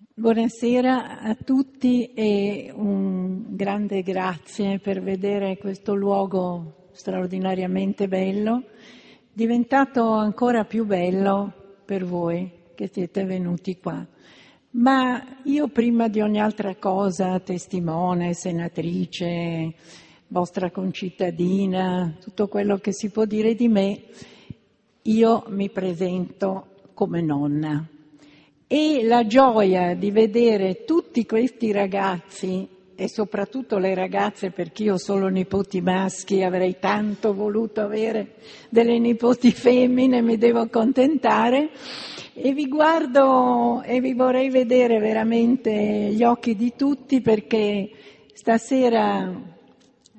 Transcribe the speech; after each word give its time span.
Buonasera 0.00 1.18
a 1.22 1.34
tutti 1.34 2.12
e 2.14 2.70
un 2.72 3.56
grande 3.56 4.02
grazie 4.02 4.78
per 4.78 5.02
vedere 5.02 5.58
questo 5.58 5.96
luogo 5.96 6.90
straordinariamente 6.92 8.06
bello, 8.06 8.62
diventato 9.32 10.08
ancora 10.08 10.64
più 10.64 10.86
bello 10.86 11.52
per 11.84 12.04
voi 12.04 12.48
che 12.76 12.88
siete 12.92 13.24
venuti 13.24 13.76
qua. 13.78 14.06
Ma 14.70 15.40
io 15.42 15.66
prima 15.66 16.06
di 16.06 16.20
ogni 16.20 16.38
altra 16.38 16.76
cosa, 16.76 17.40
testimone, 17.40 18.34
senatrice, 18.34 19.74
vostra 20.28 20.70
concittadina, 20.70 22.16
tutto 22.20 22.46
quello 22.46 22.78
che 22.78 22.92
si 22.92 23.10
può 23.10 23.24
dire 23.24 23.56
di 23.56 23.66
me, 23.66 24.02
io 25.02 25.44
mi 25.48 25.68
presento 25.70 26.66
come 26.94 27.20
nonna 27.20 27.84
e 28.70 29.02
la 29.02 29.26
gioia 29.26 29.94
di 29.94 30.10
vedere 30.10 30.84
tutti 30.84 31.24
questi 31.24 31.72
ragazzi 31.72 32.68
e 32.94 33.08
soprattutto 33.08 33.78
le 33.78 33.94
ragazze, 33.94 34.50
perché 34.50 34.82
io 34.82 34.94
ho 34.94 34.98
solo 34.98 35.28
nipoti 35.28 35.80
maschi, 35.80 36.42
avrei 36.42 36.76
tanto 36.78 37.32
voluto 37.32 37.80
avere 37.80 38.34
delle 38.68 38.98
nipoti 38.98 39.52
femmine, 39.52 40.20
mi 40.20 40.36
devo 40.36 40.60
accontentare, 40.60 41.70
e 42.34 42.52
vi 42.52 42.68
guardo 42.68 43.82
e 43.82 44.00
vi 44.00 44.12
vorrei 44.12 44.50
vedere 44.50 44.98
veramente 44.98 45.72
gli 45.72 46.22
occhi 46.22 46.54
di 46.54 46.74
tutti 46.76 47.20
perché 47.20 47.90
stasera 48.34 49.32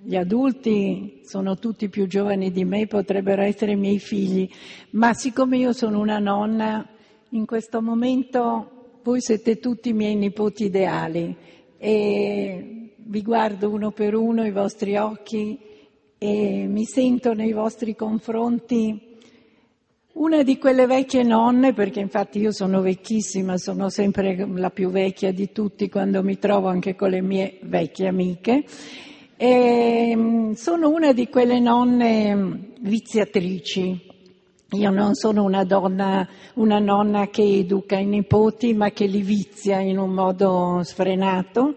gli 0.02 0.16
adulti 0.16 1.20
sono 1.23 1.58
tutti 1.58 1.90
più 1.90 2.08
giovani 2.08 2.50
di 2.50 2.64
me, 2.64 2.88
potrebbero 2.88 3.42
essere 3.42 3.76
miei 3.76 4.00
figli, 4.00 4.50
ma 4.92 5.14
siccome 5.14 5.58
io 5.58 5.73
sono 5.73 6.00
una 6.00 6.18
nonna, 6.18 6.88
in 7.32 7.46
questo 7.46 7.82
momento 7.82 9.00
voi 9.04 9.22
siete 9.22 9.60
tutti 9.60 9.90
i 9.90 9.94
miei 9.94 10.16
nipoti 10.16 10.66
ideali 10.66 11.36
e 11.78 12.94
vi 12.96 13.22
guardo 13.22 13.70
uno 13.70 13.92
per 13.92 14.16
uno 14.16 14.45
i 14.45 14.52
vostri 14.52 14.98
occhi 14.98 15.58
e 16.18 16.66
mi 16.68 16.86
sento 16.86 17.34
nei 17.34 17.53
vostri 17.53 17.95
confronti 17.95 19.08
una 20.12 20.44
di 20.44 20.58
quelle 20.58 20.86
vecchie 20.86 21.23
nonne, 21.23 21.72
perché 21.72 22.02
infatti 22.02 22.40
io 22.40 22.52
sono 22.52 22.81
vecchissima, 22.81 23.58
sono 23.58 23.90
sempre 23.90 24.46
la 24.53 24.70
più 24.70 24.90
vecchia 24.90 25.31
di 25.31 25.52
tutti 25.53 25.88
quando 25.88 26.22
mi 26.23 26.38
trovo 26.38 26.68
anche 26.68 26.94
con 26.94 27.12
le 27.12 27.22
mie 27.22 27.59
vecchie 27.62 28.09
amiche, 28.09 28.66
e 29.38 30.14
mm, 30.14 30.52
sono 30.53 30.90
una 30.90 31.14
di 31.14 31.30
quelle 31.30 31.59
nonne 31.59 32.73
viziatrici, 32.81 34.08
io 34.72 34.92
non 34.92 35.16
sono 35.16 35.44
una 35.44 35.64
donna, 35.64 36.28
una 36.56 36.78
nonna 36.78 37.28
che 37.28 37.42
educa 37.42 37.98
i 37.98 38.06
nipoti, 38.06 38.73
ma 38.75 38.92
che 38.92 39.08
li 39.08 39.22
vizia 39.22 39.80
in 39.80 39.98
un 39.98 40.12
modo 40.12 40.81
sfrenato. 40.84 41.73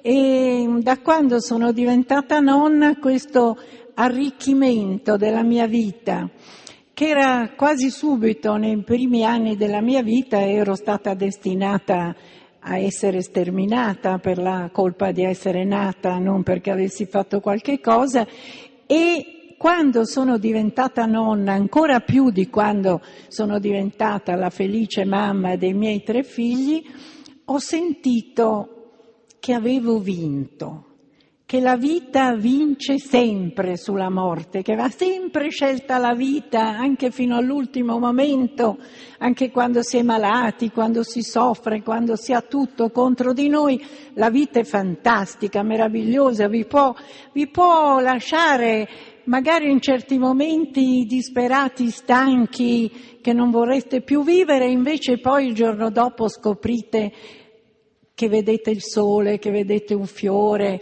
E 0.00 0.66
da 0.80 0.98
quando 1.00 1.40
sono 1.40 1.72
diventata 1.72 2.40
nonna, 2.40 2.96
questo 2.96 3.58
arricchimento 3.92 5.18
della 5.18 5.42
mia 5.42 5.66
vita, 5.66 6.30
che 6.94 7.08
era 7.08 7.52
quasi 7.54 7.90
subito 7.90 8.56
nei 8.56 8.82
primi 8.82 9.22
anni 9.22 9.56
della 9.56 9.82
mia 9.82 10.02
vita, 10.02 10.40
ero 10.40 10.74
stata 10.74 11.12
destinata 11.12 12.16
a 12.60 12.78
essere 12.78 13.20
sterminata 13.20 14.16
per 14.16 14.38
la 14.38 14.70
colpa 14.72 15.12
di 15.12 15.24
essere 15.24 15.64
nata, 15.64 16.16
non 16.16 16.42
perché 16.42 16.70
avessi 16.70 17.04
fatto 17.04 17.40
qualche 17.40 17.80
cosa, 17.80 18.26
e 18.86 19.39
quando 19.60 20.06
sono 20.06 20.38
diventata 20.38 21.04
nonna, 21.04 21.52
ancora 21.52 22.00
più 22.00 22.30
di 22.30 22.48
quando 22.48 23.02
sono 23.28 23.58
diventata 23.58 24.34
la 24.34 24.48
felice 24.48 25.04
mamma 25.04 25.56
dei 25.56 25.74
miei 25.74 26.02
tre 26.02 26.22
figli, 26.22 26.82
ho 27.44 27.58
sentito 27.58 29.26
che 29.38 29.52
avevo 29.52 29.98
vinto, 29.98 30.86
che 31.44 31.60
la 31.60 31.76
vita 31.76 32.34
vince 32.36 32.98
sempre 32.98 33.76
sulla 33.76 34.08
morte, 34.08 34.62
che 34.62 34.76
va 34.76 34.88
sempre 34.88 35.50
scelta 35.50 35.98
la 35.98 36.14
vita 36.14 36.62
anche 36.62 37.10
fino 37.10 37.36
all'ultimo 37.36 37.98
momento, 37.98 38.78
anche 39.18 39.50
quando 39.50 39.82
si 39.82 39.98
è 39.98 40.02
malati, 40.02 40.70
quando 40.70 41.02
si 41.02 41.20
soffre, 41.20 41.82
quando 41.82 42.16
si 42.16 42.32
ha 42.32 42.40
tutto 42.40 42.88
contro 42.88 43.34
di 43.34 43.48
noi, 43.48 43.84
la 44.14 44.30
vita 44.30 44.58
è 44.58 44.64
fantastica, 44.64 45.62
meravigliosa, 45.62 46.48
vi 46.48 46.64
può, 46.64 46.94
vi 47.32 47.46
può 47.48 47.98
lasciare 47.98 48.88
magari 49.24 49.70
in 49.70 49.80
certi 49.80 50.18
momenti 50.18 51.04
disperati, 51.06 51.90
stanchi, 51.90 53.18
che 53.20 53.32
non 53.32 53.50
vorreste 53.50 54.00
più 54.00 54.22
vivere, 54.22 54.66
invece 54.66 55.18
poi 55.18 55.46
il 55.46 55.54
giorno 55.54 55.90
dopo 55.90 56.28
scoprite 56.28 57.12
che 58.14 58.28
vedete 58.28 58.70
il 58.70 58.82
sole, 58.82 59.38
che 59.38 59.50
vedete 59.50 59.94
un 59.94 60.06
fiore 60.06 60.80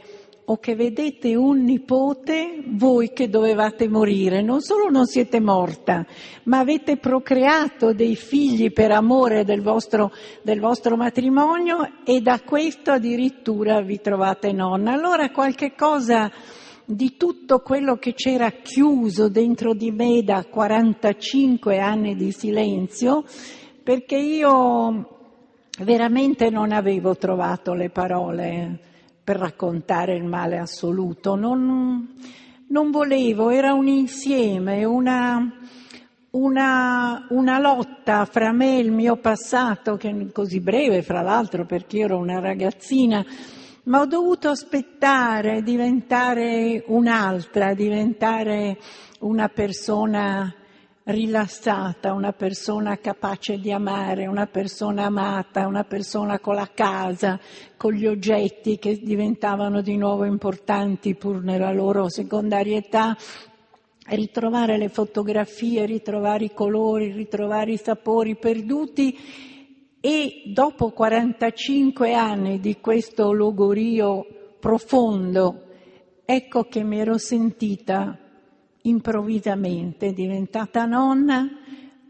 o 0.50 0.56
che 0.56 0.74
vedete 0.74 1.34
un 1.34 1.62
nipote, 1.62 2.62
voi 2.68 3.12
che 3.12 3.28
dovevate 3.28 3.86
morire. 3.86 4.40
Non 4.40 4.62
solo 4.62 4.88
non 4.88 5.04
siete 5.04 5.40
morta, 5.40 6.06
ma 6.44 6.58
avete 6.58 6.96
procreato 6.96 7.92
dei 7.92 8.16
figli 8.16 8.72
per 8.72 8.90
amore 8.90 9.44
del 9.44 9.60
vostro, 9.60 10.10
del 10.40 10.58
vostro 10.58 10.96
matrimonio 10.96 12.00
e 12.02 12.22
da 12.22 12.40
questo 12.40 12.92
addirittura 12.92 13.82
vi 13.82 14.00
trovate 14.00 14.52
nonna. 14.52 14.92
Allora 14.92 15.30
qualche 15.30 15.74
cosa 15.76 16.32
di 16.90 17.18
tutto 17.18 17.60
quello 17.60 17.96
che 17.96 18.14
c'era 18.14 18.50
chiuso 18.50 19.28
dentro 19.28 19.74
di 19.74 19.90
me 19.90 20.22
da 20.22 20.46
45 20.46 21.78
anni 21.78 22.16
di 22.16 22.32
silenzio, 22.32 23.24
perché 23.82 24.16
io 24.16 25.18
veramente 25.80 26.48
non 26.48 26.72
avevo 26.72 27.14
trovato 27.14 27.74
le 27.74 27.90
parole 27.90 28.78
per 29.22 29.36
raccontare 29.36 30.16
il 30.16 30.24
male 30.24 30.56
assoluto, 30.56 31.34
non, 31.34 32.08
non 32.68 32.90
volevo, 32.90 33.50
era 33.50 33.74
un 33.74 33.86
insieme, 33.86 34.84
una, 34.84 35.46
una, 36.30 37.26
una, 37.28 37.58
lotta 37.58 38.24
fra 38.24 38.50
me 38.50 38.78
e 38.78 38.80
il 38.80 38.92
mio 38.92 39.16
passato, 39.16 39.98
che 39.98 40.28
così 40.32 40.60
breve 40.60 41.02
fra 41.02 41.20
l'altro 41.20 41.66
perché 41.66 41.98
io 41.98 42.04
ero 42.06 42.16
una 42.16 42.40
ragazzina, 42.40 43.22
ma 43.88 44.00
ho 44.00 44.06
dovuto 44.06 44.50
aspettare, 44.50 45.62
diventare 45.62 46.84
un'altra, 46.88 47.72
diventare 47.72 48.76
una 49.20 49.48
persona 49.48 50.54
rilassata, 51.04 52.12
una 52.12 52.32
persona 52.32 52.98
capace 52.98 53.58
di 53.58 53.72
amare, 53.72 54.26
una 54.26 54.46
persona 54.46 55.06
amata, 55.06 55.66
una 55.66 55.84
persona 55.84 56.38
con 56.38 56.54
la 56.54 56.68
casa, 56.72 57.40
con 57.78 57.94
gli 57.94 58.06
oggetti 58.06 58.78
che 58.78 59.00
diventavano 59.02 59.80
di 59.80 59.96
nuovo 59.96 60.26
importanti 60.26 61.14
pur 61.14 61.42
nella 61.42 61.72
loro 61.72 62.10
secondarietà, 62.10 63.16
ritrovare 64.08 64.76
le 64.76 64.90
fotografie, 64.90 65.86
ritrovare 65.86 66.44
i 66.44 66.52
colori, 66.52 67.10
ritrovare 67.10 67.72
i 67.72 67.78
sapori 67.78 68.36
perduti 68.36 69.18
e 70.00 70.42
dopo 70.46 70.90
45 70.90 72.14
anni 72.14 72.60
di 72.60 72.78
questo 72.80 73.32
logorio 73.32 74.26
profondo, 74.60 75.64
ecco 76.24 76.64
che 76.64 76.84
mi 76.84 77.00
ero 77.00 77.18
sentita 77.18 78.16
improvvisamente 78.82 80.12
diventata 80.12 80.84
nonna, 80.84 81.48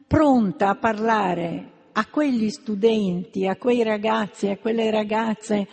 pronta 0.06 0.68
a 0.68 0.74
parlare 0.76 1.70
a 1.92 2.06
quegli 2.06 2.50
studenti, 2.50 3.46
a 3.46 3.56
quei 3.56 3.82
ragazzi, 3.82 4.48
a 4.48 4.56
quelle 4.58 4.90
ragazze, 4.90 5.66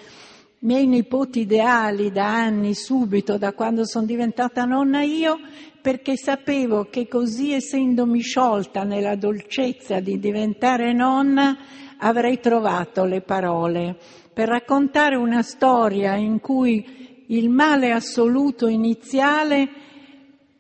miei 0.60 0.88
nipoti 0.88 1.42
ideali 1.42 2.12
da 2.12 2.26
anni, 2.26 2.74
subito, 2.74 3.38
da 3.38 3.54
quando 3.54 3.86
sono 3.86 4.06
diventata 4.06 4.64
nonna 4.64 5.04
io, 5.04 5.38
perché 5.82 6.18
sapevo 6.18 6.86
che 6.86 7.08
così 7.08 7.54
essendomi 7.54 8.22
sciolta 8.22 8.84
nella 8.84 9.16
dolcezza 9.16 10.00
di 10.00 10.18
diventare 10.18 10.94
nonna, 10.94 11.56
avrei 12.00 12.40
trovato 12.40 13.06
le 13.06 13.22
parole 13.22 13.98
per 14.34 14.48
raccontare 14.48 15.16
una 15.16 15.42
storia 15.42 16.16
in 16.16 16.40
cui 16.40 17.24
il 17.28 17.50
male 17.50 17.92
assoluto 17.92 18.68
iniziale 18.68 19.68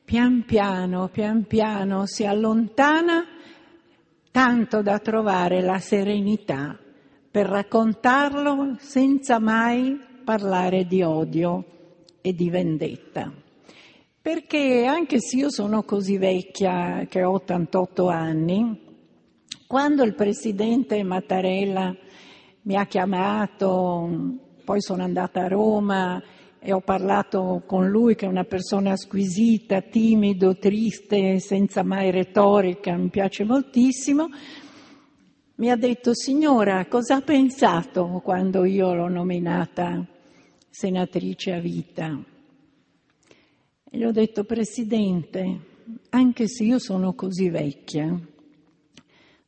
pian 0.03 0.43
piano, 0.45 1.09
pian 1.09 1.45
piano 1.45 2.05
si 2.05 2.25
allontana 2.25 3.25
tanto 4.31 4.81
da 4.81 4.99
trovare 4.99 5.61
la 5.61 5.79
serenità 5.79 6.77
per 7.29 7.47
raccontarlo 7.47 8.75
senza 8.79 9.39
mai 9.39 9.99
parlare 10.23 10.85
di 10.85 11.01
odio 11.01 11.65
e 12.21 12.33
di 12.33 12.49
vendetta. 12.49 13.31
Perché 14.21 14.85
anche 14.85 15.19
se 15.19 15.38
io 15.38 15.51
sono 15.51 15.83
così 15.83 16.17
vecchia, 16.17 17.05
che 17.07 17.23
ho 17.23 17.31
88 17.33 18.07
anni, 18.07 18.84
quando 19.75 20.04
il 20.04 20.16
presidente 20.16 21.04
Mattarella 21.04 21.94
mi 22.62 22.77
ha 22.77 22.86
chiamato, 22.86 24.38
poi 24.63 24.81
sono 24.81 25.04
andata 25.04 25.42
a 25.42 25.48
Roma 25.50 26.24
e 26.60 26.72
ho 26.72 26.80
parlato 26.80 27.62
con 27.66 27.89
lui 27.89 28.16
che 28.16 28.25
è 28.25 28.30
una 28.30 28.45
persona 28.45 28.95
squisita, 28.95 29.81
timido, 29.81 30.56
triste, 30.56 31.42
senza 31.42 31.83
mai 31.83 32.10
retorica, 32.12 32.95
mi 32.95 33.10
piace 33.10 33.44
moltissimo, 33.44 34.30
mi 35.56 35.69
ha 35.69 35.75
detto, 35.75 36.16
signora, 36.16 36.86
cosa 36.86 37.16
ha 37.16 37.22
pensato 37.22 38.22
quando 38.24 38.63
io 38.63 38.94
l'ho 38.94 39.10
nominata 39.10 40.07
senatrice 40.69 41.51
a 41.51 41.60
vita? 41.60 42.18
E 43.92 43.98
gli 43.98 44.06
ho 44.06 44.12
detto, 44.13 44.45
Presidente, 44.45 45.60
anche 46.12 46.48
se 46.48 46.63
io 46.63 46.80
sono 46.80 47.13
così 47.13 47.50
vecchia, 47.50 48.18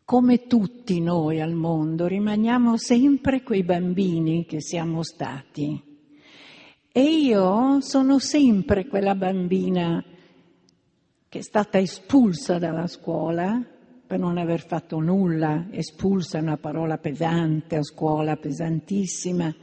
come 0.07 0.47
tutti 0.47 1.01
noi 1.01 1.41
al 1.41 1.51
mondo, 1.51 2.07
rimaniamo 2.07 2.77
sempre 2.77 3.43
quei 3.43 3.63
bambini 3.63 4.45
che 4.45 4.61
siamo 4.61 5.03
stati. 5.03 5.83
E 6.93 7.01
io 7.01 7.81
sono 7.81 8.17
sempre 8.17 8.87
quella 8.87 9.15
bambina 9.15 10.01
che 11.27 11.39
è 11.39 11.41
stata 11.41 11.77
espulsa 11.77 12.57
dalla 12.57 12.87
scuola 12.87 13.61
per 14.07 14.17
non 14.17 14.37
aver 14.37 14.65
fatto 14.65 14.97
nulla, 14.99 15.67
espulsa 15.71 16.37
è 16.37 16.41
una 16.41 16.55
parola 16.55 16.97
pesante 16.97 17.75
a 17.75 17.83
scuola, 17.83 18.37
pesantissima, 18.37 19.53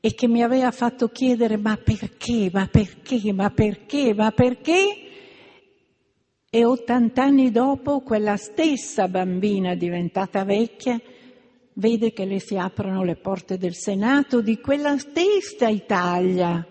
e 0.00 0.14
che 0.14 0.28
mi 0.28 0.42
aveva 0.42 0.70
fatto 0.70 1.08
chiedere 1.08 1.58
ma 1.58 1.76
perché, 1.76 2.48
ma 2.50 2.66
perché, 2.68 3.34
ma 3.34 3.50
perché, 3.50 4.14
ma 4.14 4.30
perché? 4.30 5.07
E 6.50 6.64
ottant'anni 6.64 7.50
dopo 7.50 8.00
quella 8.00 8.38
stessa 8.38 9.06
bambina 9.06 9.74
diventata 9.74 10.44
vecchia 10.44 10.98
vede 11.74 12.14
che 12.14 12.24
le 12.24 12.40
si 12.40 12.56
aprono 12.56 13.04
le 13.04 13.16
porte 13.16 13.58
del 13.58 13.74
Senato 13.74 14.40
di 14.40 14.58
quella 14.58 14.96
stessa 14.96 15.68
Italia 15.68 16.66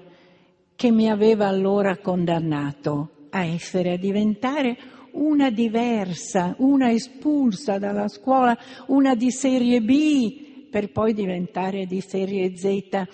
che 0.76 0.92
mi 0.92 1.12
aveva 1.12 1.48
allora 1.48 1.96
condannato 1.98 3.28
a 3.30 3.46
essere, 3.46 3.92
a 3.92 3.98
diventare 3.98 4.78
una 5.12 5.52
diversa, 5.52 6.56
una 6.58 6.90
espulsa 6.90 7.78
dalla 7.78 8.08
scuola, 8.08 8.58
una 8.88 9.14
di 9.14 9.30
serie 9.30 9.80
B 9.80 10.70
per 10.72 10.92
poi 10.92 11.14
diventare 11.14 11.86
di 11.86 12.02
serie 12.02 12.58
Z. 12.58 13.08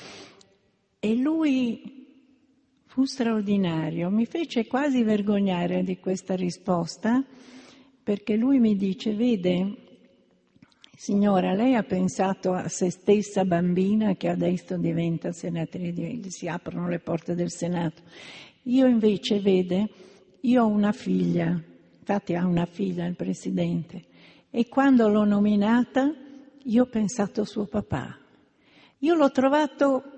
E 0.98 1.16
lui 1.16 2.03
fu 2.94 3.06
straordinario, 3.06 4.12
mi 4.12 4.28
fece 4.28 4.68
quasi 4.68 5.02
vergognare 5.02 5.82
di 5.82 5.98
questa 5.98 6.36
risposta 6.36 7.26
perché 8.04 8.36
lui 8.36 8.60
mi 8.60 8.76
dice, 8.76 9.16
vede, 9.16 9.78
signora, 10.96 11.54
lei 11.54 11.74
ha 11.74 11.82
pensato 11.82 12.54
a 12.54 12.68
se 12.68 12.92
stessa 12.92 13.46
bambina 13.46 14.14
che 14.14 14.30
adesso 14.30 14.78
diventa 14.78 15.32
senatrice, 15.32 16.30
si 16.30 16.48
aprono 16.48 16.88
le 16.88 17.00
porte 17.00 17.34
del 17.34 17.50
Senato. 17.50 18.04
Io 18.64 18.86
invece, 18.86 19.40
vede, 19.40 19.90
io 20.42 20.64
ho 20.64 20.68
una 20.68 20.92
figlia, 20.92 21.60
infatti 21.98 22.36
ha 22.36 22.46
una 22.46 22.68
figlia 22.68 23.08
il 23.08 23.16
Presidente, 23.16 24.04
e 24.52 24.68
quando 24.68 25.08
l'ho 25.08 25.26
nominata 25.26 26.14
io 26.62 26.84
ho 26.84 26.88
pensato 26.88 27.42
a 27.42 27.46
suo 27.46 27.66
papà. 27.66 28.20
Io 29.00 29.16
l'ho 29.16 29.32
trovato 29.32 30.14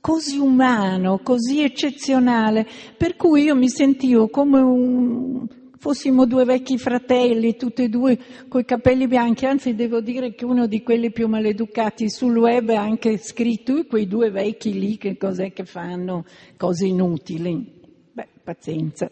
così 0.00 0.38
umano, 0.38 1.20
così 1.22 1.62
eccezionale, 1.62 2.66
per 2.96 3.16
cui 3.16 3.44
io 3.44 3.54
mi 3.54 3.68
sentivo 3.68 4.28
come 4.28 4.60
un, 4.60 5.46
fossimo 5.80 6.26
due 6.26 6.44
vecchi 6.44 6.76
fratelli, 6.76 7.56
tutti 7.56 7.84
e 7.84 7.88
due 7.88 8.18
coi 8.48 8.66
capelli 8.66 9.06
bianchi, 9.06 9.46
anzi 9.46 9.74
devo 9.74 10.00
dire 10.00 10.34
che 10.34 10.44
uno 10.44 10.66
di 10.66 10.82
quelli 10.82 11.10
più 11.10 11.26
maleducati 11.26 12.10
sul 12.10 12.36
web 12.36 12.68
ha 12.68 12.82
anche 12.82 13.16
scritto 13.16 13.86
quei 13.86 14.06
due 14.06 14.30
vecchi 14.30 14.78
lì 14.78 14.98
che 14.98 15.16
cos'è 15.16 15.54
che 15.54 15.64
fanno, 15.64 16.26
cose 16.58 16.86
inutili. 16.86 17.78
Beh, 18.12 18.28
pazienza, 18.44 19.10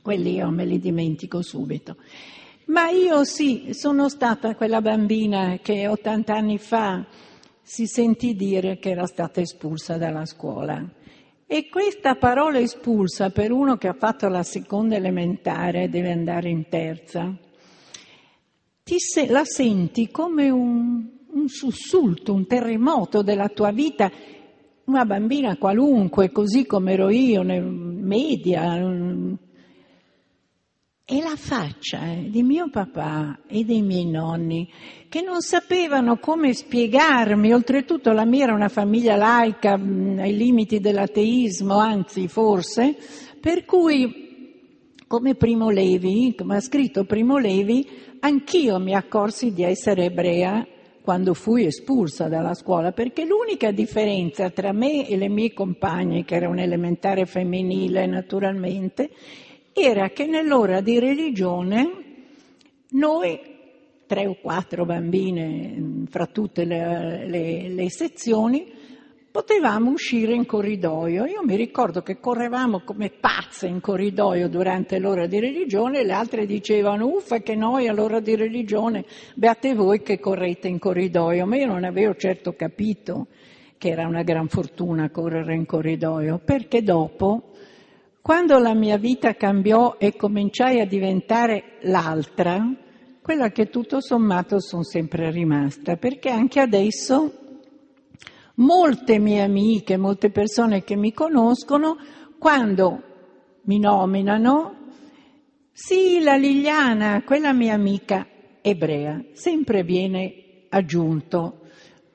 quelli 0.00 0.34
io 0.34 0.48
me 0.50 0.64
li 0.64 0.78
dimentico 0.78 1.42
subito. 1.42 1.96
Ma 2.66 2.88
io 2.88 3.24
sì, 3.24 3.70
sono 3.72 4.08
stata 4.08 4.54
quella 4.54 4.80
bambina 4.80 5.58
che 5.60 5.88
80 5.88 6.32
anni 6.32 6.58
fa 6.58 7.04
si 7.62 7.86
sentì 7.86 8.34
dire 8.34 8.78
che 8.78 8.90
era 8.90 9.06
stata 9.06 9.40
espulsa 9.40 9.96
dalla 9.96 10.24
scuola. 10.24 10.84
E 11.46 11.68
questa 11.68 12.14
parola 12.14 12.58
espulsa 12.58 13.30
per 13.30 13.50
uno 13.50 13.76
che 13.76 13.88
ha 13.88 13.94
fatto 13.94 14.28
la 14.28 14.42
seconda 14.42 14.96
elementare 14.96 15.84
e 15.84 15.88
deve 15.88 16.12
andare 16.12 16.48
in 16.48 16.68
terza, 16.68 17.36
se, 18.98 19.28
la 19.28 19.44
senti 19.44 20.10
come 20.10 20.50
un, 20.50 21.06
un 21.28 21.48
sussulto, 21.48 22.32
un 22.32 22.46
terremoto 22.46 23.22
della 23.22 23.48
tua 23.48 23.70
vita, 23.70 24.10
una 24.84 25.04
bambina 25.04 25.56
qualunque, 25.56 26.32
così 26.32 26.66
come 26.66 26.92
ero 26.92 27.10
io, 27.10 27.42
media, 27.42 28.76
e 31.12 31.20
la 31.20 31.34
faccia 31.34 32.12
eh, 32.12 32.30
di 32.30 32.44
mio 32.44 32.70
papà 32.70 33.40
e 33.48 33.64
dei 33.64 33.82
miei 33.82 34.06
nonni 34.06 34.70
che 35.08 35.22
non 35.22 35.40
sapevano 35.40 36.18
come 36.18 36.54
spiegarmi, 36.54 37.52
oltretutto 37.52 38.12
la 38.12 38.24
mia 38.24 38.44
era 38.44 38.54
una 38.54 38.68
famiglia 38.68 39.16
laica 39.16 39.76
mm, 39.76 40.20
ai 40.20 40.36
limiti 40.36 40.78
dell'ateismo, 40.78 41.76
anzi 41.76 42.28
forse, 42.28 42.96
per 43.40 43.64
cui 43.64 44.28
come 45.08 45.34
Primo 45.34 45.70
Levi, 45.70 46.32
come 46.38 46.54
ha 46.54 46.60
scritto 46.60 47.02
Primo 47.02 47.38
Levi, 47.38 47.84
anch'io 48.20 48.78
mi 48.78 48.94
accorsi 48.94 49.52
di 49.52 49.64
essere 49.64 50.04
ebrea 50.04 50.64
quando 51.02 51.34
fui 51.34 51.64
espulsa 51.64 52.28
dalla 52.28 52.54
scuola, 52.54 52.92
perché 52.92 53.24
l'unica 53.24 53.72
differenza 53.72 54.50
tra 54.50 54.70
me 54.70 55.08
e 55.08 55.16
le 55.16 55.28
mie 55.28 55.52
compagne, 55.52 56.24
che 56.24 56.36
era 56.36 56.48
un 56.48 56.60
elementare 56.60 57.26
femminile 57.26 58.06
naturalmente, 58.06 59.10
era 59.72 60.10
che 60.10 60.26
nell'ora 60.26 60.80
di 60.80 60.98
religione 60.98 61.90
noi, 62.90 63.38
tre 64.06 64.26
o 64.26 64.36
quattro 64.40 64.84
bambine 64.84 66.04
fra 66.08 66.26
tutte 66.26 66.64
le, 66.64 67.26
le, 67.28 67.68
le 67.68 67.90
sezioni, 67.90 68.78
potevamo 69.30 69.90
uscire 69.90 70.34
in 70.34 70.44
corridoio. 70.44 71.24
Io 71.24 71.42
mi 71.44 71.54
ricordo 71.54 72.02
che 72.02 72.18
correvamo 72.18 72.80
come 72.80 73.10
pazze 73.10 73.68
in 73.68 73.80
corridoio 73.80 74.48
durante 74.48 74.98
l'ora 74.98 75.26
di 75.26 75.38
religione 75.38 76.00
e 76.00 76.04
le 76.04 76.12
altre 76.12 76.46
dicevano 76.46 77.06
uffa 77.06 77.38
che 77.38 77.54
noi 77.54 77.86
all'ora 77.86 78.18
di 78.18 78.34
religione, 78.34 79.04
beate 79.34 79.74
voi 79.74 80.02
che 80.02 80.18
correte 80.18 80.66
in 80.66 80.80
corridoio, 80.80 81.46
ma 81.46 81.56
io 81.56 81.66
non 81.66 81.84
avevo 81.84 82.16
certo 82.16 82.54
capito 82.54 83.28
che 83.78 83.90
era 83.90 84.06
una 84.06 84.22
gran 84.22 84.48
fortuna 84.48 85.10
correre 85.10 85.54
in 85.54 85.64
corridoio, 85.64 86.40
perché 86.44 86.82
dopo 86.82 87.52
quando 88.22 88.58
la 88.58 88.74
mia 88.74 88.98
vita 88.98 89.34
cambiò 89.34 89.96
e 89.98 90.14
cominciai 90.14 90.80
a 90.80 90.86
diventare 90.86 91.78
l'altra, 91.82 92.70
quella 93.22 93.50
che 93.50 93.70
tutto 93.70 94.00
sommato 94.00 94.60
sono 94.60 94.82
sempre 94.82 95.30
rimasta, 95.30 95.96
perché 95.96 96.28
anche 96.28 96.60
adesso 96.60 97.32
molte 98.56 99.18
mie 99.18 99.40
amiche, 99.40 99.96
molte 99.96 100.30
persone 100.30 100.84
che 100.84 100.96
mi 100.96 101.12
conoscono, 101.12 101.96
quando 102.38 103.02
mi 103.62 103.78
nominano, 103.78 104.74
sì, 105.72 106.20
la 106.20 106.36
Liliana, 106.36 107.22
quella 107.24 107.54
mia 107.54 107.72
amica 107.72 108.26
ebrea, 108.60 109.24
sempre 109.32 109.82
viene 109.82 110.66
aggiunto 110.68 111.59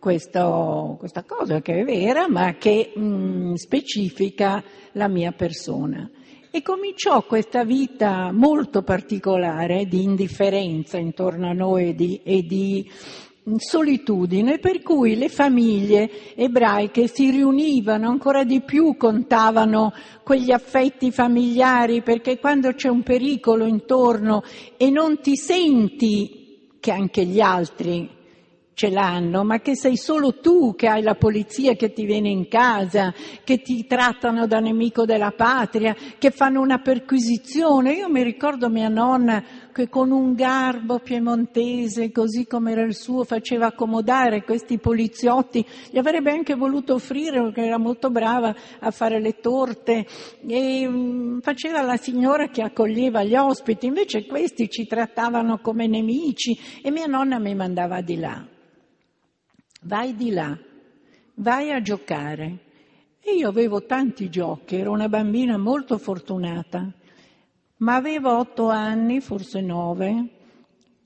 questo, 0.05 0.97
questa 0.99 1.23
cosa 1.23 1.63
che 1.63 1.79
è 1.79 1.83
vera 1.83 2.29
ma 2.29 2.53
che 2.57 2.91
mh, 2.93 3.01
mm, 3.01 3.53
specifica 3.55 4.63
la 4.91 5.07
mia 5.07 5.31
persona. 5.31 6.07
E 6.51 6.61
cominciò 6.61 7.23
questa 7.23 7.63
vita 7.63 8.31
molto 8.31 8.83
particolare 8.83 9.87
di 9.87 10.03
indifferenza 10.03 10.99
intorno 10.99 11.49
a 11.49 11.53
noi 11.53 11.89
e 11.89 11.95
di, 11.95 12.21
e 12.23 12.43
di 12.43 12.87
mm, 13.49 13.55
solitudine 13.55 14.59
per 14.59 14.83
cui 14.83 15.15
le 15.15 15.27
famiglie 15.27 16.35
ebraiche 16.35 17.07
si 17.07 17.31
riunivano 17.31 18.07
ancora 18.07 18.43
di 18.43 18.61
più, 18.61 18.97
contavano 18.97 19.91
quegli 20.23 20.51
affetti 20.51 21.09
familiari 21.09 22.03
perché 22.03 22.37
quando 22.37 22.73
c'è 22.73 22.89
un 22.89 23.01
pericolo 23.01 23.65
intorno 23.65 24.43
e 24.77 24.91
non 24.91 25.19
ti 25.19 25.35
senti 25.35 26.75
che 26.79 26.91
anche 26.91 27.25
gli 27.25 27.39
altri 27.39 28.14
ce 28.75 28.89
l'hanno, 28.89 29.45
ma 29.45 29.61
che 29.61 29.75
sei 29.75 29.95
solo 29.95 30.39
tu 30.39 30.75
che 30.75 30.87
hai 30.87 31.01
la 31.01 31.15
polizia 31.15 31.75
che 31.75 31.93
ti 31.93 32.05
viene 32.05 32.29
in 32.29 32.49
casa, 32.49 33.13
che 33.43 33.61
ti 33.61 33.87
trattano 33.87 34.47
da 34.47 34.59
nemico 34.59 35.05
della 35.05 35.31
patria, 35.31 35.95
che 36.17 36.29
fanno 36.29 36.59
una 36.59 36.79
perquisizione. 36.79 37.93
Io 37.93 38.09
mi 38.09 38.21
ricordo 38.21 38.69
mia 38.69 38.89
nonna 38.89 39.43
che 39.73 39.87
con 39.87 40.11
un 40.11 40.35
garbo 40.35 40.99
piemontese, 40.99 42.11
così 42.11 42.45
come 42.45 42.73
era 42.73 42.83
il 42.83 42.95
suo, 42.95 43.23
faceva 43.23 43.67
accomodare 43.67 44.43
questi 44.43 44.77
poliziotti, 44.77 45.65
gli 45.89 45.97
avrebbe 45.97 46.31
anche 46.31 46.55
voluto 46.55 46.95
offrire, 46.95 47.41
perché 47.41 47.61
era 47.61 47.77
molto 47.77 48.09
brava 48.09 48.53
a 48.79 48.91
fare 48.91 49.21
le 49.21 49.39
torte, 49.39 50.05
e 50.45 50.85
um, 50.85 51.39
faceva 51.39 51.81
la 51.81 51.97
signora 51.97 52.49
che 52.49 52.61
accoglieva 52.61 53.23
gli 53.23 53.35
ospiti, 53.35 53.85
invece 53.85 54.25
questi 54.25 54.69
ci 54.69 54.85
trattavano 54.85 55.59
come 55.59 55.87
nemici 55.87 56.57
e 56.81 56.91
mia 56.91 57.05
nonna 57.05 57.39
mi 57.39 57.55
mandava 57.55 58.01
di 58.01 58.17
là 58.17 58.45
vai 59.85 60.15
di 60.15 60.31
là, 60.31 60.57
vai 61.35 61.71
a 61.71 61.81
giocare. 61.81 62.59
E 63.19 63.33
io 63.33 63.49
avevo 63.49 63.85
tanti 63.85 64.29
giochi, 64.29 64.75
ero 64.75 64.91
una 64.91 65.09
bambina 65.09 65.57
molto 65.57 65.97
fortunata, 65.97 66.93
ma 67.77 67.95
avevo 67.95 68.37
otto 68.37 68.69
anni, 68.69 69.19
forse 69.19 69.61
nove, 69.61 70.29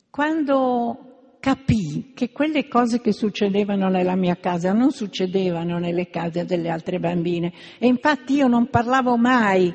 quando 0.10 1.38
capì 1.40 2.12
che 2.14 2.32
quelle 2.32 2.68
cose 2.68 3.00
che 3.00 3.14
succedevano 3.14 3.88
nella 3.88 4.18
mia 4.18 4.36
casa 4.36 4.74
non 4.74 4.92
succedevano 4.92 5.78
nelle 5.78 6.10
case 6.10 6.44
delle 6.44 6.68
altre 6.68 7.00
bambine 7.00 7.54
e 7.78 7.88
infatti 7.88 8.34
io 8.34 8.48
non 8.48 8.68
parlavo 8.68 9.16
mai 9.16 9.74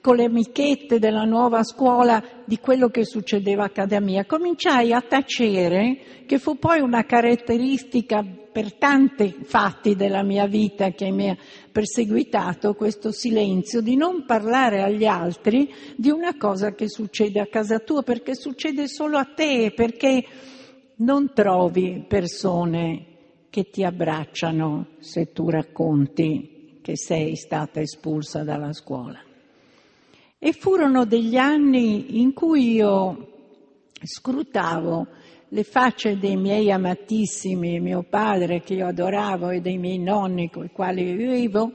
con 0.00 0.16
le 0.16 0.24
amichette 0.24 0.98
della 0.98 1.22
nuova 1.22 1.62
scuola 1.62 2.20
di 2.44 2.58
quello 2.58 2.88
che 2.88 3.04
succedeva 3.04 3.64
a 3.64 3.70
casa 3.70 4.00
mia. 4.00 4.26
Cominciai 4.26 4.92
a 4.92 5.00
tacere, 5.00 6.24
che 6.26 6.38
fu 6.38 6.58
poi 6.58 6.80
una 6.80 7.04
caratteristica 7.04 8.22
per 8.54 8.74
tanti 8.74 9.34
fatti 9.42 9.96
della 9.96 10.22
mia 10.22 10.46
vita 10.46 10.92
che 10.92 11.10
mi 11.10 11.28
ha 11.28 11.36
perseguitato, 11.72 12.74
questo 12.74 13.10
silenzio, 13.10 13.80
di 13.80 13.96
non 13.96 14.24
parlare 14.26 14.80
agli 14.80 15.06
altri 15.06 15.74
di 15.96 16.08
una 16.08 16.36
cosa 16.36 16.72
che 16.72 16.88
succede 16.88 17.40
a 17.40 17.48
casa 17.48 17.80
tua, 17.80 18.04
perché 18.04 18.36
succede 18.36 18.86
solo 18.86 19.18
a 19.18 19.24
te, 19.24 19.72
perché 19.74 20.24
non 20.98 21.32
trovi 21.34 22.04
persone 22.06 23.06
che 23.50 23.70
ti 23.70 23.82
abbracciano 23.82 24.86
se 25.00 25.32
tu 25.32 25.50
racconti 25.50 26.78
che 26.80 26.96
sei 26.96 27.34
stata 27.34 27.80
espulsa 27.80 28.44
dalla 28.44 28.72
scuola. 28.72 29.20
E 30.38 30.52
furono 30.52 31.04
degli 31.04 31.36
anni 31.36 32.20
in 32.20 32.32
cui 32.32 32.74
io 32.74 33.32
scrutavo 34.00 35.08
le 35.54 35.62
facce 35.62 36.18
dei 36.18 36.34
miei 36.34 36.72
amatissimi, 36.72 37.78
mio 37.78 38.02
padre 38.02 38.60
che 38.60 38.74
io 38.74 38.88
adoravo 38.88 39.50
e 39.50 39.60
dei 39.60 39.78
miei 39.78 40.00
nonni 40.00 40.50
con 40.50 40.64
i 40.64 40.70
quali 40.72 41.04
vivevo 41.12 41.70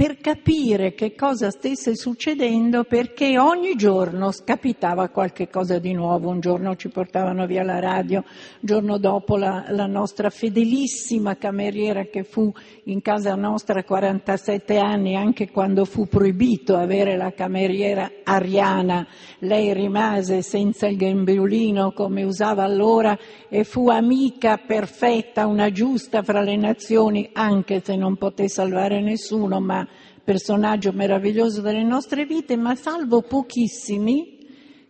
per 0.00 0.16
capire 0.16 0.94
che 0.94 1.14
cosa 1.14 1.50
stesse 1.50 1.94
succedendo 1.94 2.84
perché 2.84 3.38
ogni 3.38 3.74
giorno 3.74 4.30
scapitava 4.30 5.10
qualche 5.10 5.50
cosa 5.50 5.78
di 5.78 5.92
nuovo, 5.92 6.30
un 6.30 6.40
giorno 6.40 6.74
ci 6.74 6.88
portavano 6.88 7.44
via 7.44 7.62
la 7.62 7.80
radio, 7.80 8.20
il 8.20 8.58
giorno 8.60 8.96
dopo 8.96 9.36
la, 9.36 9.66
la 9.68 9.84
nostra 9.84 10.30
fedelissima 10.30 11.36
cameriera 11.36 12.04
che 12.04 12.24
fu 12.24 12.50
in 12.84 13.02
casa 13.02 13.34
nostra 13.34 13.84
47 13.84 14.78
anni 14.78 15.16
anche 15.16 15.50
quando 15.50 15.84
fu 15.84 16.08
proibito 16.08 16.76
avere 16.76 17.18
la 17.18 17.34
cameriera 17.34 18.10
ariana, 18.24 19.06
lei 19.40 19.74
rimase 19.74 20.40
senza 20.40 20.86
il 20.86 20.96
grembiulino 20.96 21.92
come 21.92 22.22
usava 22.22 22.62
allora 22.62 23.18
e 23.50 23.64
fu 23.64 23.90
amica 23.90 24.56
perfetta, 24.56 25.46
una 25.46 25.70
giusta 25.70 26.22
fra 26.22 26.40
le 26.40 26.56
nazioni 26.56 27.28
anche 27.34 27.82
se 27.84 27.96
non 27.96 28.16
poté 28.16 28.48
salvare 28.48 29.02
nessuno 29.02 29.60
ma 29.60 29.86
personaggio 30.22 30.92
meraviglioso 30.92 31.60
delle 31.60 31.82
nostre 31.82 32.24
vite, 32.24 32.56
ma 32.56 32.74
salvo 32.74 33.22
pochissimi 33.22 34.38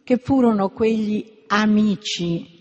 che 0.03 0.17
furono 0.17 0.71
quegli 0.71 1.25
amici 1.49 2.60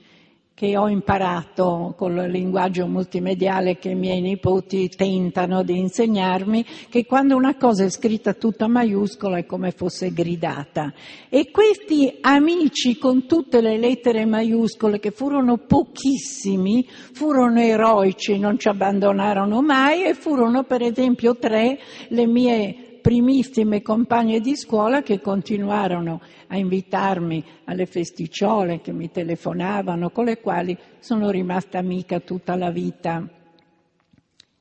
che 0.60 0.76
ho 0.76 0.90
imparato 0.90 1.94
con 1.96 2.18
il 2.18 2.30
linguaggio 2.30 2.86
multimediale 2.86 3.78
che 3.78 3.92
i 3.92 3.96
miei 3.96 4.20
nipoti 4.20 4.90
tentano 4.90 5.64
di 5.64 5.80
insegnarmi, 5.80 6.66
che 6.90 7.06
quando 7.06 7.38
una 7.38 7.56
cosa 7.56 7.86
è 7.86 7.90
scritta 7.90 8.34
tutta 8.34 8.68
maiuscola 8.68 9.38
è 9.38 9.46
come 9.46 9.72
fosse 9.72 10.12
gridata. 10.12 10.92
E 11.30 11.50
questi 11.50 12.18
amici 12.20 12.98
con 12.98 13.26
tutte 13.26 13.62
le 13.62 13.78
lettere 13.78 14.26
maiuscole, 14.26 15.00
che 15.00 15.12
furono 15.12 15.60
pochissimi, 15.60 16.86
furono 16.90 17.62
eroici, 17.62 18.38
non 18.38 18.60
ci 18.60 18.68
abbandonarono 18.68 19.62
mai 19.62 20.04
e 20.04 20.14
furono 20.14 20.66
per 20.66 20.82
esempio 20.82 21.38
tre 21.38 21.80
le 22.10 22.28
mie 22.28 22.89
primissime 23.02 23.82
compagne 23.82 24.40
di 24.40 24.56
scuola 24.56 25.02
che 25.02 25.20
continuarono 25.20 26.22
a 26.48 26.58
invitarmi 26.58 27.44
alle 27.66 27.86
festicciole, 27.86 28.82
che 28.82 28.92
mi 28.92 29.10
telefonavano, 29.12 30.10
con 30.12 30.26
le 30.26 30.40
quali 30.40 30.78
sono 31.00 31.30
rimasta 31.30 31.78
amica 31.78 32.20
tutta 32.20 32.56
la 32.56 32.72
vita. 32.72 33.28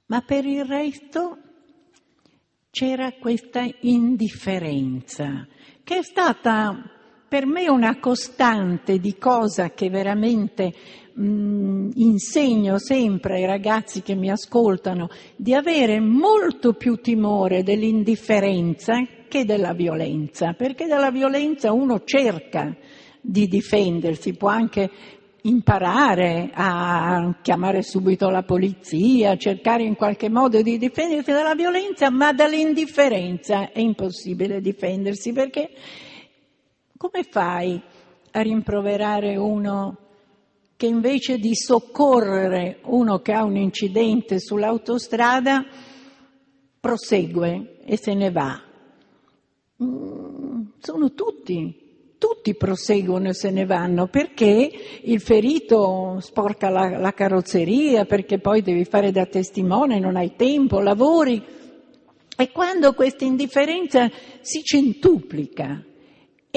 Ma 0.07 0.21
per 0.23 0.47
il 0.47 0.65
resto 0.65 1.39
c'era 2.71 3.13
questa 3.13 3.67
indifferenza 3.81 5.47
che 5.83 5.99
è 5.99 6.03
stata 6.03 6.97
per 7.29 7.45
me 7.45 7.69
una 7.69 7.99
costante 7.99 8.99
di 8.99 9.17
cosa 9.19 9.71
che 9.71 9.91
veramente 9.91 10.73
mh, 11.19 11.23
mm, 11.23 11.91
insegno 11.97 12.79
sempre 12.79 13.35
ai 13.35 13.47
ragazzi 13.47 14.03
che 14.03 14.15
mi 14.15 14.31
ascoltano, 14.31 15.09
di 15.37 15.55
avere 15.55 16.01
molto 16.01 16.75
più 16.75 16.97
timore 16.97 17.63
dell'indifferenza 17.63 18.95
che 19.29 19.45
della 19.45 19.73
violenza, 19.73 20.55
perché 20.55 20.87
dalla 20.87 21.11
violenza 21.11 21.73
uno 21.73 22.03
cerca 22.05 22.75
di 23.21 23.47
difendersi, 23.47 24.35
può 24.35 24.49
anche 24.49 24.91
imparare 25.43 26.51
a 26.53 27.35
chiamare 27.43 27.83
subito 27.83 28.29
la 28.29 28.43
polizia, 28.43 29.37
cercare 29.37 29.85
in 29.85 29.95
qualche 29.97 30.29
modo 30.29 30.63
di 30.63 30.79
difendersi 30.79 31.31
dalla 31.31 31.55
violenza, 31.55 32.11
ma 32.11 32.33
dall'indifferenza 32.33 33.71
è 33.71 33.81
impossibile 33.81 34.61
difendersi 34.61 35.33
perché 35.33 35.71
come 36.97 37.23
fai 37.23 37.81
a 38.33 38.41
rimproverare 38.41 39.37
uno 39.37 40.08
che 40.79 40.87
invece 40.87 41.39
di 41.39 41.57
soccorrere 41.57 42.79
uno 42.85 43.19
che 43.19 43.33
ha 43.33 43.43
un 43.43 43.57
incidente 43.57 44.39
sull'autostrada 44.39 45.67
prosegue 46.79 47.81
e 47.85 47.97
se 47.97 48.15
ne 48.15 48.31
va? 48.31 48.63
Mm, 49.83 50.67
sono 50.79 51.13
tutti, 51.15 52.15
tutti 52.17 52.55
proseguono 52.55 53.31
e 53.31 53.35
se 53.35 53.51
ne 53.51 53.67
vanno 53.67 54.07
perché 54.07 54.71
il 55.03 55.21
ferito 55.21 56.19
sporca 56.21 56.69
la, 56.69 56.97
la, 56.97 57.13
carrozzeria, 57.13 58.05
perché 58.05 58.39
poi 58.39 58.63
devi 58.63 58.85
fare 58.85 59.11
da 59.11 59.27
testimone, 59.27 59.99
non 59.99 60.15
hai 60.15 60.37
tempo, 60.37 60.79
lavori. 60.79 61.45
E 62.37 62.53
quando 62.53 62.95
questa 62.95 63.25
indifferenza 63.25 64.09
si 64.43 64.63
centuplica, 64.63 65.85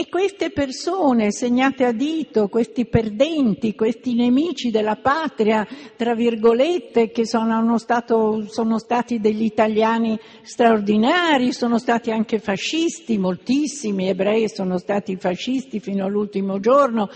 e 0.01 0.09
queste 0.09 0.49
persone 0.49 1.31
segnate 1.31 1.85
a 1.85 1.91
dito, 1.91 2.47
questi 2.47 2.87
perdenti, 2.87 3.75
questi 3.75 4.15
nemici 4.15 4.71
della 4.71 4.95
patria, 4.95 5.67
tra 5.95 6.15
virgolette, 6.15 7.11
che 7.11 7.27
sono, 7.27 7.77
stato, 7.77 8.47
sono 8.47 8.79
stati 8.79 9.19
degli 9.19 9.43
italiani 9.43 10.19
straordinari, 10.41 11.53
sono 11.53 11.77
stati 11.77 12.09
anche 12.09 12.39
fascisti, 12.39 13.19
moltissimi 13.19 14.07
ebrei 14.07 14.49
sono 14.49 14.79
stati 14.79 15.17
fascisti 15.17 15.79
fino 15.79 16.03
all'ultimo 16.03 16.59
giorno, 16.59 17.07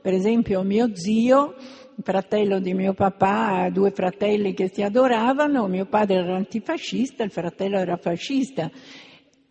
per 0.00 0.14
esempio 0.14 0.62
mio 0.62 0.96
zio, 0.96 1.54
fratello 2.02 2.58
di 2.58 2.72
mio 2.72 2.94
papà, 2.94 3.68
due 3.70 3.90
fratelli 3.90 4.54
che 4.54 4.70
si 4.72 4.80
adoravano, 4.80 5.66
mio 5.66 5.84
padre 5.84 6.20
era 6.20 6.36
antifascista, 6.36 7.22
il 7.22 7.30
fratello 7.30 7.76
era 7.76 7.98
fascista, 7.98 8.70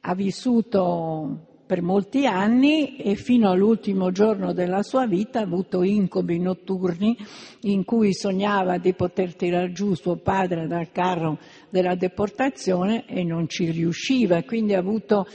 ha 0.01 0.15
vissuto 0.15 1.49
per 1.69 1.83
molti 1.83 2.25
anni 2.25 2.95
e 2.95 3.13
fino 3.13 3.51
all'ultimo 3.51 4.09
giorno 4.09 4.53
della 4.53 4.81
sua 4.81 5.05
vita 5.05 5.38
ha 5.38 5.43
avuto 5.43 5.83
incubi 5.83 6.39
notturni 6.39 7.15
in 7.61 7.85
cui 7.85 8.11
sognava 8.11 8.79
di 8.79 8.95
poter 8.95 9.35
tirar 9.35 9.71
giù 9.71 9.93
suo 9.93 10.15
padre 10.15 10.65
dal 10.65 10.89
carro 10.91 11.38
della 11.69 11.93
deportazione 11.93 13.05
e 13.05 13.23
non 13.23 13.47
ci 13.47 13.69
riusciva, 13.69 14.41
quindi 14.41 14.73
ha 14.73 14.79
avuto 14.79 15.27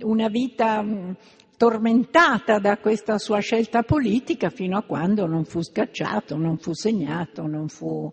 una 0.00 0.26
vita 0.26 0.82
mm, 0.82 1.10
tormentata 1.56 2.58
da 2.58 2.78
questa 2.78 3.16
sua 3.18 3.38
scelta 3.38 3.84
politica 3.84 4.50
fino 4.50 4.76
a 4.76 4.82
quando 4.82 5.24
non 5.26 5.44
fu 5.44 5.62
scacciato, 5.62 6.36
non 6.36 6.58
fu 6.58 6.72
segnato, 6.74 7.46
non 7.46 7.68
fu. 7.68 8.12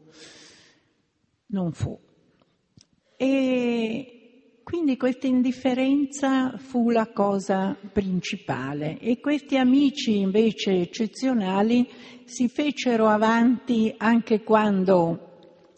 Non 1.47 1.71
fu. 1.71 1.99
E 3.17 4.22
quindi 4.63 4.95
questa 4.97 5.27
indifferenza 5.27 6.57
fu 6.57 6.89
la 6.89 7.07
cosa 7.11 7.77
principale. 7.91 8.97
E 8.99 9.19
questi 9.19 9.57
amici 9.57 10.17
invece 10.19 10.71
eccezionali 10.71 11.87
si 12.23 12.47
fecero 12.47 13.07
avanti 13.07 13.93
anche 13.97 14.41
quando 14.41 15.31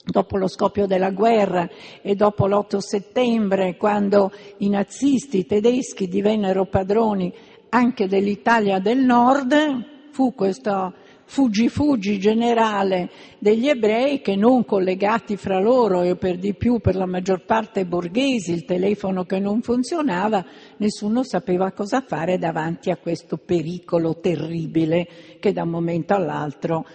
dopo 0.05 0.37
lo 0.37 0.47
scoppio 0.47 0.85
della 0.85 1.09
guerra 1.09 1.67
e 2.01 2.13
dopo 2.15 2.45
l'8 2.45 2.77
settembre, 2.77 3.75
quando 3.75 4.31
i 4.57 4.69
nazisti 4.69 5.45
tedeschi 5.45 6.07
divennero 6.07 6.65
padroni 6.65 7.33
anche 7.69 8.07
dell'Italia 8.07 8.79
del 8.79 8.99
Nord, 8.99 10.11
fu 10.11 10.33
questo 10.35 10.93
fuggi-fuggi 11.25 12.19
generale 12.19 13.09
degli 13.39 13.67
ebrei 13.67 14.21
che 14.21 14.35
non 14.35 14.63
collegati 14.63 15.35
fra 15.37 15.59
loro 15.59 16.01
e 16.03 16.15
per 16.15 16.37
di 16.37 16.53
più 16.53 16.79
per 16.79 16.95
la 16.95 17.05
maggior 17.05 17.43
parte 17.45 17.85
borghesi, 17.85 18.53
il 18.53 18.65
telefono 18.65 19.25
che 19.25 19.39
non 19.39 19.61
funzionava, 19.61 20.45
nessuno 20.77 21.23
sapeva 21.23 21.71
cosa 21.71 22.01
fare 22.01 22.37
davanti 22.37 22.91
a 22.91 22.97
questo 22.97 23.37
pericolo 23.37 24.19
terribile 24.19 25.07
che 25.39 25.51
da 25.51 25.63
un 25.63 25.69
momento 25.69 26.13
all'altro 26.13 26.85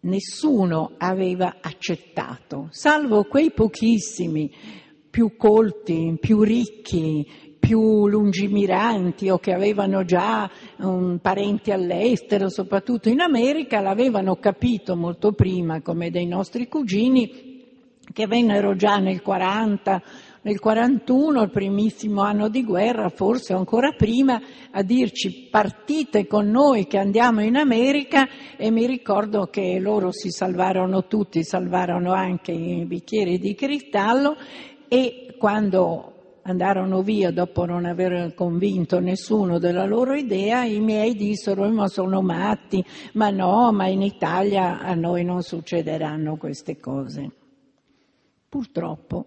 nessuno 0.00 0.92
aveva 0.98 1.56
accettato, 1.60 2.68
salvo 2.70 3.24
quei 3.24 3.50
pochissimi 3.52 4.50
più 5.16 5.36
colti, 5.36 6.14
più 6.20 6.42
ricchi, 6.42 7.26
più 7.66 8.06
lungimiranti 8.06 9.28
o 9.28 9.38
che 9.38 9.52
avevano 9.52 10.04
già 10.04 10.48
um, 10.76 11.18
parenti 11.20 11.72
all'estero, 11.72 12.48
soprattutto 12.48 13.08
in 13.08 13.20
America, 13.20 13.80
l'avevano 13.80 14.36
capito 14.36 14.94
molto 14.94 15.32
prima, 15.32 15.82
come 15.82 16.10
dei 16.10 16.26
nostri 16.26 16.68
cugini, 16.68 17.64
che 18.12 18.26
vennero 18.28 18.76
già 18.76 18.98
nel 18.98 19.20
40 19.20 20.02
nel 20.46 20.60
41, 20.60 21.42
il 21.42 21.50
primissimo 21.50 22.20
anno 22.20 22.48
di 22.48 22.62
guerra, 22.62 23.08
forse 23.08 23.52
ancora 23.52 23.90
prima, 23.96 24.40
a 24.70 24.80
dirci 24.84 25.48
partite 25.50 26.28
con 26.28 26.48
noi 26.48 26.86
che 26.86 26.98
andiamo 26.98 27.42
in 27.42 27.56
America. 27.56 28.28
E 28.56 28.70
mi 28.70 28.86
ricordo 28.86 29.46
che 29.46 29.80
loro 29.80 30.12
si 30.12 30.30
salvarono 30.30 31.08
tutti, 31.08 31.42
salvarono 31.42 32.12
anche 32.12 32.52
i 32.52 32.84
bicchieri 32.84 33.40
di 33.40 33.56
cristallo 33.56 34.36
e 34.86 35.34
quando 35.36 36.15
andarono 36.46 37.02
via 37.02 37.30
dopo 37.30 37.64
non 37.64 37.84
aver 37.84 38.34
convinto 38.34 39.00
nessuno 39.00 39.58
della 39.58 39.84
loro 39.84 40.14
idea, 40.14 40.64
i 40.64 40.80
miei 40.80 41.14
dissero 41.14 41.68
ma 41.68 41.88
sono 41.88 42.22
matti, 42.22 42.84
ma 43.14 43.30
no, 43.30 43.72
ma 43.72 43.88
in 43.88 44.02
Italia 44.02 44.80
a 44.80 44.94
noi 44.94 45.24
non 45.24 45.42
succederanno 45.42 46.36
queste 46.36 46.78
cose. 46.78 47.30
Purtroppo 48.48 49.26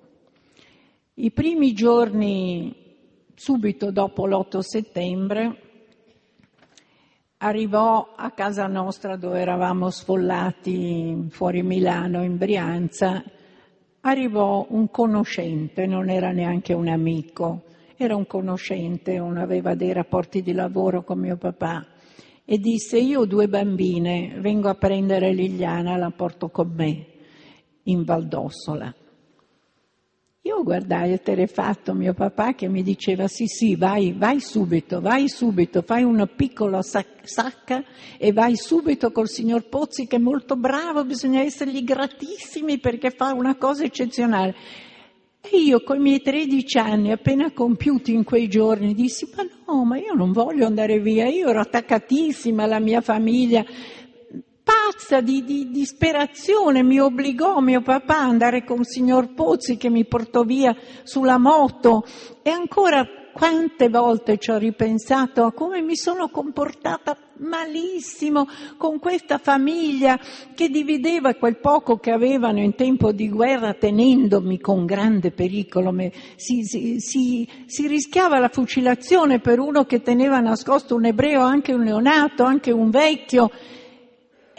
i 1.16 1.32
primi 1.32 1.74
giorni, 1.74 2.74
subito 3.36 3.92
dopo 3.92 4.26
l'8 4.26 4.60
settembre, 4.60 5.62
arrivò 7.40 8.14
a 8.16 8.32
casa 8.32 8.68
nostra 8.68 9.18
dove 9.18 9.42
eravamo 9.42 9.90
sfollati 9.90 11.28
fuori 11.30 11.62
Milano, 11.62 12.24
in 12.24 12.38
Brianza, 12.38 13.22
arrivò 14.02 14.66
un 14.70 14.90
conoscente, 14.90 15.86
non 15.86 16.10
era 16.10 16.32
neanche 16.32 16.74
un 16.74 16.88
amico, 16.88 17.64
era 17.98 18.16
un 18.16 18.26
conoscente, 18.26 19.18
aveva 19.18 19.76
dei 19.76 19.92
rapporti 19.92 20.42
di 20.42 20.54
lavoro 20.54 21.04
con 21.04 21.20
mio 21.20 21.38
papà 21.38 21.86
e 22.46 22.58
disse 22.58 22.98
io 22.98 23.22
ho 23.22 23.26
due 23.26 23.48
bambine, 23.48 24.38
vengo 24.40 24.70
a 24.70 24.76
prendere 24.76 25.34
Liliana, 25.34 25.98
la 25.98 26.12
porto 26.12 26.50
con 26.50 26.72
me 26.76 27.06
in 27.84 28.04
Valdossola. 28.04 28.94
Io 30.50 30.64
guardai 30.64 31.12
eterefatto 31.12 31.94
mio 31.94 32.16
papà 32.16 32.56
che 32.56 32.68
mi 32.68 32.82
diceva 32.82 33.28
sì 33.28 33.46
sì 33.46 33.76
vai, 33.76 34.14
vai 34.18 34.40
subito, 34.40 35.00
vai 35.00 35.30
subito, 35.30 35.84
fai 35.84 36.02
una 36.02 36.26
piccola 36.26 36.82
sacca 36.82 37.84
e 38.18 38.34
vai 38.34 38.56
subito 38.56 39.12
col 39.12 39.30
signor 39.30 39.70
Pozzi 39.70 40.08
che 40.08 40.16
è 40.16 40.20
molto 40.20 40.56
bravo, 40.56 41.06
bisogna 41.06 41.42
essergli 41.42 41.84
gratissimi 41.84 42.80
perché 42.80 43.12
fa 43.12 43.32
una 43.32 43.58
cosa 43.58 43.84
eccezionale. 43.84 44.56
E 45.40 45.56
io 45.58 45.84
con 45.84 45.98
i 45.98 46.02
miei 46.02 46.22
13 46.22 46.78
anni 46.80 47.12
appena 47.12 47.52
compiuti 47.52 48.12
in 48.12 48.24
quei 48.24 48.48
giorni 48.48 48.96
dissi 48.96 49.30
ma 49.36 49.46
no, 49.68 49.86
ma 49.86 49.98
io 49.98 50.14
non 50.14 50.32
voglio 50.32 50.66
andare 50.66 51.00
via, 51.00 51.28
io 51.28 51.50
ero 51.50 51.60
attaccatissima 51.60 52.64
alla 52.64 52.80
mia 52.80 53.02
famiglia, 53.02 53.64
pazza 54.70 55.20
di, 55.22 55.44
di 55.44 55.72
disperazione 55.72 56.84
mi 56.84 57.00
obbligò 57.00 57.60
mio 57.60 57.82
papà 57.82 58.20
ad 58.20 58.30
andare 58.30 58.64
con 58.64 58.84
signor 58.84 59.34
Pozzi 59.34 59.78
che 59.78 59.90
mi 59.90 60.06
portò 60.06 60.44
via 60.44 60.76
sulla 61.02 61.40
moto 61.40 62.06
e 62.44 62.52
ancora 62.52 63.04
quante 63.34 63.90
volte 63.90 64.38
ci 64.38 64.52
ho 64.52 64.58
ripensato 64.58 65.44
a 65.44 65.54
come 65.54 65.82
mi 65.82 65.96
sono 65.96 66.30
comportata 66.30 67.18
malissimo 67.38 68.48
con 68.78 69.00
questa 69.00 69.40
famiglia 69.40 70.20
che 70.54 70.70
divideva 70.70 71.34
quel 71.34 71.58
poco 71.58 71.98
che 71.98 72.12
avevano 72.12 72.60
in 72.60 72.76
tempo 72.76 73.12
di 73.12 73.30
guerra 73.30 73.74
tenendomi 73.74 74.60
con 74.60 74.86
grande 74.86 75.32
pericolo. 75.32 75.96
Si, 76.36 76.64
si, 76.64 77.00
si, 77.00 77.48
si 77.66 77.88
rischiava 77.88 78.40
la 78.40 78.50
fucilazione 78.50 79.40
per 79.40 79.60
uno 79.60 79.86
che 79.86 80.02
teneva 80.02 80.40
nascosto 80.40 80.96
un 80.96 81.06
ebreo, 81.06 81.42
anche 81.42 81.74
un 81.74 81.84
neonato, 81.84 82.44
anche 82.44 82.72
un 82.72 82.90
vecchio 82.90 83.50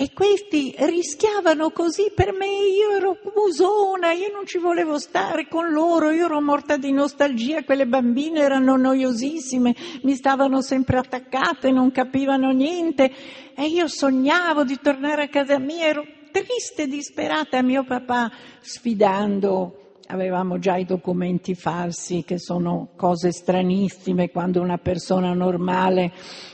e 0.00 0.12
questi 0.14 0.74
rischiavano 0.78 1.72
così 1.72 2.10
per 2.14 2.32
me, 2.32 2.46
io 2.46 2.96
ero 2.96 3.18
musona, 3.36 4.12
io 4.12 4.32
non 4.32 4.46
ci 4.46 4.56
volevo 4.56 4.98
stare 4.98 5.46
con 5.46 5.72
loro, 5.72 6.08
io 6.08 6.24
ero 6.24 6.40
morta 6.40 6.78
di 6.78 6.90
nostalgia, 6.90 7.64
quelle 7.64 7.86
bambine 7.86 8.40
erano 8.40 8.78
noiosissime, 8.78 9.76
mi 10.04 10.14
stavano 10.14 10.62
sempre 10.62 10.96
attaccate, 10.96 11.70
non 11.70 11.90
capivano 11.90 12.50
niente. 12.50 13.12
E 13.54 13.66
io 13.66 13.88
sognavo 13.88 14.64
di 14.64 14.78
tornare 14.80 15.24
a 15.24 15.28
casa 15.28 15.58
mia, 15.58 15.88
ero 15.88 16.06
triste, 16.32 16.86
disperata, 16.86 17.60
mio 17.60 17.84
papà 17.84 18.32
sfidando 18.62 19.74
avevamo 20.06 20.58
già 20.58 20.76
i 20.76 20.84
documenti 20.84 21.54
falsi, 21.54 22.24
che 22.24 22.38
sono 22.38 22.88
cose 22.96 23.30
stranissime 23.30 24.30
quando 24.30 24.60
una 24.60 24.78
persona 24.78 25.34
normale, 25.34 26.10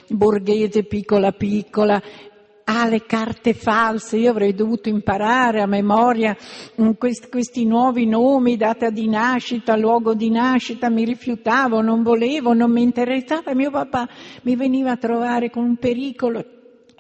borghese, 0.09 0.83
piccola 0.85 1.33
piccola, 1.33 2.03
ha 2.69 2.89
le 2.89 3.07
carte 3.07 3.55
false, 3.55 4.17
io 4.17 4.31
avrei 4.31 4.53
dovuto 4.53 4.89
imparare 4.89 5.61
a 5.61 5.67
memoria 5.67 6.37
mm, 6.81 6.93
questi, 6.99 7.29
questi 7.29 7.65
nuovi 7.65 8.07
nomi, 8.07 8.57
data 8.57 8.91
di 8.91 9.09
nascita, 9.09 9.77
luogo 9.77 10.15
di 10.15 10.31
nascita, 10.31 10.91
mi 10.91 11.05
rifiutavo, 11.05 11.81
non 11.81 12.03
volevo, 12.03 12.55
non 12.55 12.73
mi 12.73 12.83
interessava, 12.83 13.55
mio 13.55 13.71
papà 13.71 14.09
mi 14.43 14.57
veniva 14.57 14.93
a 14.93 14.97
trovare 14.97 15.49
con 15.49 15.63
un 15.65 15.77
pericolo 15.77 16.56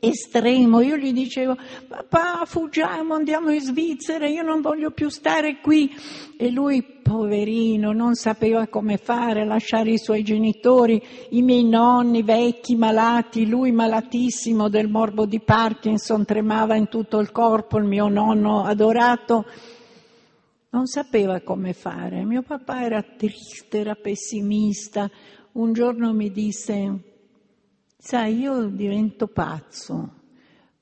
estremo. 0.08 0.80
Io 0.80 0.96
gli 0.96 1.12
dicevo, 1.12 1.56
papà, 1.88 2.44
fuggiamo, 2.44 3.14
andiamo 3.14 3.50
in 3.50 3.60
Svizzera, 3.60 4.26
io 4.26 4.42
non 4.42 4.60
voglio 4.60 4.90
più 4.90 5.08
stare 5.08 5.60
qui. 5.60 5.94
E 6.36 6.50
lui, 6.50 6.82
poverino, 6.82 7.92
non 7.92 8.14
sapeva 8.14 8.66
come 8.66 8.96
fare, 8.96 9.44
lasciare 9.44 9.90
i 9.90 9.98
suoi 9.98 10.24
genitori, 10.24 11.00
i 11.30 11.42
miei 11.42 11.64
nonni 11.64 12.22
vecchi, 12.22 12.74
malati, 12.74 13.46
lui 13.46 13.70
malatissimo 13.70 14.68
del 14.68 14.88
morbo 14.88 15.24
di 15.24 15.40
Parkinson, 15.40 16.24
tremava 16.24 16.74
in 16.74 16.88
tutto 16.88 17.18
il 17.18 17.30
corpo, 17.30 17.78
il 17.78 17.84
mio 17.84 18.08
nonno 18.08 18.64
adorato. 18.64 19.44
Non 20.70 20.86
sapeva 20.86 21.40
come 21.40 21.72
fare. 21.72 22.24
Mio 22.24 22.42
papà 22.42 22.82
era 22.82 23.02
triste, 23.02 23.78
era 23.78 23.94
pessimista. 23.94 25.08
Un 25.52 25.72
giorno 25.72 26.12
mi 26.12 26.30
disse, 26.30 27.15
Sai, 28.06 28.38
io 28.38 28.66
divento 28.68 29.26
pazzo 29.26 30.10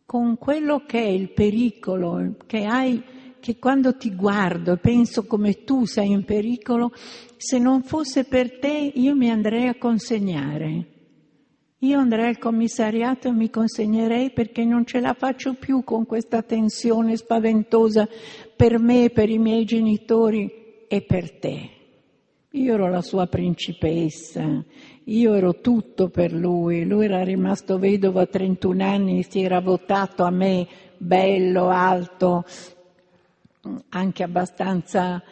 con 0.04 0.36
quello 0.36 0.84
che 0.84 0.98
è 0.98 1.08
il 1.08 1.30
pericolo 1.30 2.34
che 2.44 2.64
hai, 2.66 3.02
che 3.40 3.56
quando 3.56 3.96
ti 3.96 4.14
guardo 4.14 4.74
e 4.74 4.76
penso 4.76 5.24
come 5.24 5.64
tu 5.64 5.86
sei 5.86 6.10
in 6.10 6.24
pericolo, 6.26 6.92
se 7.38 7.58
non 7.58 7.82
fosse 7.82 8.24
per 8.24 8.58
te 8.58 8.92
io 8.94 9.16
mi 9.16 9.30
andrei 9.30 9.68
a 9.68 9.78
consegnare. 9.78 10.86
Io 11.78 11.98
andrei 11.98 12.26
al 12.26 12.36
commissariato 12.36 13.28
e 13.28 13.32
mi 13.32 13.48
consegnerei 13.48 14.30
perché 14.30 14.62
non 14.66 14.84
ce 14.84 15.00
la 15.00 15.14
faccio 15.14 15.54
più 15.54 15.82
con 15.82 16.04
questa 16.04 16.42
tensione 16.42 17.16
spaventosa 17.16 18.06
per 18.54 18.78
me, 18.78 19.08
per 19.08 19.30
i 19.30 19.38
miei 19.38 19.64
genitori 19.64 20.86
e 20.86 21.00
per 21.00 21.38
te. 21.38 21.70
Io 22.50 22.74
ero 22.74 22.88
la 22.88 23.02
sua 23.02 23.26
principessa, 23.26 24.62
io 25.04 25.34
ero 25.34 25.60
tutto 25.60 26.08
per 26.08 26.32
lui, 26.32 26.84
lui 26.84 27.04
era 27.04 27.22
rimasto 27.22 27.78
vedovo 27.78 28.20
a 28.20 28.26
31 28.26 28.82
anni, 28.82 29.22
si 29.22 29.42
era 29.42 29.60
votato 29.60 30.24
a 30.24 30.30
me 30.30 30.66
bello, 30.96 31.68
alto, 31.68 32.44
anche 33.90 34.22
abbastanza 34.22 35.22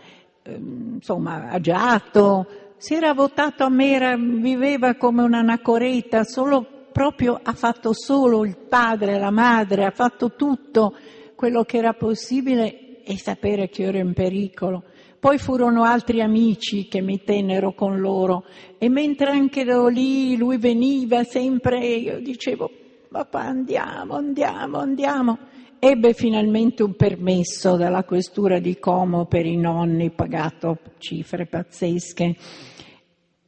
ehm, 0.42 0.94
insomma 0.96 1.48
agiato, 1.48 2.46
si 2.76 2.94
era 2.94 3.14
votato 3.14 3.64
a 3.64 3.68
me, 3.68 3.92
era, 3.92 4.16
viveva 4.16 4.94
come 4.96 5.22
un'anacoreta, 5.22 6.24
solo 6.24 6.66
proprio 6.92 7.40
ha 7.42 7.52
fatto 7.54 7.92
solo 7.94 8.44
il 8.44 8.56
padre, 8.56 9.18
la 9.18 9.30
madre, 9.30 9.86
ha 9.86 9.90
fatto 9.90 10.32
tutto 10.32 10.94
quello 11.34 11.64
che 11.64 11.78
era 11.78 11.94
possibile 11.94 13.02
e 13.04 13.18
sapere 13.18 13.68
che 13.68 13.82
io 13.82 13.88
ero 13.88 13.98
in 13.98 14.12
pericolo. 14.12 14.84
Poi 15.22 15.38
furono 15.38 15.84
altri 15.84 16.20
amici 16.20 16.88
che 16.88 17.00
mi 17.00 17.22
tennero 17.22 17.74
con 17.74 18.00
loro 18.00 18.42
e 18.76 18.88
mentre 18.88 19.30
anche 19.30 19.60
ero 19.60 19.86
lì 19.86 20.36
lui 20.36 20.58
veniva 20.58 21.22
sempre 21.22 21.80
e 21.80 21.94
io 21.98 22.20
dicevo 22.20 22.68
papà 23.08 23.42
andiamo, 23.42 24.16
andiamo, 24.16 24.78
andiamo. 24.78 25.38
Ebbe 25.78 26.12
finalmente 26.12 26.82
un 26.82 26.96
permesso 26.96 27.76
dalla 27.76 28.02
questura 28.02 28.58
di 28.58 28.80
Como 28.80 29.26
per 29.26 29.46
i 29.46 29.56
nonni, 29.56 30.10
pagato 30.10 30.78
cifre 30.98 31.46
pazzesche, 31.46 32.36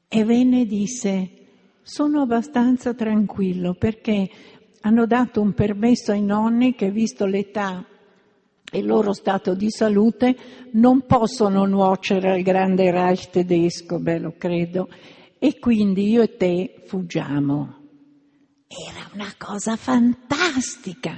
e 0.07 0.25
venne 0.25 0.61
e 0.61 0.67
disse 0.67 1.31
sono 1.83 2.21
abbastanza 2.21 2.95
tranquillo 2.95 3.75
perché 3.75 4.31
hanno 4.83 5.07
dato 5.07 5.41
un 5.41 5.53
permesso 5.55 6.13
ai 6.13 6.23
nonni 6.23 6.77
che 6.77 6.93
visto 6.93 7.27
l'età 7.27 7.85
il 8.79 8.87
loro 8.87 9.13
stato 9.13 9.55
di 9.55 9.71
salute 9.71 10.37
non 10.73 11.03
possono 11.07 11.65
nuocere 11.65 12.33
al 12.33 12.43
grande 12.43 12.91
Reich 12.91 13.31
tedesco, 13.31 13.99
beh 13.99 14.19
lo 14.19 14.35
credo, 14.37 14.89
e 15.39 15.59
quindi 15.59 16.11
io 16.11 16.23
e 16.23 16.37
te 16.37 16.83
fuggiamo. 16.87 17.83
Era 18.67 19.09
una 19.13 19.33
cosa 19.39 19.77
fantastica. 19.77 21.15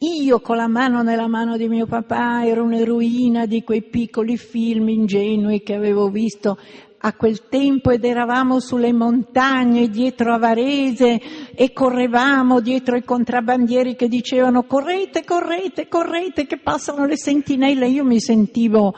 Io 0.00 0.40
con 0.40 0.56
la 0.56 0.68
mano 0.68 1.02
nella 1.02 1.26
mano 1.26 1.56
di 1.56 1.68
mio 1.68 1.86
papà 1.86 2.44
ero 2.44 2.64
un'eroina 2.64 3.46
di 3.46 3.62
quei 3.62 3.82
piccoli 3.82 4.36
film 4.36 4.90
ingenui 4.90 5.62
che 5.62 5.74
avevo 5.74 6.10
visto 6.10 6.58
a 7.06 7.12
quel 7.12 7.46
tempo 7.48 7.92
ed 7.92 8.04
eravamo 8.04 8.58
sulle 8.58 8.92
montagne 8.92 9.88
dietro 9.88 10.34
a 10.34 10.38
Varese 10.38 11.20
e 11.54 11.72
correvamo 11.72 12.60
dietro 12.60 12.96
i 12.96 13.04
contrabbandieri 13.04 13.94
che 13.94 14.08
dicevano 14.08 14.64
correte, 14.64 15.24
correte, 15.24 15.86
correte 15.86 16.46
che 16.46 16.58
passano 16.58 17.06
le 17.06 17.16
sentinelle. 17.16 17.86
Io 17.86 18.02
mi 18.02 18.18
sentivo 18.18 18.92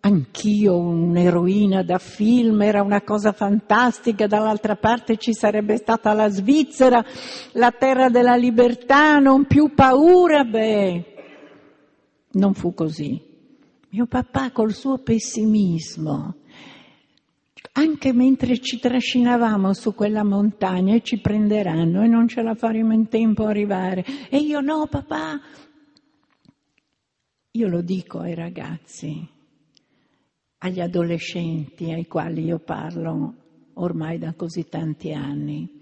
anch'io 0.00 0.76
un'eroina 0.76 1.84
da 1.84 1.98
film, 1.98 2.62
era 2.62 2.82
una 2.82 3.02
cosa 3.02 3.30
fantastica, 3.30 4.26
dall'altra 4.26 4.74
parte 4.74 5.16
ci 5.16 5.32
sarebbe 5.32 5.76
stata 5.76 6.12
la 6.12 6.28
Svizzera, 6.30 7.04
la 7.52 7.70
terra 7.70 8.08
della 8.08 8.34
libertà, 8.34 9.20
non 9.20 9.44
più 9.44 9.72
paura, 9.72 10.42
beh, 10.42 11.04
non 12.32 12.54
fu 12.54 12.74
così. 12.74 13.22
Mio 13.90 14.06
papà 14.06 14.50
col 14.50 14.72
suo 14.72 14.98
pessimismo, 14.98 16.34
anche 17.72 18.12
mentre 18.12 18.58
ci 18.58 18.78
trascinavamo 18.78 19.72
su 19.72 19.94
quella 19.94 20.24
montagna 20.24 20.94
e 20.94 21.02
ci 21.02 21.20
prenderanno 21.20 22.02
e 22.02 22.08
non 22.08 22.26
ce 22.26 22.42
la 22.42 22.54
faremo 22.54 22.92
in 22.92 23.08
tempo 23.08 23.44
a 23.44 23.50
arrivare. 23.50 24.04
E 24.28 24.38
io 24.38 24.60
no, 24.60 24.86
papà. 24.88 25.40
Io 27.52 27.68
lo 27.68 27.80
dico 27.82 28.18
ai 28.20 28.34
ragazzi, 28.34 29.26
agli 30.58 30.80
adolescenti 30.80 31.90
ai 31.92 32.06
quali 32.06 32.44
io 32.44 32.58
parlo 32.58 33.34
ormai 33.74 34.18
da 34.18 34.34
così 34.34 34.68
tanti 34.68 35.12
anni. 35.12 35.78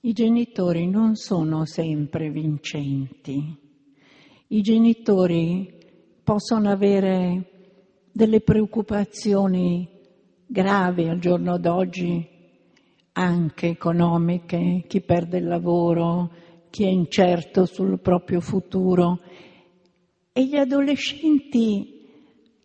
I 0.00 0.12
genitori 0.12 0.86
non 0.86 1.16
sono 1.16 1.64
sempre 1.64 2.30
vincenti. 2.30 3.56
I 4.48 4.60
genitori 4.60 5.72
possono 6.22 6.70
avere 6.70 7.50
delle 8.12 8.40
preoccupazioni 8.40 9.93
gravi 10.46 11.08
al 11.08 11.18
giorno 11.18 11.58
d'oggi, 11.58 12.28
anche 13.12 13.68
economiche, 13.68 14.84
chi 14.86 15.00
perde 15.00 15.38
il 15.38 15.46
lavoro, 15.46 16.30
chi 16.70 16.84
è 16.84 16.88
incerto 16.88 17.64
sul 17.66 18.00
proprio 18.00 18.40
futuro. 18.40 19.20
E 20.32 20.44
gli 20.44 20.56
adolescenti 20.56 21.94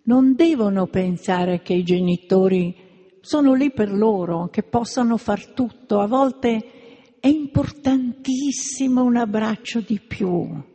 non 0.03 0.33
devono 0.33 0.87
pensare 0.87 1.61
che 1.61 1.73
i 1.73 1.83
genitori 1.83 2.75
sono 3.21 3.53
lì 3.53 3.71
per 3.71 3.91
loro, 3.91 4.47
che 4.49 4.63
possano 4.63 5.17
far 5.17 5.53
tutto. 5.53 5.99
A 5.99 6.07
volte 6.07 7.15
è 7.19 7.27
importantissimo 7.27 9.03
un 9.03 9.17
abbraccio 9.17 9.81
di 9.81 9.99
più. 9.99 10.68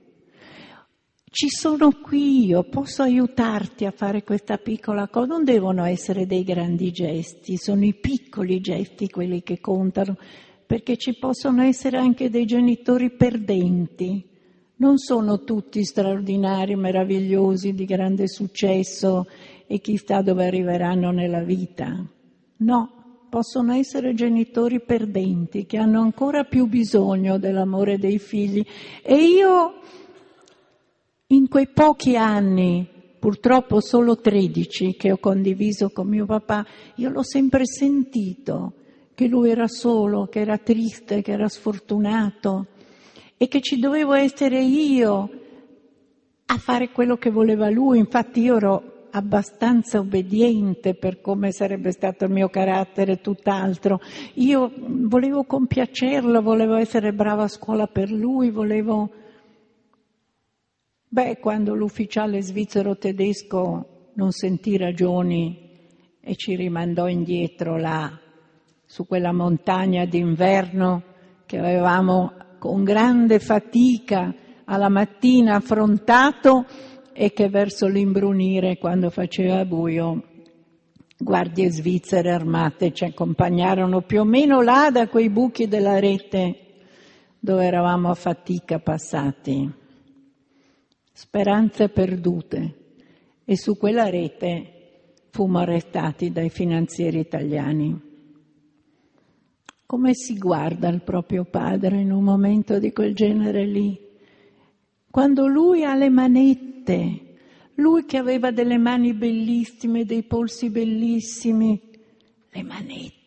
Ci 1.34 1.48
sono 1.48 1.90
qui 2.00 2.46
io, 2.46 2.62
posso 2.62 3.02
aiutarti 3.02 3.86
a 3.86 3.90
fare 3.90 4.22
questa 4.22 4.56
piccola 4.56 5.08
cosa. 5.08 5.26
Non 5.26 5.42
devono 5.42 5.84
essere 5.84 6.26
dei 6.26 6.44
grandi 6.44 6.92
gesti, 6.92 7.56
sono 7.56 7.84
i 7.84 7.92
piccoli 7.92 8.60
gesti 8.60 9.08
quelli 9.08 9.42
che 9.42 9.58
contano, 9.58 10.16
perché 10.64 10.96
ci 10.96 11.18
possono 11.18 11.62
essere 11.62 11.96
anche 11.96 12.30
dei 12.30 12.44
genitori 12.46 13.10
perdenti 13.10 14.24
non 14.76 14.98
sono 14.98 15.42
tutti 15.42 15.84
straordinari, 15.84 16.76
meravigliosi, 16.76 17.74
di 17.74 17.84
grande 17.84 18.28
successo 18.28 19.26
e 19.66 19.80
chissà 19.80 20.22
dove 20.22 20.46
arriveranno 20.46 21.10
nella 21.10 21.42
vita. 21.42 22.04
No, 22.58 22.90
possono 23.28 23.72
essere 23.72 24.14
genitori 24.14 24.80
perdenti 24.80 25.66
che 25.66 25.78
hanno 25.78 26.00
ancora 26.00 26.44
più 26.44 26.66
bisogno 26.66 27.38
dell'amore 27.38 27.98
dei 27.98 28.20
figli. 28.20 28.64
E 29.02 29.16
io 29.16 29.80
in 31.28 31.48
quei 31.48 31.68
pochi 31.68 32.16
anni, 32.16 32.86
purtroppo 33.18 33.80
solo 33.80 34.16
13 34.16 34.96
che 34.96 35.12
ho 35.12 35.18
condiviso 35.18 35.88
con 35.90 36.06
mio 36.06 36.26
papà, 36.26 36.66
io 36.96 37.08
l'ho 37.08 37.22
sempre 37.22 37.64
sentito 37.64 38.74
che 39.14 39.26
lui 39.26 39.48
era 39.50 39.66
solo, 39.66 40.26
che 40.26 40.40
era 40.40 40.58
triste, 40.58 41.22
che 41.22 41.32
era 41.32 41.48
sfortunato 41.48 42.66
e 43.38 43.48
che 43.48 43.60
ci 43.60 43.78
dovevo 43.78 44.12
essere 44.12 44.62
io 44.62 45.30
a 46.46 46.56
fare 46.58 46.90
quello 46.90 47.16
che 47.16 47.30
voleva 47.30 47.70
lui. 47.70 47.98
Infatti 47.98 48.40
io 48.40 48.56
ero 48.56 49.06
abbastanza 49.10 50.00
obbediente 50.00 50.94
per 50.94 51.20
come 51.20 51.52
sarebbe 51.52 51.92
stato 51.92 52.24
il 52.24 52.32
mio 52.32 52.48
carattere, 52.48 53.20
tutt'altro. 53.20 54.00
Io 54.34 54.70
volevo 54.76 55.44
compiacerlo, 55.44 56.42
volevo 56.42 56.74
essere 56.74 57.12
brava 57.12 57.44
a 57.44 57.48
scuola 57.48 57.86
per 57.86 58.10
lui, 58.10 58.50
volevo... 58.50 59.22
Beh, 61.14 61.38
quando 61.38 61.76
l'ufficiale 61.76 62.42
svizzero 62.42 62.96
tedesco 62.96 64.10
non 64.14 64.32
sentì 64.32 64.76
ragioni 64.76 65.56
e 66.20 66.34
ci 66.34 66.56
rimandò 66.56 67.06
indietro 67.06 67.78
là, 67.78 68.18
su 68.84 69.06
quella 69.06 69.32
montagna 69.32 70.06
d'inverno 70.06 71.02
che 71.46 71.56
avevamo 71.56 72.32
con 72.58 72.82
grande 72.82 73.38
fatica 73.38 74.34
alla 74.64 74.88
mattina 74.88 75.54
affrontato 75.54 76.66
e 77.12 77.32
che 77.32 77.48
verso 77.48 77.86
l'imbrunire, 77.86 78.76
quando 78.78 79.08
faceva 79.08 79.64
buio, 79.64 80.20
guardie 81.16 81.70
svizzere 81.70 82.32
armate 82.32 82.92
ci 82.92 83.04
accompagnarono 83.04 84.00
più 84.00 84.22
o 84.22 84.24
meno 84.24 84.62
là 84.62 84.90
da 84.90 85.06
quei 85.06 85.30
buchi 85.30 85.68
della 85.68 86.00
rete 86.00 86.56
dove 87.38 87.64
eravamo 87.66 88.10
a 88.10 88.14
fatica 88.14 88.80
passati. 88.80 89.82
Speranze 91.16 91.90
perdute 91.90 92.74
e 93.44 93.56
su 93.56 93.76
quella 93.76 94.10
rete 94.10 95.12
fummo 95.30 95.60
arrestati 95.60 96.32
dai 96.32 96.50
finanzieri 96.50 97.20
italiani. 97.20 98.00
Come 99.86 100.10
si 100.12 100.36
guarda 100.36 100.88
il 100.88 101.02
proprio 101.02 101.44
padre 101.44 102.00
in 102.00 102.10
un 102.10 102.24
momento 102.24 102.80
di 102.80 102.90
quel 102.90 103.14
genere 103.14 103.64
lì? 103.64 103.96
Quando 105.08 105.46
lui 105.46 105.84
ha 105.84 105.94
le 105.94 106.08
manette, 106.08 107.36
lui 107.74 108.06
che 108.06 108.16
aveva 108.16 108.50
delle 108.50 108.78
mani 108.78 109.14
bellissime, 109.14 110.04
dei 110.04 110.24
polsi 110.24 110.68
bellissimi, 110.68 111.80
le 112.50 112.62
manette, 112.64 113.23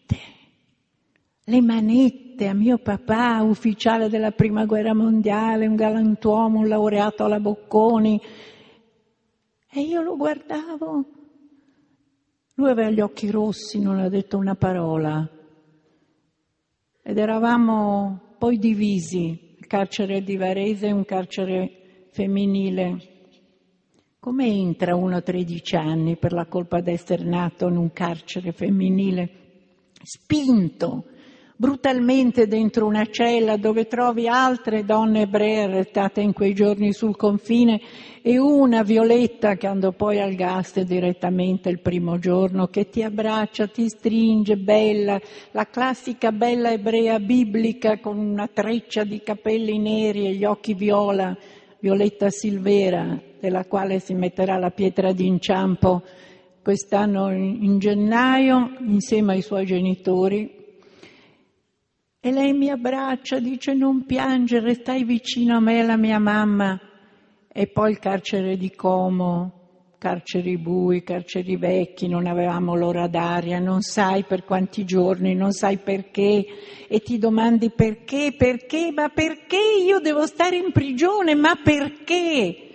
le 1.50 1.62
manette 1.62 2.48
a 2.48 2.54
mio 2.54 2.78
papà, 2.78 3.42
ufficiale 3.42 4.10
della 4.10 4.32
prima 4.32 4.66
guerra 4.66 4.94
mondiale, 4.94 5.66
un 5.66 5.76
galantuomo, 5.76 6.60
un 6.60 6.68
laureato 6.68 7.24
alla 7.24 7.40
Bocconi. 7.40 8.22
E 9.70 9.80
io 9.80 10.02
lo 10.02 10.18
guardavo. 10.18 11.06
Lui 12.56 12.70
aveva 12.70 12.90
gli 12.90 13.00
occhi 13.00 13.30
rossi, 13.30 13.80
non 13.80 14.00
ha 14.00 14.10
detto 14.10 14.38
una 14.38 14.56
parola 14.56 15.30
ed 17.10 17.18
eravamo 17.18 18.36
poi 18.38 18.58
divisi, 18.58 19.56
il 19.58 19.66
carcere 19.66 20.24
di 20.24 20.36
Varese 20.36 20.88
è 20.88 20.92
un 20.92 21.06
carcere 21.06 22.10
femminile. 22.12 22.98
Come 24.20 24.46
entra 24.48 24.98
uno 24.98 25.16
a 25.16 25.22
13 25.22 25.76
anni 25.78 26.18
per 26.18 26.34
la 26.34 26.48
colpa 26.48 26.82
d'essere 26.82 27.24
nato 27.24 27.70
in 27.70 27.78
un 27.78 27.94
carcere 27.94 28.52
femminile? 28.52 29.30
Spinto 30.04 31.06
brutalmente 31.60 32.46
dentro 32.46 32.86
una 32.86 33.06
cella 33.06 33.58
dove 33.58 33.88
trovi 33.88 34.28
altre 34.28 34.86
donne 34.86 35.22
ebree 35.22 35.63
arrestate 35.63 36.22
in 36.22 36.32
quei 36.32 36.54
giorni 36.54 36.93
sul 36.93 37.15
confine 37.15 37.82
e 38.22 38.38
una 38.38 38.84
Violetta 38.84 39.56
che 39.56 39.65
andò 39.65 39.91
poi 39.91 40.20
al 40.20 40.36
gas 40.36 40.80
direttamente 40.82 41.70
il 41.70 41.80
primo 41.80 42.20
giorno, 42.20 42.67
che 42.67 42.89
ti 42.89 43.02
abbraccia, 43.02 43.67
ti 43.67 43.89
stringe, 43.89 44.56
bella, 44.56 45.20
la 45.52 45.65
classica 45.65 46.32
bella 46.32 46.72
ebrea 46.72 47.20
biblica 47.20 48.00
con 48.00 48.20
una 48.20 48.48
treccia 48.48 49.04
di 49.04 49.22
capelli 49.24 49.80
neri 49.80 50.28
e 50.28 50.34
gli 50.34 50.46
occhi 50.46 50.76
viola, 50.76 51.36
Violetta 51.80 52.30
Silvera, 52.30 53.20
della 53.39 53.65
quale 53.65 54.00
si 54.00 54.13
metterà 54.13 54.58
la 54.58 54.70
pietra 54.70 55.12
d'inciampo 55.12 56.04
quest'anno 56.62 57.32
in 57.32 57.80
gennaio 57.80 58.74
insieme 58.82 59.36
ai 59.36 59.41
suoi 59.41 59.65
genitori 59.65 60.57
e 62.28 62.32
lei 62.34 62.52
mi 62.52 62.70
abbraccia, 62.70 63.40
dice 63.40 63.74
non 63.74 64.04
piangere, 64.04 64.74
stai 64.74 65.06
vicino 65.06 65.56
a 65.56 65.60
me, 65.62 65.82
la 65.82 65.96
mia 65.96 66.20
mamma. 66.20 66.78
E 67.48 67.68
poi 67.68 67.92
il 67.92 68.00
carcere 68.00 68.58
di 68.58 68.70
Como, 68.72 69.54
carceri 69.98 70.58
bui, 70.58 71.04
carceri 71.04 71.56
vecchi, 71.56 72.10
non 72.10 72.28
avevamo 72.28 72.76
l'ora 72.76 73.08
d'aria, 73.08 73.60
non 73.60 73.80
sai 73.80 74.26
per 74.26 74.44
quanti 74.44 74.84
giorni, 74.84 75.36
non 75.36 75.54
sai 75.54 75.78
perché 75.78 76.46
e 76.90 77.00
ti 77.00 77.18
domandi 77.18 77.72
perché, 77.72 78.34
perché, 78.38 78.92
ma 78.94 79.08
perché 79.08 79.60
io 79.82 80.00
devo 80.00 80.26
stare 80.26 80.58
in 80.58 80.74
prigione, 80.74 81.34
ma 81.34 81.56
perché? 81.63 82.67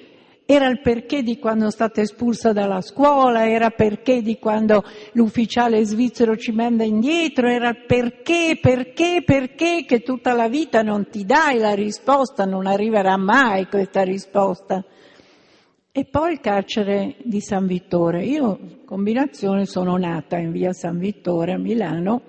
Era 0.53 0.69
il 0.69 0.81
perché 0.81 1.23
di 1.23 1.39
quando 1.39 1.67
è 1.67 1.71
stata 1.71 2.03
espulsa 2.03 2.53
dalla 2.53 2.83
scuola, 2.83 3.49
era 3.49 3.67
il 3.67 3.75
perché 3.75 4.21
di 4.21 4.39
quando 4.39 4.85
l'ufficiale 5.13 5.83
svizzero 5.85 6.37
ci 6.37 6.53
manda 6.53 6.85
indietro, 6.85 7.49
era 7.49 7.71
il 7.71 7.85
perché, 7.87 8.59
perché, 8.61 9.23
perché 9.25 9.85
che 9.87 10.01
tutta 10.01 10.35
la 10.35 10.49
vita 10.49 10.83
non 10.83 11.09
ti 11.09 11.25
dai 11.25 11.59
la 11.59 11.75
risposta, 11.75 12.45
non 12.45 12.67
arriverà 12.67 13.17
mai 13.17 13.67
questa 13.67 14.03
risposta. 14.03 14.85
E 15.91 16.05
poi 16.05 16.33
il 16.33 16.41
carcere 16.41 17.17
di 17.23 17.41
San 17.41 17.67
Vittore. 17.67 18.25
Io, 18.25 18.83
combinazione, 18.85 19.65
sono 19.65 19.97
nata 19.97 20.37
in 20.37 20.53
via 20.53 20.73
San 20.73 20.99
Vittore 20.99 21.53
a 21.53 21.59
Milano 21.59 22.23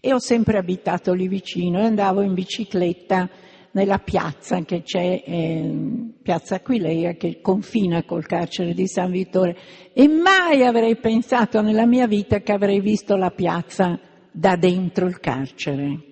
e 0.00 0.12
ho 0.14 0.18
sempre 0.18 0.56
abitato 0.56 1.12
lì 1.12 1.28
vicino 1.28 1.78
e 1.78 1.84
andavo 1.84 2.22
in 2.22 2.32
bicicletta 2.32 3.28
nella 3.72 3.98
piazza 3.98 4.60
che 4.62 4.82
c'è, 4.82 5.22
eh, 5.24 6.12
piazza 6.22 6.56
Aquileia, 6.56 7.14
che 7.14 7.40
confina 7.40 8.04
col 8.04 8.26
carcere 8.26 8.74
di 8.74 8.86
San 8.86 9.10
Vittore. 9.10 9.56
E 9.92 10.08
mai 10.08 10.64
avrei 10.64 10.96
pensato 10.96 11.60
nella 11.60 11.86
mia 11.86 12.06
vita 12.06 12.40
che 12.40 12.52
avrei 12.52 12.80
visto 12.80 13.16
la 13.16 13.30
piazza 13.30 13.98
da 14.30 14.56
dentro 14.56 15.06
il 15.06 15.18
carcere. 15.20 16.10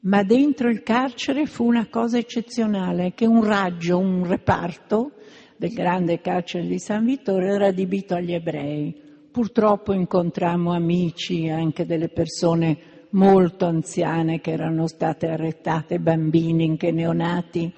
Ma 0.00 0.22
dentro 0.22 0.68
il 0.68 0.82
carcere 0.82 1.46
fu 1.46 1.64
una 1.64 1.88
cosa 1.88 2.18
eccezionale, 2.18 3.12
che 3.14 3.26
un 3.26 3.44
raggio, 3.44 3.98
un 3.98 4.26
reparto 4.26 5.12
del 5.56 5.72
grande 5.72 6.20
carcere 6.20 6.66
di 6.66 6.78
San 6.78 7.04
Vittore 7.04 7.48
era 7.48 7.66
adibito 7.66 8.14
agli 8.14 8.32
ebrei. 8.32 8.94
Purtroppo 9.30 9.92
incontrammo 9.92 10.72
amici, 10.72 11.48
anche 11.48 11.84
delle 11.84 12.08
persone 12.08 12.95
molto 13.16 13.64
anziane 13.64 14.40
che 14.40 14.52
erano 14.52 14.86
state 14.86 15.26
arrestate, 15.26 15.98
bambini, 15.98 16.68
anche 16.68 16.92
neonati. 16.92 17.72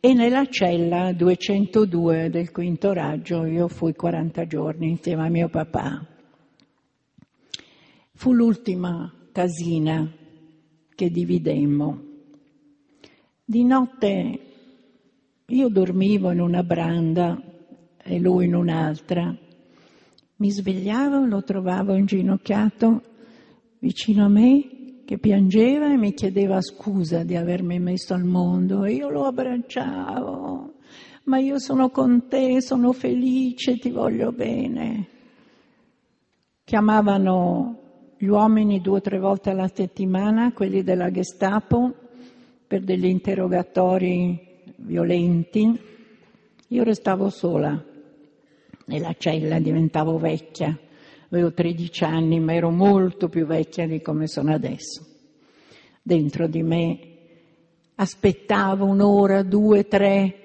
E 0.00 0.14
nella 0.14 0.46
cella 0.46 1.12
202 1.12 2.30
del 2.30 2.50
quinto 2.50 2.92
raggio 2.92 3.44
io 3.44 3.68
fui 3.68 3.92
40 3.92 4.46
giorni 4.46 4.88
insieme 4.88 5.26
a 5.26 5.30
mio 5.30 5.48
papà. 5.48 6.04
Fu 8.14 8.32
l'ultima 8.32 9.12
casina 9.32 10.10
che 10.94 11.10
dividemmo. 11.10 12.10
Di 13.44 13.64
notte 13.64 14.40
io 15.46 15.68
dormivo 15.68 16.30
in 16.30 16.40
una 16.40 16.62
branda 16.62 17.40
e 18.02 18.18
lui 18.18 18.46
in 18.46 18.54
un'altra. 18.54 19.36
Mi 20.36 20.50
svegliavo, 20.50 21.26
lo 21.26 21.42
trovavo 21.42 21.94
inginocchiato 21.94 23.11
vicino 23.82 24.26
a 24.26 24.28
me 24.28 25.02
che 25.04 25.18
piangeva 25.18 25.92
e 25.92 25.96
mi 25.96 26.14
chiedeva 26.14 26.60
scusa 26.62 27.24
di 27.24 27.34
avermi 27.34 27.80
messo 27.80 28.14
al 28.14 28.22
mondo 28.22 28.84
e 28.84 28.92
io 28.92 29.08
lo 29.08 29.24
abbracciavo. 29.24 30.74
Ma 31.24 31.38
io 31.38 31.58
sono 31.58 31.90
con 31.90 32.28
te, 32.28 32.62
sono 32.62 32.92
felice, 32.92 33.78
ti 33.78 33.90
voglio 33.90 34.30
bene. 34.30 35.08
Chiamavano 36.62 37.78
gli 38.18 38.26
uomini 38.26 38.80
due 38.80 38.98
o 38.98 39.00
tre 39.00 39.18
volte 39.18 39.50
alla 39.50 39.68
settimana, 39.72 40.52
quelli 40.52 40.84
della 40.84 41.10
Gestapo, 41.10 41.92
per 42.68 42.82
degli 42.82 43.06
interrogatori 43.06 44.62
violenti. 44.76 45.76
Io 46.68 46.82
restavo 46.84 47.30
sola 47.30 47.84
nella 48.86 49.14
cella, 49.18 49.58
diventavo 49.58 50.18
vecchia 50.18 50.78
avevo 51.32 51.52
13 51.52 52.04
anni, 52.04 52.40
ma 52.40 52.54
ero 52.54 52.70
molto 52.70 53.28
più 53.28 53.46
vecchia 53.46 53.86
di 53.86 54.02
come 54.02 54.26
sono 54.26 54.52
adesso. 54.52 55.06
Dentro 56.02 56.46
di 56.46 56.62
me 56.62 56.98
aspettavo 57.94 58.84
un'ora, 58.84 59.42
due, 59.42 59.88
tre, 59.88 60.36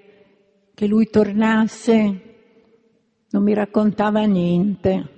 che 0.74 0.88
lui 0.88 1.10
tornasse, 1.10 2.22
non 3.30 3.44
mi 3.44 3.54
raccontava 3.54 4.22
niente, 4.24 5.10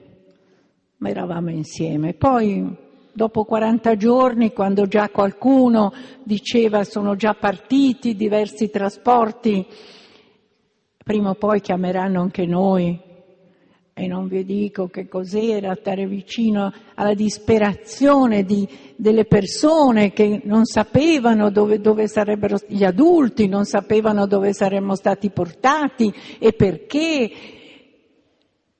ma 0.97 1.09
eravamo 1.09 1.51
insieme. 1.51 2.13
Poi, 2.13 2.75
dopo 3.13 3.43
40 3.43 3.95
giorni, 3.95 4.53
quando 4.53 4.87
già 4.87 5.09
qualcuno 5.09 5.93
diceva 6.23 6.83
sono 6.83 7.15
già 7.15 7.35
partiti 7.35 8.15
diversi 8.15 8.71
trasporti, 8.71 9.67
prima 11.03 11.29
o 11.29 11.35
poi 11.35 11.61
chiameranno 11.61 12.21
anche 12.21 12.45
noi, 12.45 13.08
e 13.99 14.07
non 14.07 14.29
vi 14.29 14.45
dico 14.45 14.87
che 14.87 15.09
cos'era 15.09 15.75
stare 15.75 16.07
vicino 16.07 16.71
alla 16.95 17.13
disperazione 17.13 18.45
di, 18.45 18.65
delle 18.95 19.25
persone 19.25 20.13
che 20.13 20.39
non 20.45 20.63
sapevano 20.63 21.51
dove, 21.51 21.81
dove 21.81 22.07
sarebbero 22.07 22.57
gli 22.65 22.85
adulti, 22.85 23.49
non 23.49 23.65
sapevano 23.65 24.25
dove 24.25 24.53
saremmo 24.53 24.95
stati 24.95 25.29
portati 25.29 26.13
e 26.39 26.53
perché. 26.53 27.31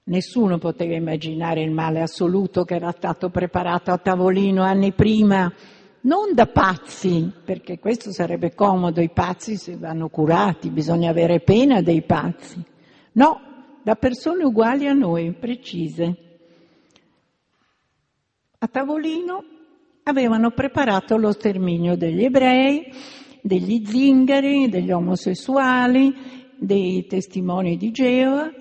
Nessuno 0.09 0.57
poteva 0.57 0.95
immaginare 0.95 1.61
il 1.61 1.69
male 1.69 2.01
assoluto 2.01 2.63
che 2.63 2.73
era 2.73 2.91
stato 2.91 3.29
preparato 3.29 3.91
a 3.91 3.97
tavolino 3.99 4.63
anni 4.63 4.91
prima, 4.91 5.53
non 6.01 6.33
da 6.33 6.47
pazzi, 6.47 7.31
perché 7.45 7.77
questo 7.77 8.11
sarebbe 8.11 8.55
comodo, 8.55 9.01
i 9.01 9.11
pazzi 9.11 9.59
vanno 9.75 10.09
curati, 10.09 10.71
bisogna 10.71 11.11
avere 11.11 11.41
pena 11.41 11.81
dei 11.81 12.01
pazzi. 12.01 12.59
No, 13.11 13.48
da 13.89 13.95
persone 13.95 14.43
uguali 14.43 14.85
a 14.85 14.93
noi, 14.93 15.33
precise. 15.33 16.17
A 18.59 18.67
tavolino 18.67 19.43
avevano 20.03 20.51
preparato 20.51 21.17
lo 21.17 21.31
sterminio 21.31 21.97
degli 21.97 22.23
ebrei, 22.23 22.83
degli 23.41 23.83
zingari, 23.83 24.69
degli 24.69 24.91
omosessuali, 24.91 26.13
dei 26.59 27.07
testimoni 27.07 27.77
di 27.77 27.89
Geova 27.89 28.53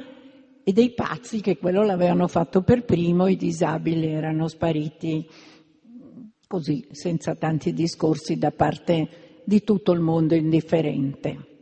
e 0.65 0.73
dei 0.73 0.95
pazzi 0.95 1.43
che 1.43 1.59
quello 1.59 1.83
l'avevano 1.83 2.27
fatto 2.27 2.63
per 2.63 2.87
primo, 2.87 3.27
i 3.27 3.37
disabili 3.37 4.07
erano 4.07 4.49
spariti 4.49 5.29
così, 6.47 6.89
senza 6.91 7.35
tanti 7.35 7.75
discorsi 7.75 8.39
da 8.39 8.51
parte 8.51 9.43
di 9.45 9.63
tutto 9.63 9.93
il 9.93 10.01
mondo 10.01 10.35
indifferente. 10.35 11.58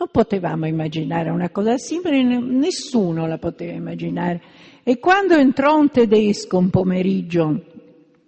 Non 0.00 0.08
potevamo 0.10 0.66
immaginare 0.66 1.28
una 1.28 1.50
cosa 1.50 1.76
simile, 1.76 2.22
nessuno 2.22 3.26
la 3.26 3.36
poteva 3.36 3.72
immaginare. 3.72 4.40
E 4.82 4.98
quando 4.98 5.34
entrò 5.34 5.76
un 5.76 5.90
tedesco 5.90 6.56
un 6.56 6.70
pomeriggio 6.70 7.62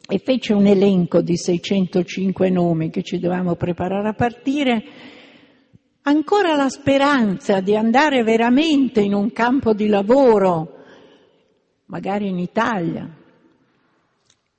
e 0.07 0.19
fece 0.19 0.53
un 0.53 0.67
elenco 0.67 1.23
di 1.23 1.35
605 1.35 2.51
nomi 2.51 2.91
che 2.91 3.03
ci 3.03 3.19
dovevamo 3.19 3.55
preparare 3.55 4.07
a 4.07 4.13
partire, 4.13 4.85
ancora 6.03 6.55
la 6.57 6.69
speranza 6.69 7.61
di 7.61 7.75
andare 7.75 8.23
veramente 8.23 9.01
in 9.01 9.15
un 9.15 9.33
campo 9.33 9.73
di 9.73 9.89
lavoro, 9.89 10.75
magari 11.87 12.29
in 12.29 12.39
Italia. 12.39 13.09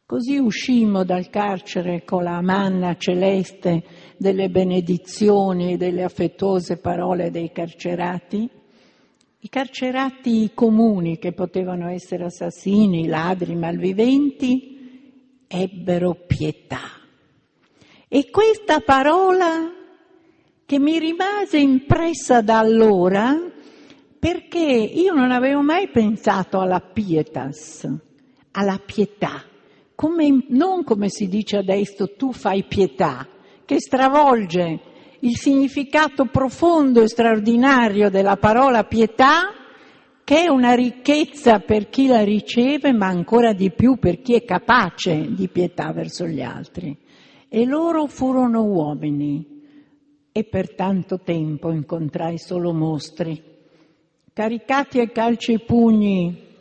Così 0.03 0.37
uscimmo 0.37 1.03
dal 1.03 1.29
carcere 1.29 2.03
con 2.05 2.23
la 2.23 2.41
manna 2.41 2.95
celeste 2.97 3.83
delle 4.17 4.49
benedizioni 4.49 5.73
e 5.73 5.77
delle 5.77 6.03
affettuose 6.03 6.77
parole 6.77 7.31
dei 7.31 7.51
carcerati, 7.51 8.49
i 9.39 9.49
carcerati 9.49 10.51
comuni 10.53 11.17
che 11.17 11.33
potevano 11.33 11.89
essere 11.89 12.25
assassini, 12.25 13.07
ladri, 13.07 13.55
malviventi, 13.55 15.45
ebbero 15.47 16.15
pietà. 16.25 17.01
E 18.07 18.29
questa 18.29 18.79
parola 18.79 19.71
che 20.65 20.79
mi 20.79 20.97
rimase 20.97 21.57
impressa 21.57 22.41
da 22.41 22.59
allora, 22.59 23.35
perché 24.17 24.59
io 24.59 25.13
non 25.13 25.31
avevo 25.31 25.61
mai 25.61 25.89
pensato 25.89 26.59
alla 26.59 26.79
pietas, 26.79 27.85
alla 28.51 28.79
pietà, 28.83 29.43
come, 29.93 30.45
non 30.49 30.83
come 30.83 31.09
si 31.09 31.27
dice 31.27 31.57
adesso 31.57 32.15
tu 32.15 32.31
fai 32.31 32.63
pietà, 32.63 33.27
che 33.65 33.79
stravolge 33.79 34.79
il 35.19 35.37
significato 35.37 36.25
profondo 36.25 37.01
e 37.01 37.07
straordinario 37.07 38.09
della 38.09 38.35
parola 38.35 38.83
pietà, 38.83 39.53
che 40.23 40.43
è 40.43 40.49
una 40.49 40.73
ricchezza 40.73 41.59
per 41.59 41.89
chi 41.89 42.07
la 42.07 42.23
riceve, 42.23 42.91
ma 42.91 43.07
ancora 43.07 43.53
di 43.53 43.71
più 43.71 43.97
per 43.97 44.21
chi 44.21 44.33
è 44.33 44.43
capace 44.43 45.33
di 45.33 45.47
pietà 45.47 45.91
verso 45.93 46.25
gli 46.25 46.41
altri. 46.41 46.97
E 47.47 47.65
loro 47.65 48.07
furono 48.07 48.63
uomini 48.63 49.61
e 50.31 50.43
per 50.43 50.73
tanto 50.75 51.19
tempo 51.19 51.71
incontrai 51.71 52.37
solo 52.37 52.73
mostri, 52.73 53.41
caricati 54.33 54.99
a 54.99 55.07
calci 55.07 55.53
e 55.53 55.59
pugni 55.59 56.51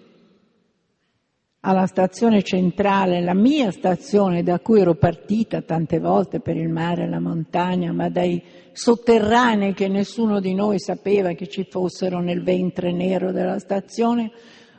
alla 1.64 1.87
stazione 1.87 2.42
centrale, 2.42 3.20
la 3.20 3.35
mia 3.35 3.70
stazione 3.70 4.42
da 4.42 4.59
cui 4.59 4.81
ero 4.81 4.96
partita 4.96 5.62
tante 5.62 6.01
volte 6.01 6.40
per 6.40 6.57
il 6.57 6.68
mare 6.68 7.05
e 7.05 7.09
la 7.09 7.20
montagna, 7.20 7.92
ma 7.92 8.09
dai 8.09 8.42
sotterranei 8.72 9.72
che 9.72 9.87
nessuno 9.87 10.40
di 10.40 10.55
noi 10.55 10.81
sapeva 10.81 11.33
che 11.33 11.46
ci 11.46 11.64
fossero 11.70 12.18
nel 12.20 12.42
ventre 12.42 12.90
nero 12.90 13.31
della 13.31 13.61
stazione, 13.61 14.33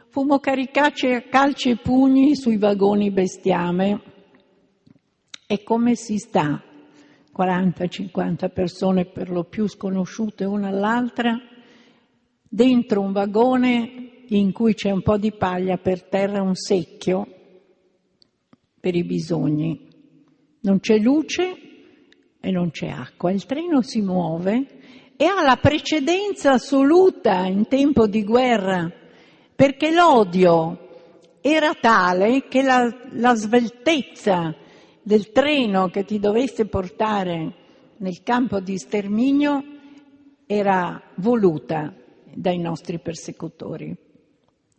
fummo 0.09 0.39
caricati 0.39 1.07
a 1.07 1.21
calci 1.21 1.69
e 1.69 1.77
pugni 1.77 2.35
sui 2.35 2.57
vagoni 2.57 3.11
bestiame. 3.11 4.01
E 5.47 5.63
come 5.63 5.95
si 5.95 6.17
sta? 6.17 6.61
40-50 7.33 8.51
persone 8.51 9.05
per 9.05 9.29
lo 9.29 9.45
più 9.45 9.67
sconosciute 9.67 10.43
una 10.43 10.67
all'altra, 10.67 11.39
dentro 12.49 12.99
un 12.99 13.13
vagone 13.13 14.12
in 14.29 14.51
cui 14.51 14.73
c'è 14.73 14.91
un 14.91 15.01
po' 15.01 15.17
di 15.17 15.31
paglia 15.31 15.77
per 15.77 16.03
terra, 16.03 16.41
un 16.41 16.55
secchio 16.55 17.27
per 18.79 18.95
i 18.95 19.03
bisogni. 19.03 19.87
Non 20.61 20.79
c'è 20.79 20.97
luce 20.97 21.57
e 22.39 22.51
non 22.51 22.71
c'è 22.71 22.87
acqua. 22.87 23.31
Il 23.31 23.45
treno 23.45 23.81
si 23.81 24.01
muove 24.01 24.65
e 25.15 25.25
ha 25.25 25.41
la 25.43 25.57
precedenza 25.57 26.53
assoluta 26.53 27.45
in 27.45 27.67
tempo 27.67 28.07
di 28.07 28.23
guerra, 28.23 28.91
perché 29.55 29.91
l'odio 29.91 30.79
era 31.41 31.73
tale 31.73 32.47
che 32.47 32.61
la, 32.61 32.89
la 33.11 33.35
sveltezza 33.35 34.55
del 35.01 35.31
treno 35.31 35.87
che 35.87 36.05
ti 36.05 36.19
dovesse 36.19 36.65
portare 36.65 37.55
nel 37.97 38.23
campo 38.23 38.59
di 38.59 38.77
sterminio 38.77 39.63
era 40.45 41.01
voluta 41.15 41.93
dai 42.33 42.57
nostri 42.57 42.99
persecutori. 42.99 44.02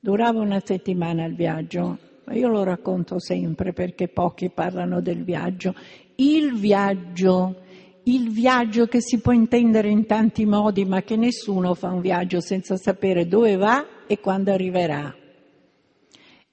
Durava 0.05 0.41
una 0.41 0.61
settimana 0.63 1.25
il 1.25 1.35
viaggio, 1.35 1.97
ma 2.27 2.35
io 2.35 2.49
lo 2.49 2.63
racconto 2.63 3.19
sempre 3.19 3.73
perché 3.73 4.09
pochi 4.09 4.51
parlano 4.51 5.01
del 5.01 5.25
viaggio. 5.25 5.75
Il 6.17 6.57
viaggio, 6.57 7.63
il 8.03 8.29
viaggio 8.29 8.85
che 8.85 9.01
si 9.01 9.21
può 9.21 9.33
intendere 9.33 9.89
in 9.89 10.05
tanti 10.05 10.45
modi, 10.45 10.85
ma 10.85 11.01
che 11.01 11.17
nessuno 11.17 11.73
fa 11.73 11.89
un 11.89 12.03
viaggio 12.03 12.41
senza 12.41 12.77
sapere 12.77 13.27
dove 13.27 13.57
va 13.57 14.05
e 14.07 14.21
quando 14.21 14.53
arriverà. 14.53 15.11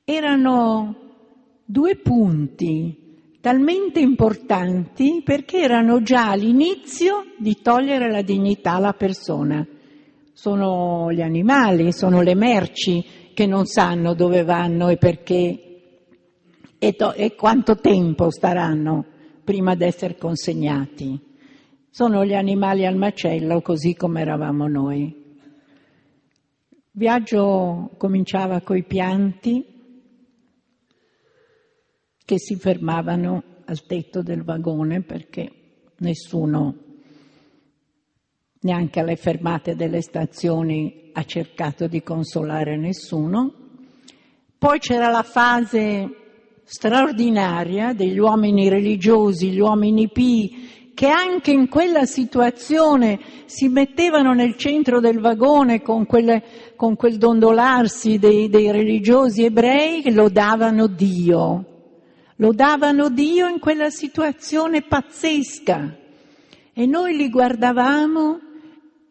Erano 0.05 0.95
due 1.65 1.97
punti 1.97 3.35
talmente 3.41 3.99
importanti 3.99 5.21
perché 5.25 5.57
erano 5.57 6.01
già 6.01 6.33
l'inizio 6.35 7.33
di 7.37 7.57
togliere 7.61 8.09
la 8.09 8.21
dignità 8.21 8.75
alla 8.75 8.93
persona. 8.93 9.67
Sono 10.31 11.11
gli 11.11 11.21
animali, 11.21 11.91
sono 11.91 12.21
le 12.21 12.33
merci 12.33 13.19
che 13.33 13.45
non 13.45 13.65
sanno 13.65 14.13
dove 14.13 14.43
vanno 14.43 14.89
e 14.89 14.97
perché 14.97 15.71
e, 16.83 16.93
to- 16.93 17.13
e 17.13 17.35
quanto 17.35 17.75
tempo 17.75 18.31
staranno 18.31 19.05
prima 19.43 19.75
di 19.75 19.83
essere 19.83 20.17
consegnati. 20.17 21.19
Sono 21.89 22.25
gli 22.25 22.33
animali 22.33 22.85
al 22.85 22.95
macello 22.95 23.61
così 23.61 23.95
come 23.95 24.21
eravamo 24.21 24.67
noi. 24.67 25.19
Il 26.93 26.99
viaggio 26.99 27.91
cominciava 27.97 28.61
coi 28.61 28.83
pianti, 28.83 29.65
che 32.25 32.39
si 32.39 32.55
fermavano 32.55 33.43
al 33.65 33.85
tetto 33.85 34.21
del 34.23 34.43
vagone 34.43 35.01
perché 35.01 35.51
nessuno, 35.97 36.75
neanche 38.61 38.99
alle 38.99 39.15
fermate 39.17 39.75
delle 39.75 40.01
stazioni, 40.01 41.00
ha 41.13 41.23
cercato 41.23 41.87
di 41.87 42.01
consolare 42.03 42.77
nessuno. 42.77 43.53
Poi 44.57 44.79
c'era 44.79 45.09
la 45.09 45.23
fase 45.23 46.07
straordinaria 46.63 47.93
degli 47.93 48.17
uomini 48.17 48.69
religiosi, 48.69 49.49
gli 49.49 49.59
uomini 49.59 50.09
pii, 50.09 50.91
che 50.93 51.07
anche 51.07 51.51
in 51.51 51.67
quella 51.67 52.05
situazione 52.05 53.19
si 53.45 53.67
mettevano 53.67 54.33
nel 54.33 54.55
centro 54.55 54.99
del 54.99 55.19
vagone 55.19 55.81
con, 55.81 56.05
quelle, 56.05 56.43
con 56.75 56.95
quel 56.95 57.17
dondolarsi 57.17 58.19
dei, 58.19 58.49
dei 58.49 58.71
religiosi 58.71 59.43
ebrei 59.43 60.13
lodavano 60.13 60.87
Dio. 60.87 61.65
Lodavano 62.35 63.09
Dio 63.09 63.47
in 63.47 63.59
quella 63.59 63.89
situazione 63.89 64.81
pazzesca 64.83 65.97
e 66.73 66.85
noi 66.85 67.15
li 67.15 67.29
guardavamo 67.29 68.39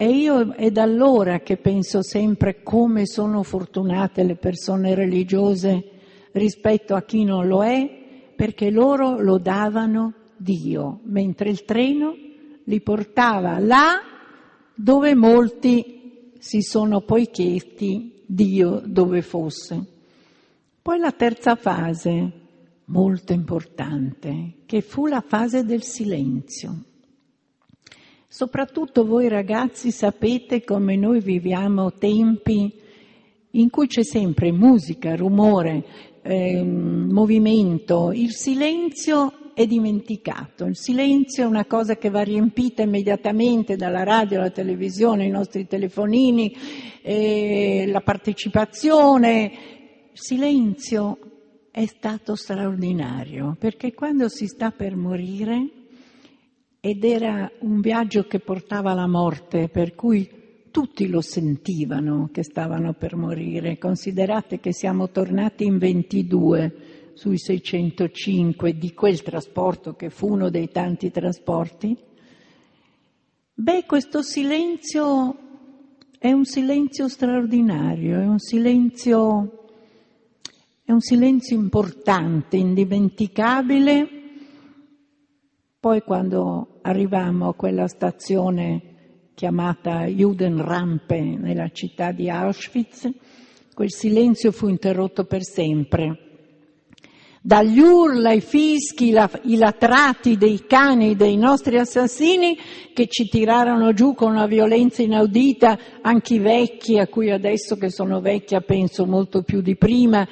e 0.02 0.08
io 0.08 0.54
è 0.54 0.70
da 0.70 0.84
allora 0.84 1.40
che 1.40 1.58
penso 1.58 2.00
sempre 2.00 2.62
come 2.62 3.04
sono 3.04 3.42
fortunate 3.42 4.22
le 4.22 4.36
persone 4.36 4.94
religiose 4.94 5.90
rispetto 6.32 6.94
a 6.94 7.02
chi 7.02 7.22
non 7.22 7.46
lo 7.46 7.62
è, 7.62 8.32
perché 8.34 8.70
loro 8.70 9.20
lodavano 9.20 10.14
Dio, 10.38 11.00
mentre 11.02 11.50
il 11.50 11.66
treno 11.66 12.16
li 12.64 12.80
portava 12.80 13.58
là 13.58 14.00
dove 14.74 15.14
molti 15.14 16.30
si 16.38 16.62
sono 16.62 17.02
poi 17.02 17.28
chiesti 17.28 18.22
Dio 18.24 18.80
dove 18.82 19.20
fosse. 19.20 19.84
Poi 20.80 20.98
la 20.98 21.12
terza 21.12 21.56
fase, 21.56 22.32
molto 22.86 23.34
importante, 23.34 24.62
che 24.64 24.80
fu 24.80 25.06
la 25.06 25.20
fase 25.20 25.62
del 25.62 25.82
silenzio. 25.82 26.84
Soprattutto 28.32 29.04
voi 29.04 29.26
ragazzi 29.26 29.90
sapete 29.90 30.62
come 30.62 30.94
noi 30.94 31.18
viviamo 31.18 31.94
tempi 31.94 32.72
in 33.50 33.70
cui 33.70 33.88
c'è 33.88 34.04
sempre 34.04 34.52
musica, 34.52 35.16
rumore, 35.16 35.84
eh, 36.22 36.62
movimento, 36.62 38.12
il 38.14 38.30
silenzio 38.30 39.52
è 39.52 39.66
dimenticato, 39.66 40.66
il 40.66 40.76
silenzio 40.76 41.42
è 41.42 41.46
una 41.46 41.64
cosa 41.64 41.96
che 41.96 42.08
va 42.08 42.22
riempita 42.22 42.82
immediatamente 42.82 43.74
dalla 43.74 44.04
radio, 44.04 44.38
alla 44.38 44.50
televisione, 44.50 45.26
i 45.26 45.30
nostri 45.30 45.66
telefonini, 45.66 46.54
eh, 47.02 47.84
la 47.88 48.00
partecipazione, 48.00 49.52
il 50.12 50.20
silenzio 50.20 51.18
è 51.72 51.84
stato 51.86 52.36
straordinario 52.36 53.56
perché 53.58 53.92
quando 53.92 54.28
si 54.28 54.46
sta 54.46 54.70
per 54.70 54.94
morire 54.94 55.79
ed 56.80 57.04
era 57.04 57.50
un 57.60 57.80
viaggio 57.80 58.24
che 58.24 58.40
portava 58.40 58.92
alla 58.92 59.06
morte, 59.06 59.68
per 59.68 59.94
cui 59.94 60.28
tutti 60.70 61.08
lo 61.08 61.20
sentivano 61.20 62.30
che 62.32 62.42
stavano 62.42 62.94
per 62.94 63.16
morire. 63.16 63.78
Considerate 63.78 64.60
che 64.60 64.72
siamo 64.72 65.10
tornati 65.10 65.64
in 65.64 65.78
22 65.78 67.12
sui 67.14 67.38
605 67.38 68.78
di 68.78 68.94
quel 68.94 69.22
trasporto 69.22 69.94
che 69.94 70.08
fu 70.08 70.32
uno 70.32 70.48
dei 70.48 70.70
tanti 70.70 71.10
trasporti. 71.10 71.96
Beh, 73.52 73.84
questo 73.86 74.22
silenzio 74.22 75.36
è 76.18 76.32
un 76.32 76.46
silenzio 76.46 77.08
straordinario, 77.08 78.20
è 78.20 78.26
un 78.26 78.38
silenzio 78.38 79.56
è 80.82 80.92
un 80.92 81.00
silenzio 81.00 81.54
importante, 81.54 82.56
indimenticabile. 82.56 84.19
Poi 85.80 86.02
quando 86.02 86.80
arrivammo 86.82 87.48
a 87.48 87.54
quella 87.54 87.88
stazione 87.88 89.30
chiamata 89.32 90.04
Judenrampe 90.04 91.18
nella 91.22 91.70
città 91.70 92.12
di 92.12 92.28
Auschwitz, 92.28 93.08
quel 93.72 93.90
silenzio 93.90 94.52
fu 94.52 94.68
interrotto 94.68 95.24
per 95.24 95.42
sempre. 95.42 96.18
Dagli 97.40 97.78
urla, 97.78 98.32
i 98.32 98.42
fischi, 98.42 99.10
la, 99.10 99.30
i 99.44 99.56
latrati 99.56 100.36
dei 100.36 100.66
cani 100.66 101.16
dei 101.16 101.38
nostri 101.38 101.78
assassini 101.78 102.58
che 102.92 103.06
ci 103.06 103.26
tirarono 103.30 103.94
giù 103.94 104.12
con 104.12 104.32
una 104.32 104.46
violenza 104.46 105.00
inaudita, 105.00 105.78
anche 106.02 106.34
i 106.34 106.40
vecchi, 106.40 106.98
a 106.98 107.06
cui 107.06 107.30
adesso 107.30 107.76
che 107.76 107.88
sono 107.88 108.20
vecchia 108.20 108.60
penso 108.60 109.06
molto 109.06 109.40
più 109.40 109.62
di 109.62 109.78
prima, 109.78 110.28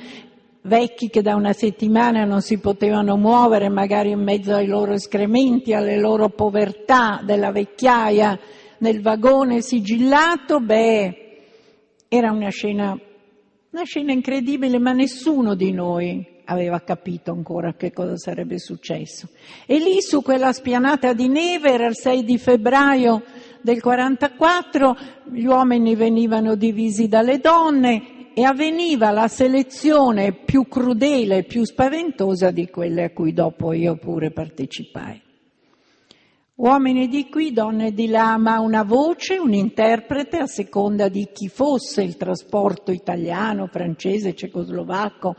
vecchi 0.68 1.08
che 1.08 1.22
da 1.22 1.34
una 1.34 1.52
settimana 1.52 2.24
non 2.24 2.40
si 2.40 2.58
potevano 2.58 3.16
muovere, 3.16 3.68
magari 3.68 4.10
in 4.10 4.22
mezzo 4.22 4.54
ai 4.54 4.66
loro 4.66 4.92
escrementi, 4.92 5.72
alle 5.72 5.98
loro 5.98 6.28
povertà 6.28 7.20
della 7.24 7.50
vecchiaia 7.50 8.38
nel 8.78 9.02
vagone 9.02 9.60
sigillato, 9.60 10.60
beh, 10.60 11.26
era 12.06 12.30
una 12.30 12.50
scena, 12.50 12.96
una 13.70 13.84
scena 13.84 14.12
incredibile, 14.12 14.78
ma 14.78 14.92
nessuno 14.92 15.54
di 15.54 15.72
noi 15.72 16.36
aveva 16.44 16.80
capito 16.80 17.32
ancora 17.32 17.74
che 17.74 17.92
cosa 17.92 18.16
sarebbe 18.16 18.58
successo. 18.58 19.28
E 19.66 19.78
lì 19.78 20.00
su 20.00 20.22
quella 20.22 20.52
spianata 20.52 21.12
di 21.12 21.28
neve, 21.28 21.72
era 21.72 21.86
il 21.86 21.96
6 21.96 22.24
di 22.24 22.38
febbraio 22.38 23.22
del 23.60 23.80
44, 23.80 24.96
gli 25.32 25.44
uomini 25.44 25.94
venivano 25.94 26.54
divisi 26.54 27.08
dalle 27.08 27.38
donne, 27.38 28.17
e 28.38 28.44
avveniva 28.44 29.10
la 29.10 29.26
selezione 29.26 30.32
più 30.32 30.68
crudele 30.68 31.38
e 31.38 31.42
più 31.42 31.64
spaventosa 31.64 32.52
di 32.52 32.70
quelle 32.70 33.02
a 33.02 33.10
cui 33.10 33.32
dopo 33.32 33.72
io 33.72 33.96
pure 33.96 34.30
partecipai. 34.30 35.20
Uomini 36.54 37.08
di 37.08 37.28
qui, 37.28 37.52
donne 37.52 37.92
di 37.92 38.06
là, 38.06 38.36
ma 38.36 38.60
una 38.60 38.84
voce, 38.84 39.38
un 39.38 39.54
interprete 39.54 40.36
a 40.36 40.46
seconda 40.46 41.08
di 41.08 41.30
chi 41.32 41.48
fosse 41.48 42.04
il 42.04 42.16
trasporto 42.16 42.92
italiano, 42.92 43.66
francese, 43.66 44.36
cecoslovacco, 44.36 45.34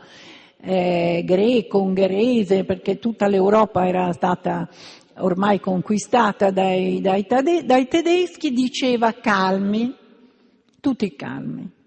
eh, 0.60 1.22
greco, 1.24 1.80
ungherese, 1.80 2.64
perché 2.64 2.98
tutta 2.98 3.28
l'Europa 3.28 3.86
era 3.86 4.12
stata 4.12 4.68
ormai 5.20 5.58
conquistata 5.58 6.50
dai, 6.50 7.00
dai, 7.00 7.26
dai 7.64 7.88
tedeschi, 7.88 8.50
diceva 8.50 9.14
calmi, 9.14 9.96
tutti 10.80 11.16
calmi. 11.16 11.78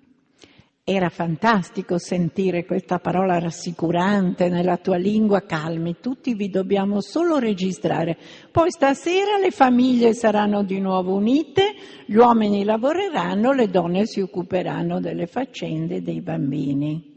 Era 0.86 1.08
fantastico 1.08 1.98
sentire 1.98 2.66
questa 2.66 3.00
parola 3.00 3.40
rassicurante 3.40 4.50
nella 4.50 4.76
tua 4.76 4.98
lingua, 4.98 5.46
calmi, 5.46 5.96
tutti 6.02 6.34
vi 6.34 6.50
dobbiamo 6.50 7.00
solo 7.00 7.40
registrare. 7.40 8.18
Poi 8.52 8.70
stasera 8.70 9.38
le 9.38 9.52
famiglie 9.52 10.14
saranno 10.14 10.62
di 10.64 10.82
nuovo 10.82 11.16
unite, 11.16 11.74
gli 12.06 12.16
uomini 12.16 12.66
lavoreranno, 12.66 13.54
le 13.54 13.70
donne 13.70 14.06
si 14.06 14.20
occuperanno 14.20 15.00
delle 15.00 15.26
faccende 15.26 16.02
dei 16.02 16.20
bambini. 16.20 17.16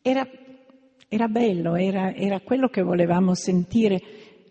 Era, 0.00 0.24
era 1.08 1.26
bello, 1.26 1.74
era, 1.74 2.14
era 2.14 2.38
quello 2.38 2.68
che 2.68 2.82
volevamo 2.82 3.34
sentire. 3.34 4.00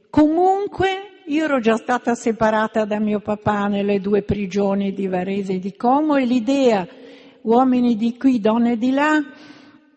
Comunque 0.09 1.21
io 1.27 1.45
ero 1.45 1.61
già 1.61 1.77
stata 1.77 2.15
separata 2.15 2.83
da 2.83 2.99
mio 2.99 3.21
papà 3.21 3.67
nelle 3.67 4.01
due 4.01 4.23
prigioni 4.23 4.91
di 4.91 5.07
Varese 5.07 5.53
e 5.53 5.59
di 5.59 5.73
Como 5.77 6.17
e 6.17 6.25
l'idea 6.25 6.85
uomini 7.45 7.95
di 7.95 8.17
qui, 8.17 8.39
donne 8.39 8.77
di 8.77 8.91
là, 8.91 9.23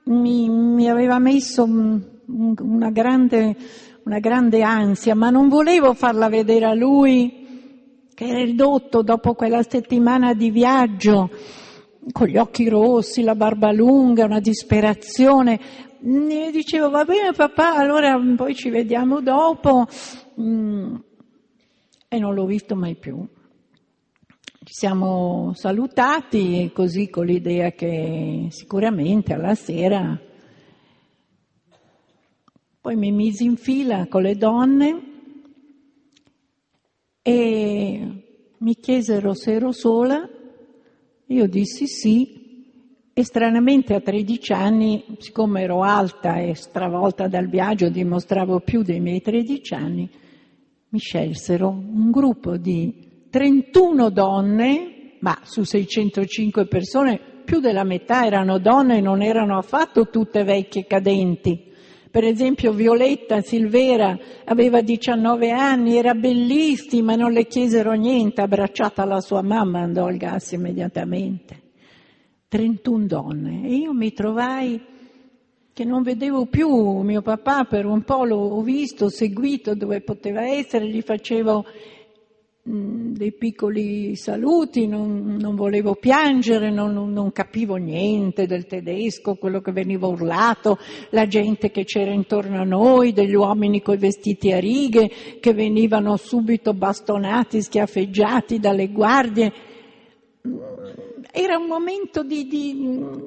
mi, 0.05 0.49
mi 0.49 0.89
aveva 0.89 1.19
messo 1.19 1.65
una 1.65 2.91
grande, 2.91 3.57
una 4.05 4.19
grande 4.19 4.63
ansia, 4.63 5.15
ma 5.15 5.31
non 5.31 5.49
volevo 5.49 5.95
farla 5.95 6.29
vedere 6.29 6.67
a 6.67 6.75
lui 6.75 7.47
che 8.15 8.27
era 8.27 8.43
ridotto 8.43 9.03
dopo 9.03 9.35
quella 9.35 9.63
settimana 9.63 10.35
di 10.35 10.51
viaggio, 10.51 11.31
con 12.13 12.27
gli 12.27 12.37
occhi 12.37 12.69
rossi, 12.69 13.23
la 13.23 13.35
barba 13.35 13.73
lunga, 13.73 14.25
una 14.25 14.41
disperazione. 14.41 15.61
E 16.01 16.51
dicevo, 16.53 16.91
va 16.91 17.05
bene 17.05 17.33
papà, 17.33 17.77
allora 17.77 18.19
poi 18.37 18.55
ci 18.55 18.71
vediamo 18.71 19.21
dopo. 19.21 19.87
Mm, 20.41 20.97
e 22.09 22.19
non 22.19 22.35
l'ho 22.35 22.45
visto 22.45 22.75
mai 22.75 22.97
più. 22.97 23.25
Ci 24.69 24.75
siamo 24.75 25.53
salutati 25.55 26.71
così 26.75 27.09
con 27.09 27.25
l'idea 27.25 27.71
che 27.71 28.49
sicuramente 28.51 29.33
alla 29.33 29.55
sera 29.55 30.21
poi 32.79 32.95
mi 32.95 33.11
misi 33.11 33.45
in 33.45 33.57
fila 33.57 34.07
con 34.09 34.21
le 34.21 34.37
donne 34.37 35.03
e 37.23 38.25
mi 38.59 38.75
chiesero 38.75 39.33
se 39.33 39.53
ero 39.53 39.73
sola, 39.73 40.29
io 41.29 41.49
dissi 41.49 41.87
sì. 41.87 42.37
E 43.15 43.25
stranamente 43.25 43.95
a 43.95 44.03
13 44.03 44.53
anni, 44.53 45.03
siccome 45.17 45.63
ero 45.63 45.83
alta 45.83 46.41
e 46.41 46.55
stravolta 46.55 47.27
dal 47.27 47.49
viaggio, 47.49 47.89
dimostravo 47.89 48.61
più 48.61 48.83
dei 48.83 49.01
miei 49.01 49.23
13 49.23 49.75
anni, 49.75 50.11
mi 50.91 50.99
scelsero 50.99 51.71
un 51.71 52.11
gruppo 52.11 52.59
di 52.59 53.08
31 53.31 54.11
donne, 54.11 55.17
ma 55.21 55.39
su 55.43 55.63
605 55.63 56.67
persone 56.67 57.21
più 57.45 57.61
della 57.61 57.85
metà 57.85 58.25
erano 58.25 58.59
donne 58.59 58.99
e 58.99 59.01
non 59.01 59.23
erano 59.23 59.59
affatto 59.59 60.09
tutte 60.09 60.45
vecchie 60.45 60.87
cadenti. 60.87 61.67
Per 62.11 62.25
esempio 62.25 62.73
Violetta 62.73 63.41
Silvera 63.43 64.17
aveva 64.45 64.81
19 64.81 65.51
anni, 65.51 65.97
era 65.97 66.15
bellissima, 66.15 67.17
non 67.17 67.33
le 67.33 67.47
chiesero 67.47 67.93
niente, 67.93 68.41
abbracciata 68.41 69.03
alla 69.03 69.21
sua 69.21 69.43
mamma 69.43 69.81
andò 69.81 70.07
al 70.07 70.17
gas 70.17 70.53
immediatamente. 70.53 71.63
31 72.49 73.07
donne 73.07 73.69
e 73.69 73.75
io 73.75 73.93
mi 73.93 74.13
trovai 74.15 74.81
che 75.75 75.85
non 75.85 76.03
vedevo 76.03 76.47
più 76.47 76.69
mio 77.03 77.21
papà 77.21 77.65
per 77.65 77.85
un 77.85 78.03
po', 78.03 78.25
l'ho 78.25 78.61
visto, 78.63 79.11
seguito 79.11 79.75
dove 79.75 80.01
poteva 80.01 80.45
essere, 80.45 80.89
gli 80.89 81.03
facevo 81.03 81.65
dei 82.69 83.33
piccoli 83.33 84.15
saluti, 84.15 84.87
non, 84.87 85.37
non 85.41 85.55
volevo 85.55 85.95
piangere, 85.95 86.71
non, 86.71 86.93
non, 86.93 87.33
capivo 87.33 87.77
niente 87.77 88.47
del 88.47 88.67
tedesco, 88.67 89.37
quello 89.37 89.63
che 89.63 89.73
veniva 89.73 90.07
urlato, 90.07 90.77
la 91.11 91.27
gente 91.27 91.71
che 91.71 91.85
c'era 91.85 92.13
intorno 92.13 92.61
a 92.61 92.65
noi, 92.65 93.13
degli 93.15 93.35
uomini 93.35 93.81
coi 93.81 93.97
vestiti 93.97 94.53
a 94.53 94.59
righe 94.59 95.11
che 95.41 95.55
venivano 95.55 96.17
subito 96.17 96.75
bastonati, 96.75 97.63
schiaffeggiati 97.63 98.59
dalle 98.59 98.89
guardie. 98.89 99.53
Mm, 100.47 100.57
era 101.33 101.57
un 101.57 101.67
momento 101.67 102.23
di, 102.23 102.47
di, 102.47 102.77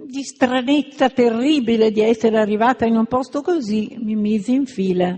di 0.05 0.21
stranezza 0.21 1.09
terribile 1.09 1.89
di 1.89 2.01
essere 2.01 2.37
arrivata 2.37 2.85
in 2.85 2.95
un 2.95 3.05
posto 3.07 3.41
così, 3.41 3.97
mi 4.03 4.15
misi 4.15 4.53
in 4.53 4.65
fila 4.67 5.17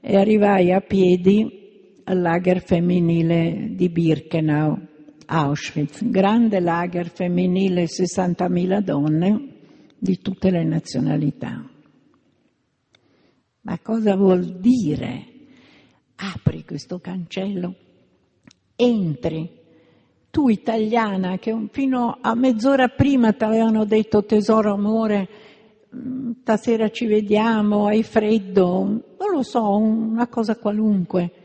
e 0.00 0.16
arrivai 0.16 0.72
a 0.72 0.80
piedi 0.80 1.62
al 2.04 2.20
lager 2.20 2.62
femminile 2.62 3.70
di 3.74 3.88
Birkenau, 3.88 4.78
Auschwitz, 5.26 6.04
grande 6.04 6.60
lager 6.60 7.08
femminile, 7.08 7.84
60.000 7.84 8.80
donne 8.80 9.48
di 9.98 10.18
tutte 10.18 10.50
le 10.50 10.64
nazionalità. 10.64 11.66
Ma 13.62 13.78
cosa 13.80 14.16
vuol 14.16 14.58
dire? 14.58 15.32
Apri 16.16 16.64
questo 16.64 16.98
cancello, 16.98 17.74
entri. 18.76 19.62
Tu 20.30 20.48
italiana 20.48 21.38
che 21.38 21.68
fino 21.70 22.18
a 22.20 22.34
mezz'ora 22.34 22.88
prima 22.88 23.32
ti 23.32 23.44
avevano 23.44 23.84
detto 23.84 24.24
tesoro 24.24 24.74
amore, 24.74 25.28
mm, 25.94 26.32
stasera 26.42 26.90
ci 26.90 27.06
vediamo, 27.06 27.86
hai 27.86 28.02
freddo, 28.02 28.84
non 28.84 29.30
lo 29.32 29.42
so, 29.42 29.76
una 29.76 30.26
cosa 30.26 30.56
qualunque 30.56 31.43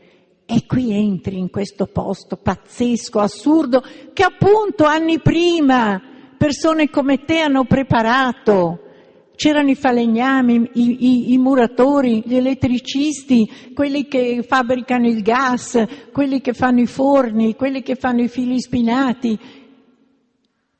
e 0.52 0.66
qui 0.66 0.92
entri 0.92 1.38
in 1.38 1.48
questo 1.48 1.86
posto 1.86 2.36
pazzesco, 2.36 3.20
assurdo, 3.20 3.84
che 4.12 4.24
appunto 4.24 4.84
anni 4.84 5.20
prima 5.20 6.02
persone 6.36 6.90
come 6.90 7.24
te 7.24 7.38
hanno 7.38 7.64
preparato. 7.64 8.80
C'erano 9.36 9.70
i 9.70 9.76
falegnami, 9.76 10.70
i, 10.74 10.96
i, 10.98 11.32
i, 11.32 11.38
muratori, 11.38 12.24
gli 12.26 12.34
elettricisti, 12.34 13.48
quelli 13.72 14.08
che 14.08 14.44
fabbricano 14.46 15.06
il 15.06 15.22
gas, 15.22 15.82
quelli 16.12 16.40
che 16.40 16.52
fanno 16.52 16.80
i 16.80 16.86
forni, 16.86 17.54
quelli 17.54 17.82
che 17.82 17.94
fanno 17.94 18.20
i 18.20 18.28
fili 18.28 18.60
spinati. 18.60 19.38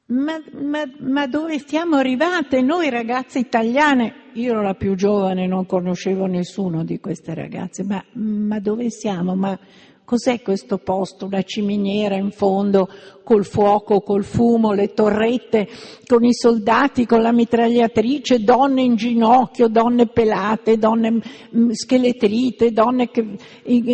Ma, 0.06 0.42
ma, 0.52 0.82
ma 0.98 1.26
dove 1.28 1.62
siamo 1.64 1.96
arrivate 1.96 2.60
noi 2.60 2.90
ragazze 2.90 3.38
italiane? 3.38 4.19
Io 4.34 4.52
ero 4.52 4.62
la 4.62 4.74
più 4.74 4.94
giovane, 4.94 5.46
non 5.46 5.66
conoscevo 5.66 6.26
nessuno 6.26 6.84
di 6.84 7.00
queste 7.00 7.34
ragazze, 7.34 7.82
ma, 7.84 8.02
ma 8.12 8.58
dove 8.60 8.90
siamo? 8.90 9.34
Ma 9.34 9.58
cos'è 10.04 10.42
questo 10.42 10.78
posto? 10.78 11.26
Una 11.26 11.42
ciminiera 11.42 12.16
in 12.16 12.30
fondo, 12.30 12.88
col 13.22 13.44
fuoco, 13.44 14.00
col 14.00 14.24
fumo, 14.24 14.72
le 14.72 14.92
torrette, 14.92 15.68
con 16.06 16.24
i 16.24 16.32
soldati, 16.32 17.06
con 17.06 17.22
la 17.22 17.32
mitragliatrice, 17.32 18.42
donne 18.42 18.82
in 18.82 18.96
ginocchio, 18.96 19.68
donne 19.68 20.06
pelate, 20.06 20.78
donne 20.78 21.20
mm, 21.56 21.70
scheletrite, 21.70 22.72
donne 22.72 23.10
che, 23.10 23.36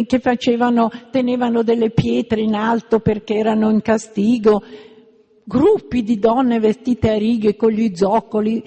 che 0.07 0.19
facevano, 0.19 0.91
tenevano 1.11 1.63
delle 1.63 1.91
pietre 1.91 2.41
in 2.41 2.55
alto 2.55 3.01
perché 3.01 3.35
erano 3.35 3.71
in 3.71 3.83
castigo, 3.83 4.63
gruppi 5.45 6.03
di 6.03 6.19
donne 6.19 6.59
vestite 6.59 7.11
a 7.11 7.19
righe 7.19 7.57
con 7.57 7.71
gli 7.71 7.95
zoccoli 7.95 8.65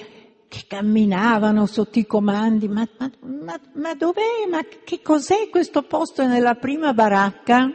che 0.50 0.64
camminavano 0.68 1.68
sotto 1.68 2.00
i 2.00 2.08
comandi, 2.08 2.68
ma, 2.68 2.86
ma, 2.98 3.12
ma, 3.22 3.60
ma 3.74 3.94
dov'è? 3.94 4.50
Ma 4.50 4.66
che 4.84 5.00
cos'è 5.02 5.48
questo 5.50 5.84
posto 5.84 6.26
nella 6.26 6.56
prima 6.56 6.92
baracca? 6.92 7.72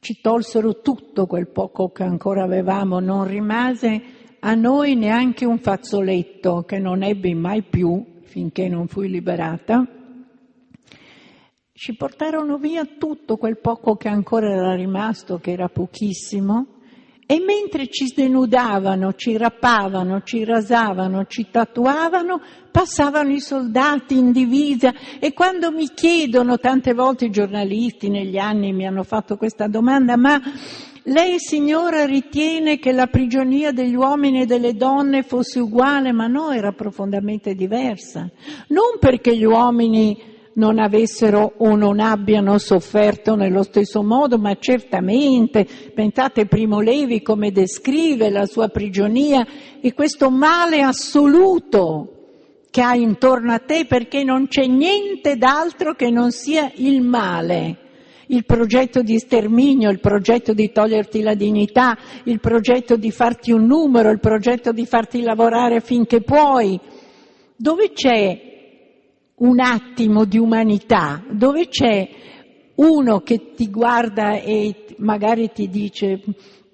Ci 0.00 0.20
tolsero 0.22 0.80
tutto 0.80 1.26
quel 1.26 1.48
poco 1.48 1.90
che 1.90 2.02
ancora 2.02 2.42
avevamo, 2.42 2.98
non 2.98 3.26
rimase 3.26 4.02
a 4.40 4.54
noi 4.54 4.96
neanche 4.96 5.44
un 5.44 5.58
fazzoletto 5.58 6.62
che 6.62 6.78
non 6.78 7.02
ebbi 7.02 7.34
mai 7.34 7.62
più 7.62 8.02
finché 8.22 8.66
non 8.68 8.88
fui 8.88 9.10
liberata. 9.10 9.86
Ci 11.72 11.94
portarono 11.94 12.56
via 12.56 12.86
tutto 12.86 13.36
quel 13.36 13.58
poco 13.58 13.96
che 13.96 14.08
ancora 14.08 14.50
era 14.50 14.74
rimasto, 14.74 15.38
che 15.38 15.50
era 15.50 15.68
pochissimo, 15.68 16.79
e 17.30 17.38
mentre 17.38 17.86
ci 17.86 18.12
denudavano, 18.12 19.14
ci 19.14 19.36
rappavano, 19.36 20.22
ci 20.24 20.42
rasavano, 20.42 21.26
ci 21.26 21.46
tatuavano, 21.48 22.40
passavano 22.72 23.30
i 23.30 23.38
soldati 23.38 24.18
in 24.18 24.32
divisa 24.32 24.92
e 25.20 25.32
quando 25.32 25.70
mi 25.70 25.88
chiedono, 25.94 26.58
tante 26.58 26.92
volte 26.92 27.26
i 27.26 27.30
giornalisti 27.30 28.08
negli 28.08 28.36
anni 28.36 28.72
mi 28.72 28.84
hanno 28.84 29.04
fatto 29.04 29.36
questa 29.36 29.68
domanda, 29.68 30.16
ma 30.16 30.42
lei 31.04 31.38
signora 31.38 32.04
ritiene 32.04 32.80
che 32.80 32.90
la 32.90 33.06
prigionia 33.06 33.70
degli 33.70 33.94
uomini 33.94 34.40
e 34.40 34.46
delle 34.46 34.74
donne 34.74 35.22
fosse 35.22 35.60
uguale? 35.60 36.10
Ma 36.10 36.26
no, 36.26 36.50
era 36.50 36.72
profondamente 36.72 37.54
diversa. 37.54 38.28
Non 38.70 38.98
perché 38.98 39.36
gli 39.36 39.44
uomini 39.44 40.29
non 40.54 40.78
avessero 40.78 41.54
o 41.58 41.76
non 41.76 42.00
abbiano 42.00 42.58
sofferto 42.58 43.36
nello 43.36 43.62
stesso 43.62 44.02
modo, 44.02 44.38
ma 44.38 44.56
certamente, 44.58 45.66
pensate 45.94 46.46
Primo 46.46 46.80
Levi 46.80 47.22
come 47.22 47.52
descrive 47.52 48.30
la 48.30 48.46
sua 48.46 48.68
prigionia 48.68 49.46
e 49.80 49.94
questo 49.94 50.30
male 50.30 50.82
assoluto 50.82 52.14
che 52.70 52.82
hai 52.82 53.02
intorno 53.02 53.52
a 53.52 53.58
te 53.58 53.84
perché 53.86 54.22
non 54.22 54.46
c'è 54.46 54.66
niente 54.66 55.36
d'altro 55.36 55.94
che 55.94 56.10
non 56.10 56.30
sia 56.30 56.70
il 56.76 57.02
male. 57.02 57.78
il 58.30 58.44
progetto 58.44 59.02
di 59.02 59.18
sterminio, 59.18 59.90
il 59.90 59.98
progetto 59.98 60.52
di 60.52 60.70
toglierti 60.70 61.20
la 61.20 61.34
dignità, 61.34 61.98
il 62.24 62.38
progetto 62.38 62.94
di 62.94 63.10
farti 63.10 63.50
un 63.50 63.66
numero, 63.66 64.10
il 64.10 64.20
progetto 64.20 64.70
di 64.70 64.86
farti 64.86 65.20
lavorare 65.22 65.80
finché 65.80 66.20
puoi. 66.20 66.78
Dove 67.56 67.90
c'è 67.92 68.49
un 69.40 69.60
attimo 69.60 70.24
di 70.24 70.38
umanità, 70.38 71.22
dove 71.30 71.68
c'è 71.68 72.08
uno 72.76 73.20
che 73.20 73.52
ti 73.54 73.70
guarda 73.70 74.40
e 74.40 74.86
magari 74.98 75.50
ti 75.52 75.68
dice 75.68 76.22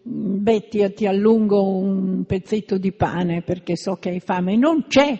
beh 0.02 0.68
ti, 0.68 0.92
ti 0.94 1.06
allungo 1.06 1.62
un 1.62 2.24
pezzetto 2.24 2.78
di 2.78 2.92
pane 2.92 3.42
perché 3.42 3.76
so 3.76 3.96
che 3.96 4.10
hai 4.10 4.20
fame, 4.20 4.56
non 4.56 4.84
c'è, 4.86 5.18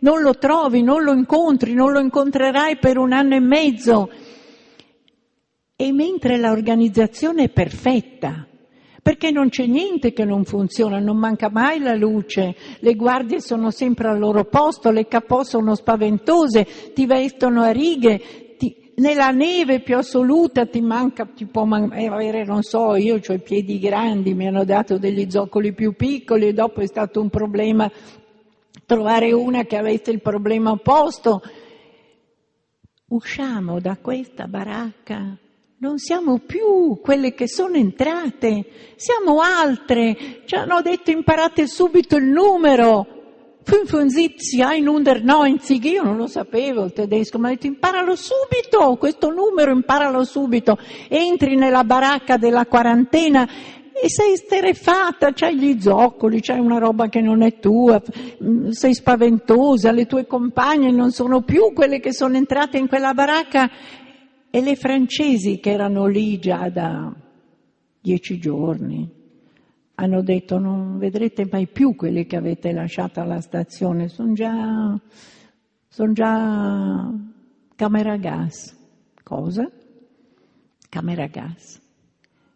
non 0.00 0.22
lo 0.22 0.34
trovi, 0.34 0.82
non 0.82 1.02
lo 1.02 1.12
incontri, 1.12 1.74
non 1.74 1.92
lo 1.92 2.00
incontrerai 2.00 2.78
per 2.78 2.98
un 2.98 3.12
anno 3.12 3.34
e 3.36 3.40
mezzo. 3.40 4.10
E 5.76 5.92
mentre 5.92 6.38
l'organizzazione 6.38 7.44
è 7.44 7.48
perfetta, 7.50 8.46
perché 9.02 9.32
non 9.32 9.48
c'è 9.48 9.66
niente 9.66 10.12
che 10.12 10.24
non 10.24 10.44
funziona, 10.44 11.00
non 11.00 11.16
manca 11.16 11.50
mai 11.50 11.80
la 11.80 11.94
luce, 11.94 12.54
le 12.78 12.94
guardie 12.94 13.40
sono 13.40 13.72
sempre 13.72 14.08
al 14.08 14.20
loro 14.20 14.44
posto, 14.44 14.92
le 14.92 15.08
capò 15.08 15.42
sono 15.42 15.74
spaventose, 15.74 16.92
ti 16.94 17.04
vestono 17.04 17.62
a 17.62 17.72
righe, 17.72 18.54
ti, 18.56 18.92
nella 18.96 19.30
neve 19.30 19.80
più 19.80 19.96
assoluta 19.96 20.66
ti 20.66 20.80
manca, 20.80 21.26
ti 21.26 21.46
può 21.46 21.64
man- 21.64 21.92
eh, 21.92 22.06
avere, 22.06 22.44
non 22.44 22.62
so, 22.62 22.94
io 22.94 23.16
ho 23.16 23.32
i 23.32 23.40
piedi 23.40 23.80
grandi, 23.80 24.34
mi 24.34 24.46
hanno 24.46 24.64
dato 24.64 24.98
degli 24.98 25.28
zoccoli 25.28 25.72
più 25.72 25.96
piccoli 25.96 26.46
e 26.46 26.52
dopo 26.52 26.80
è 26.80 26.86
stato 26.86 27.20
un 27.20 27.28
problema 27.28 27.90
trovare 28.86 29.32
una 29.32 29.64
che 29.64 29.76
avesse 29.76 30.12
il 30.12 30.20
problema 30.20 30.70
opposto. 30.70 31.42
Usciamo 33.08 33.80
da 33.80 33.96
questa 34.00 34.46
baracca, 34.46 35.36
non 35.82 35.98
siamo 35.98 36.38
più 36.38 37.00
quelle 37.02 37.34
che 37.34 37.48
sono 37.48 37.74
entrate, 37.74 38.66
siamo 38.94 39.40
altre. 39.40 40.42
Ci 40.44 40.54
hanno 40.54 40.80
detto 40.80 41.10
imparate 41.10 41.66
subito 41.66 42.14
il 42.14 42.26
numero. 42.26 43.18
75, 43.64 44.80
190, 44.80 45.72
io 45.88 46.04
non 46.04 46.16
lo 46.16 46.28
sapevo 46.28 46.84
il 46.84 46.92
tedesco, 46.92 47.38
ma 47.38 47.48
ha 47.48 47.50
detto 47.50 47.66
imparalo 47.66 48.14
subito, 48.14 48.96
questo 48.96 49.30
numero 49.30 49.72
imparalo 49.72 50.22
subito. 50.22 50.78
Entri 51.08 51.56
nella 51.56 51.82
baracca 51.82 52.36
della 52.36 52.66
quarantena 52.66 53.48
e 53.92 54.08
sei 54.08 54.36
sterefata, 54.36 55.32
c'hai 55.32 55.56
gli 55.56 55.80
zoccoli, 55.80 56.40
c'hai 56.40 56.60
una 56.60 56.78
roba 56.78 57.08
che 57.08 57.20
non 57.20 57.42
è 57.42 57.58
tua, 57.58 58.00
mm, 58.42 58.70
sei 58.70 58.94
spaventosa, 58.94 59.90
le 59.90 60.06
tue 60.06 60.26
compagne 60.26 60.90
non 60.90 61.10
sono 61.10 61.42
più 61.42 61.72
quelle 61.72 62.00
che 62.00 62.12
sono 62.12 62.36
entrate 62.36 62.78
in 62.78 62.88
quella 62.88 63.14
baracca 63.14 63.70
e 64.54 64.60
le 64.60 64.76
francesi 64.76 65.58
che 65.58 65.70
erano 65.70 66.06
lì 66.06 66.38
già 66.38 66.68
da 66.68 67.10
dieci 68.00 68.38
giorni 68.38 69.10
hanno 69.94 70.22
detto 70.22 70.58
non 70.58 70.98
vedrete 70.98 71.48
mai 71.50 71.66
più 71.68 71.96
quelli 71.96 72.26
che 72.26 72.36
avete 72.36 72.72
lasciato 72.72 73.20
alla 73.20 73.40
stazione, 73.40 74.08
sono 74.08 74.32
già, 74.34 75.00
sono 75.88 76.12
già 76.12 77.10
camera 77.76 78.16
gas. 78.16 78.76
Cosa? 79.22 79.70
Camera 80.88 81.26
gas. 81.28 81.80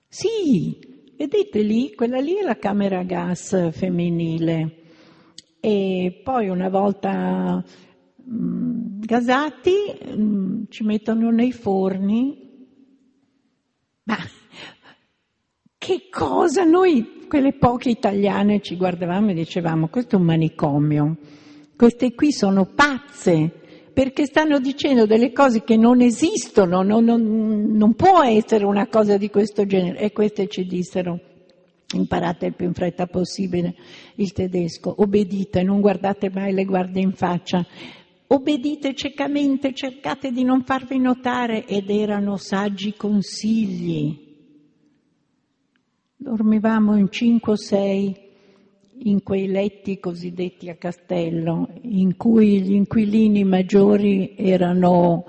Sì, 0.09 0.95
Vedete 1.19 1.63
lì, 1.63 1.95
quella 1.95 2.21
lì 2.21 2.35
è 2.35 2.43
la 2.43 2.59
camera 2.59 3.03
gas 3.03 3.71
femminile. 3.73 4.83
E 5.61 6.21
poi 6.23 6.51
una 6.51 6.69
volta 6.69 7.65
mh, 8.27 8.35
mm, 8.35 9.01
gasati 9.01 9.73
mm, 10.17 10.65
ci 10.69 10.85
mettono 10.85 11.31
nei 11.31 11.53
forni. 11.53 12.45
Ma 14.05 14.17
che 15.79 16.09
cosa? 16.11 16.65
Noi, 16.65 17.25
quelle 17.29 17.53
poche 17.53 17.91
italiane, 17.91 18.61
ci 18.61 18.77
guardavamo 18.77 19.31
e 19.31 19.35
dicevamo, 19.35 19.89
questo 19.89 20.17
è 20.17 20.19
un 20.19 20.25
manicomio, 20.25 21.17
queste 21.77 22.15
qui 22.15 22.33
sono 22.33 22.67
pazze, 22.67 23.53
perché 23.93 24.27
stanno 24.27 24.59
dicendo 24.59 25.07
delle 25.07 25.33
cose 25.33 25.63
che 25.63 25.77
non 25.77 26.01
esistono, 26.01 26.83
non, 26.83 27.05
non, 27.05 27.23
non 27.23 27.95
può 27.95 28.23
essere 28.23 28.65
una 28.65 28.89
cosa 28.89 29.17
di 29.17 29.31
questo 29.31 29.65
genere. 29.65 30.01
E 30.01 30.13
queste 30.13 30.49
ci 30.49 30.67
dissero, 30.67 31.19
imparate 31.95 32.47
il 32.47 32.55
più 32.55 32.67
in 32.67 32.75
fretta 32.75 33.07
possibile 33.07 33.75
il 34.17 34.33
tedesco, 34.33 34.95
obbedite, 34.99 35.63
non 35.63 35.81
guardate 35.81 36.31
mai 36.31 36.53
le 36.53 36.65
guardie 36.65 37.03
in 37.03 37.13
faccia, 37.13 37.65
obbedite 38.29 38.95
ciecamente, 38.95 39.73
cercate 39.73 40.31
di 40.31 40.43
non 40.43 40.63
farvi 40.65 40.99
notare 40.99 41.67
ed 41.67 41.91
erano 41.91 42.37
saggi 42.37 42.95
consigli. 42.95 44.25
Dormivamo 46.17 46.97
in 46.97 47.11
cinque 47.11 47.53
o 47.53 47.57
sei 47.57 48.25
in 48.99 49.23
quei 49.23 49.47
letti 49.47 49.99
cosiddetti 49.99 50.69
a 50.71 50.77
castello, 50.77 51.69
in 51.83 52.17
cui 52.17 52.63
gli 52.63 52.73
inquilini 52.73 53.45
maggiori 53.45 54.35
erano 54.37 55.25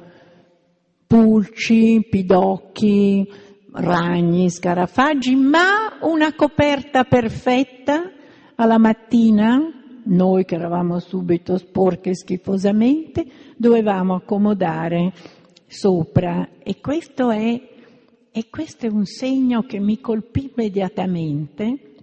pulci, 1.06 2.06
pidocchi, 2.10 3.30
ragni, 3.74 4.50
scarafaggi, 4.50 5.36
ma 5.36 5.98
una 6.02 6.34
coperta 6.34 7.04
perfetta 7.04 8.12
alla 8.56 8.78
mattina, 8.78 9.77
noi 10.08 10.46
che 10.46 10.56
eravamo 10.56 11.00
subito 11.00 11.58
sporche 11.58 12.16
schifosamente, 12.16 13.26
dovevamo 13.58 14.16
accomodare 14.16 15.14
sopra 15.68 16.50
e 16.64 16.80
questo 16.80 17.30
è, 17.30 17.62
e 18.32 18.50
questo 18.50 18.86
è 18.86 18.90
un 18.90 19.06
segno 19.06 19.64
che 19.64 19.80
mi 19.80 20.00
colpì 20.00 20.52
immediatamente 20.54 21.96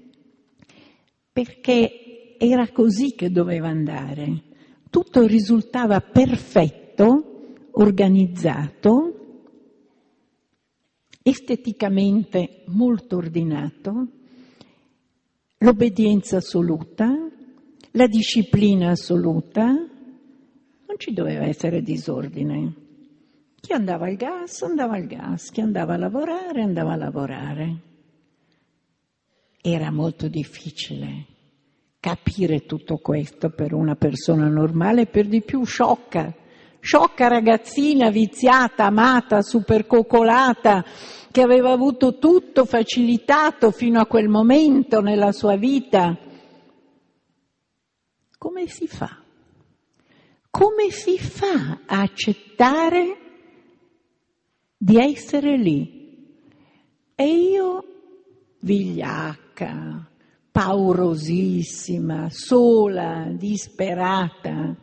perché 1.33 2.37
era 2.39 2.69
così 2.71 3.15
che 3.15 3.31
doveva 3.31 3.69
andare. 3.69 4.43
Tutto 4.91 5.27
risultava 5.27 6.01
perfetto, 6.01 7.67
organizzato, 7.73 9.15
esteticamente 11.23 12.63
molto 12.67 13.17
ordinato, 13.17 14.09
l'obbedienza 15.59 16.37
assoluta, 16.37 17.31
la 17.97 18.07
disciplina 18.09 18.91
assoluta, 18.91 19.67
non 19.67 20.97
ci 20.97 21.13
doveva 21.13 21.45
essere 21.45 21.81
disordine. 21.81 22.75
Chi 23.61 23.73
andava 23.73 24.07
al 24.07 24.17
gas 24.17 24.63
andava 24.63 24.95
al 24.95 25.07
gas, 25.07 25.51
chi 25.51 25.61
andava 25.61 25.95
a 25.95 25.99
lavorare 25.99 26.63
andava 26.63 26.93
a 26.93 26.97
lavorare 26.97 27.81
era 29.61 29.91
molto 29.91 30.29
difficile 30.29 31.27
capire 32.01 32.67
tutto 32.67 32.99
questo 32.99 33.49
per 33.49 33.73
una 33.73 33.95
persona 33.95 34.47
normale, 34.49 35.07
per 35.07 35.27
di 35.27 35.41
più 35.41 35.65
sciocca, 35.65 36.35
sciocca 36.81 37.29
ragazzina 37.29 38.11
viziata, 38.11 38.85
amata, 38.85 39.41
supercoccolata, 39.41 40.85
che 41.31 41.41
aveva 41.41 41.73
avuto 41.73 42.19
tutto 42.19 42.67
facilitato 42.67 43.71
fino 43.71 44.01
a 44.01 44.07
quel 44.07 44.29
momento 44.29 45.01
nella 45.01 45.33
sua 45.33 45.57
vita. 45.57 46.19
Come 48.45 48.67
si 48.67 48.87
fa? 48.87 49.23
Come 50.51 50.91
si 50.91 51.19
fa 51.19 51.81
a 51.87 52.03
accettare 52.03 53.17
di 54.77 54.99
essere 54.99 55.57
lì? 55.57 56.29
E 57.15 57.27
io, 57.27 57.85
vigliacca, 58.61 60.11
paurosissima, 60.53 62.29
sola, 62.29 63.31
disperata, 63.31 64.77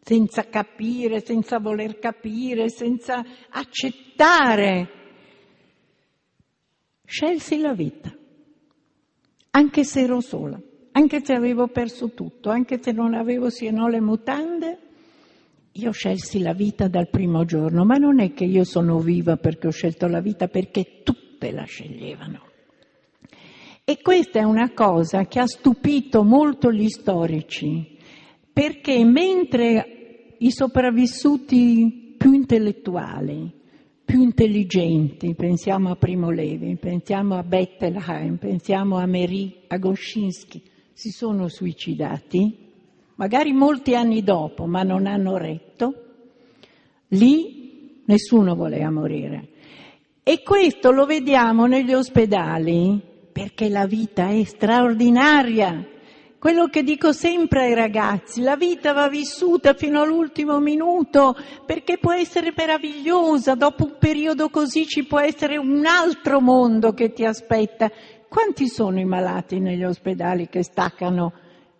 senza 0.00 0.44
capire, 0.44 1.20
senza 1.20 1.58
voler 1.58 1.98
capire, 1.98 2.70
senza 2.70 3.24
accettare. 3.50 4.88
Scelsi 7.04 7.58
la 7.58 7.74
vita, 7.74 8.16
anche 9.50 9.82
se 9.82 10.00
ero 10.00 10.20
sola, 10.20 10.62
anche 10.96 11.24
se 11.24 11.32
avevo 11.32 11.66
perso 11.66 12.10
tutto, 12.10 12.50
anche 12.50 12.80
se 12.80 12.92
non 12.92 13.14
avevo 13.14 13.50
se 13.50 13.70
no 13.70 13.88
le 13.88 14.00
mutande, 14.00 14.78
io 15.72 15.90
scelsi 15.90 16.38
la 16.38 16.52
vita 16.52 16.86
dal 16.86 17.08
primo 17.08 17.44
giorno, 17.44 17.84
ma 17.84 17.96
non 17.96 18.20
è 18.20 18.32
che 18.32 18.44
io 18.44 18.62
sono 18.62 19.00
viva 19.00 19.36
perché 19.36 19.66
ho 19.66 19.72
scelto 19.72 20.06
la 20.06 20.20
vita, 20.20 20.46
perché 20.46 21.00
tutte 21.02 21.50
la 21.50 21.64
sceglievano. 21.64 22.42
E 23.82 24.00
questa 24.00 24.38
è 24.38 24.44
una 24.44 24.70
cosa 24.72 25.24
che 25.24 25.40
ha 25.40 25.46
stupito 25.46 26.22
molto 26.22 26.70
gli 26.70 26.88
storici, 26.88 27.98
perché 28.52 29.04
mentre 29.04 30.36
i 30.38 30.52
sopravvissuti 30.52 32.14
più 32.16 32.32
intellettuali, 32.32 33.52
più 34.04 34.22
intelligenti, 34.22 35.34
pensiamo 35.34 35.90
a 35.90 35.96
Primo 35.96 36.30
Levi, 36.30 36.76
pensiamo 36.76 37.34
a 37.34 37.42
Bettelheim, 37.42 38.36
pensiamo 38.36 38.98
a 38.98 39.06
Mary, 39.06 39.62
a 39.66 39.76
Goscinski, 39.76 40.62
si 40.94 41.10
sono 41.10 41.48
suicidati, 41.48 42.56
magari 43.16 43.52
molti 43.52 43.96
anni 43.96 44.22
dopo, 44.22 44.64
ma 44.66 44.84
non 44.84 45.06
hanno 45.06 45.36
retto, 45.36 45.94
lì 47.08 48.02
nessuno 48.06 48.54
voleva 48.54 48.90
morire. 48.90 49.48
E 50.22 50.42
questo 50.42 50.92
lo 50.92 51.04
vediamo 51.04 51.66
negli 51.66 51.92
ospedali 51.92 52.98
perché 53.30 53.68
la 53.68 53.86
vita 53.86 54.28
è 54.28 54.44
straordinaria. 54.44 55.88
Quello 56.38 56.68
che 56.68 56.82
dico 56.82 57.12
sempre 57.12 57.64
ai 57.64 57.74
ragazzi, 57.74 58.40
la 58.40 58.54
vita 58.54 58.92
va 58.92 59.08
vissuta 59.08 59.74
fino 59.74 60.02
all'ultimo 60.02 60.60
minuto 60.60 61.34
perché 61.66 61.98
può 61.98 62.12
essere 62.12 62.52
meravigliosa, 62.56 63.54
dopo 63.54 63.84
un 63.84 63.96
periodo 63.98 64.50
così 64.50 64.86
ci 64.86 65.04
può 65.04 65.18
essere 65.18 65.56
un 65.56 65.84
altro 65.86 66.40
mondo 66.40 66.92
che 66.92 67.12
ti 67.12 67.24
aspetta. 67.24 67.90
Quanti 68.34 68.66
sono 68.66 68.98
i 68.98 69.04
malati 69.04 69.60
negli 69.60 69.84
ospedali 69.84 70.48
che 70.48 70.64
staccano, 70.64 71.34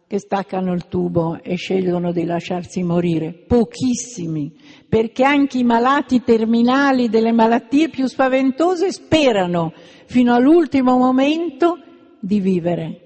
che 0.07 0.21
staccano 0.21 0.73
il 0.73 0.87
tubo 0.87 1.43
e 1.43 1.57
scelgono 1.57 2.13
di 2.13 2.25
lasciarsi 2.25 2.85
morire? 2.85 3.33
Pochissimi, 3.33 4.55
perché 4.89 5.25
anche 5.25 5.59
i 5.59 5.65
malati 5.65 6.23
terminali 6.23 7.09
delle 7.09 7.33
malattie 7.33 7.89
più 7.89 8.07
spaventose 8.07 8.93
sperano 8.93 9.73
fino 10.07 10.33
all'ultimo 10.33 10.97
momento 10.97 11.77
di 12.21 12.39
vivere 12.39 13.01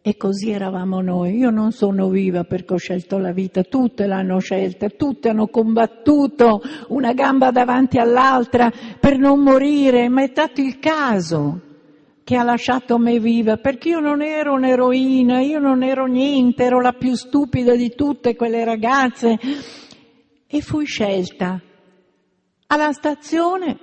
e 0.00 0.16
così 0.16 0.52
eravamo 0.52 1.00
noi. 1.00 1.36
Io 1.36 1.50
non 1.50 1.72
sono 1.72 2.08
viva 2.08 2.44
perché 2.44 2.74
ho 2.74 2.78
scelto 2.78 3.18
la 3.18 3.32
vita, 3.32 3.64
tutte 3.64 4.06
l'hanno 4.06 4.38
scelta, 4.38 4.88
tutte 4.88 5.30
hanno 5.30 5.48
combattuto 5.48 6.62
una 6.90 7.12
gamba 7.12 7.50
davanti 7.50 7.98
all'altra 7.98 8.70
per 9.00 9.18
non 9.18 9.40
morire, 9.40 10.08
ma 10.08 10.22
è 10.22 10.28
stato 10.28 10.60
il 10.60 10.78
caso 10.78 11.72
che 12.24 12.36
ha 12.36 12.42
lasciato 12.42 12.98
me 12.98 13.20
viva, 13.20 13.58
perché 13.58 13.90
io 13.90 14.00
non 14.00 14.22
ero 14.22 14.54
un'eroina, 14.54 15.40
io 15.40 15.58
non 15.58 15.82
ero 15.82 16.06
niente, 16.06 16.64
ero 16.64 16.80
la 16.80 16.92
più 16.92 17.14
stupida 17.14 17.76
di 17.76 17.94
tutte 17.94 18.34
quelle 18.34 18.64
ragazze 18.64 19.38
e 20.46 20.60
fui 20.60 20.86
scelta 20.86 21.60
alla 22.66 22.92
stazione 22.92 23.78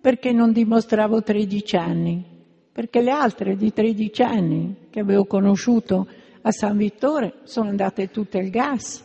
perché 0.00 0.32
non 0.32 0.52
dimostravo 0.52 1.22
13 1.22 1.76
anni 1.76 2.34
perché 2.76 3.00
le 3.00 3.10
altre 3.10 3.56
di 3.56 3.72
13 3.72 4.22
anni 4.22 4.76
che 4.90 5.00
avevo 5.00 5.24
conosciuto 5.24 6.06
a 6.42 6.50
San 6.50 6.76
Vittore 6.76 7.40
sono 7.44 7.70
andate 7.70 8.10
tutte 8.10 8.38
al 8.38 8.50
gas. 8.50 9.02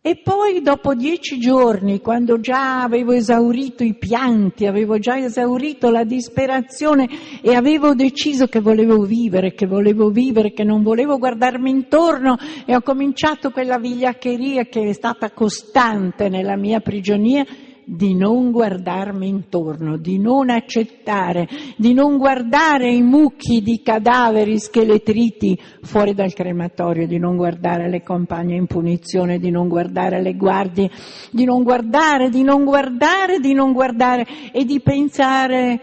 E 0.00 0.20
poi 0.22 0.62
dopo 0.62 0.94
dieci 0.94 1.40
giorni, 1.40 2.00
quando 2.00 2.38
già 2.38 2.82
avevo 2.82 3.12
esaurito 3.12 3.82
i 3.82 3.94
pianti, 3.94 4.64
avevo 4.64 5.00
già 5.00 5.18
esaurito 5.18 5.90
la 5.90 6.04
disperazione 6.04 7.08
e 7.42 7.56
avevo 7.56 7.94
deciso 7.94 8.46
che 8.46 8.60
volevo 8.60 9.02
vivere, 9.02 9.54
che 9.54 9.66
volevo 9.66 10.08
vivere, 10.10 10.52
che 10.52 10.62
non 10.62 10.82
volevo 10.82 11.18
guardarmi 11.18 11.68
intorno 11.68 12.36
e 12.64 12.76
ho 12.76 12.80
cominciato 12.80 13.50
quella 13.50 13.78
vigliaccheria 13.78 14.66
che 14.66 14.88
è 14.88 14.92
stata 14.92 15.32
costante 15.32 16.28
nella 16.28 16.56
mia 16.56 16.78
prigionia, 16.78 17.44
di 17.88 18.14
non 18.14 18.50
guardarmi 18.50 19.26
intorno, 19.26 19.96
di 19.96 20.18
non 20.18 20.50
accettare, 20.50 21.48
di 21.76 21.94
non 21.94 22.18
guardare 22.18 22.92
i 22.92 23.00
mucchi 23.00 23.62
di 23.62 23.80
cadaveri 23.82 24.58
scheletriti 24.58 25.58
fuori 25.82 26.12
dal 26.12 26.34
crematorio, 26.34 27.06
di 27.06 27.18
non 27.18 27.36
guardare 27.36 27.88
le 27.88 28.02
compagne 28.02 28.56
in 28.56 28.66
punizione, 28.66 29.38
di 29.38 29.50
non 29.50 29.68
guardare 29.68 30.20
le 30.20 30.34
guardie, 30.34 30.90
di 31.30 31.44
non 31.44 31.62
guardare, 31.62 32.28
di 32.28 32.42
non 32.42 32.64
guardare, 32.64 33.38
di 33.38 33.54
non 33.54 33.72
guardare 33.72 34.26
e 34.52 34.66
di 34.66 34.80
pensare 34.80 35.80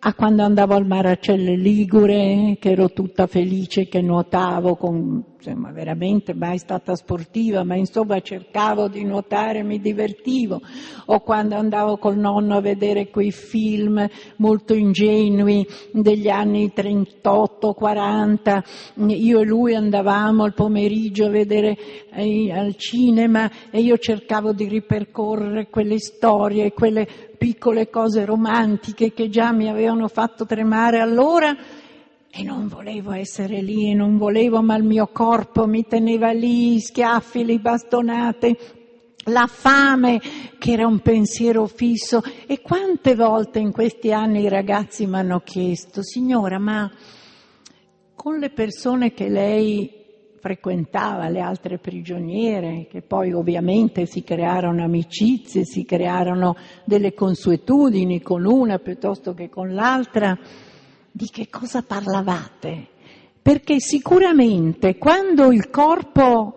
a 0.00 0.14
quando 0.14 0.42
andavo 0.42 0.74
al 0.74 0.86
Maracelle 0.86 1.56
Ligure, 1.56 2.56
che 2.60 2.70
ero 2.70 2.90
tutta 2.90 3.26
felice, 3.26 3.88
che 3.88 4.00
nuotavo 4.00 4.76
con, 4.76 5.24
insomma, 5.38 5.70
veramente 5.70 6.34
mai 6.34 6.58
stata 6.58 6.96
sportiva, 6.96 7.62
ma 7.62 7.76
insomma 7.76 8.20
cercavo 8.20 8.88
di 8.88 9.04
nuotare, 9.04 9.62
mi 9.62 9.80
divertivo, 9.80 10.60
o 11.06 11.20
quando 11.20 11.54
andavo 11.54 11.96
col 11.96 12.18
nonno 12.18 12.56
a 12.56 12.60
vedere 12.60 13.08
quei 13.08 13.30
film 13.30 14.04
molto 14.36 14.74
ingenui 14.74 15.64
degli 15.92 16.28
anni 16.28 16.72
38-40, 16.74 18.62
io 19.06 19.40
e 19.40 19.44
lui 19.44 19.74
andavamo 19.74 20.42
al 20.42 20.54
pomeriggio 20.54 21.26
a 21.26 21.30
vedere 21.30 21.76
eh, 22.10 22.52
al 22.52 22.74
cinema 22.76 23.48
e 23.70 23.80
io 23.80 23.96
cercavo 23.96 24.52
di 24.52 24.66
ripercorrere 24.66 25.68
quelle 25.68 25.98
storie, 26.00 26.72
quelle 26.72 27.06
piccole 27.38 27.88
cose 27.88 28.24
romantiche 28.24 29.12
che 29.12 29.28
già 29.28 29.52
mi 29.52 29.68
avevano 29.68 30.08
fatto 30.08 30.44
tremare. 30.44 30.98
Allora 30.98 31.56
e 32.30 32.42
non 32.42 32.68
volevo 32.68 33.12
essere 33.12 33.60
lì 33.62 33.90
e 33.90 33.94
non 33.94 34.18
volevo, 34.18 34.62
ma 34.62 34.76
il 34.76 34.84
mio 34.84 35.08
corpo 35.08 35.66
mi 35.66 35.86
teneva 35.86 36.30
lì, 36.30 36.78
schiaffi, 36.78 37.44
le 37.44 37.58
bastonate, 37.58 38.58
la 39.24 39.46
fame 39.46 40.20
che 40.58 40.72
era 40.72 40.86
un 40.86 41.00
pensiero 41.00 41.66
fisso. 41.66 42.22
E 42.46 42.60
quante 42.60 43.14
volte 43.14 43.58
in 43.58 43.72
questi 43.72 44.12
anni 44.12 44.42
i 44.42 44.48
ragazzi 44.48 45.06
mi 45.06 45.16
hanno 45.16 45.40
chiesto, 45.40 46.02
signora, 46.02 46.58
ma 46.58 46.90
con 48.14 48.38
le 48.38 48.50
persone 48.50 49.12
che 49.14 49.28
lei 49.28 49.98
frequentava 50.38 51.28
le 51.28 51.40
altre 51.40 51.78
prigioniere, 51.78 52.86
che 52.88 53.02
poi 53.02 53.32
ovviamente 53.32 54.06
si 54.06 54.22
crearono 54.22 54.84
amicizie, 54.84 55.64
si 55.64 55.84
crearono 55.84 56.56
delle 56.84 57.12
consuetudini 57.12 58.20
con 58.20 58.44
una 58.44 58.78
piuttosto 58.78 59.34
che 59.34 59.48
con 59.48 59.74
l'altra, 59.74 60.38
di 61.10 61.28
che 61.30 61.48
cosa 61.48 61.82
parlavate? 61.82 62.88
Perché 63.40 63.80
sicuramente 63.80 64.96
quando 64.96 65.52
il 65.52 65.70
corpo 65.70 66.54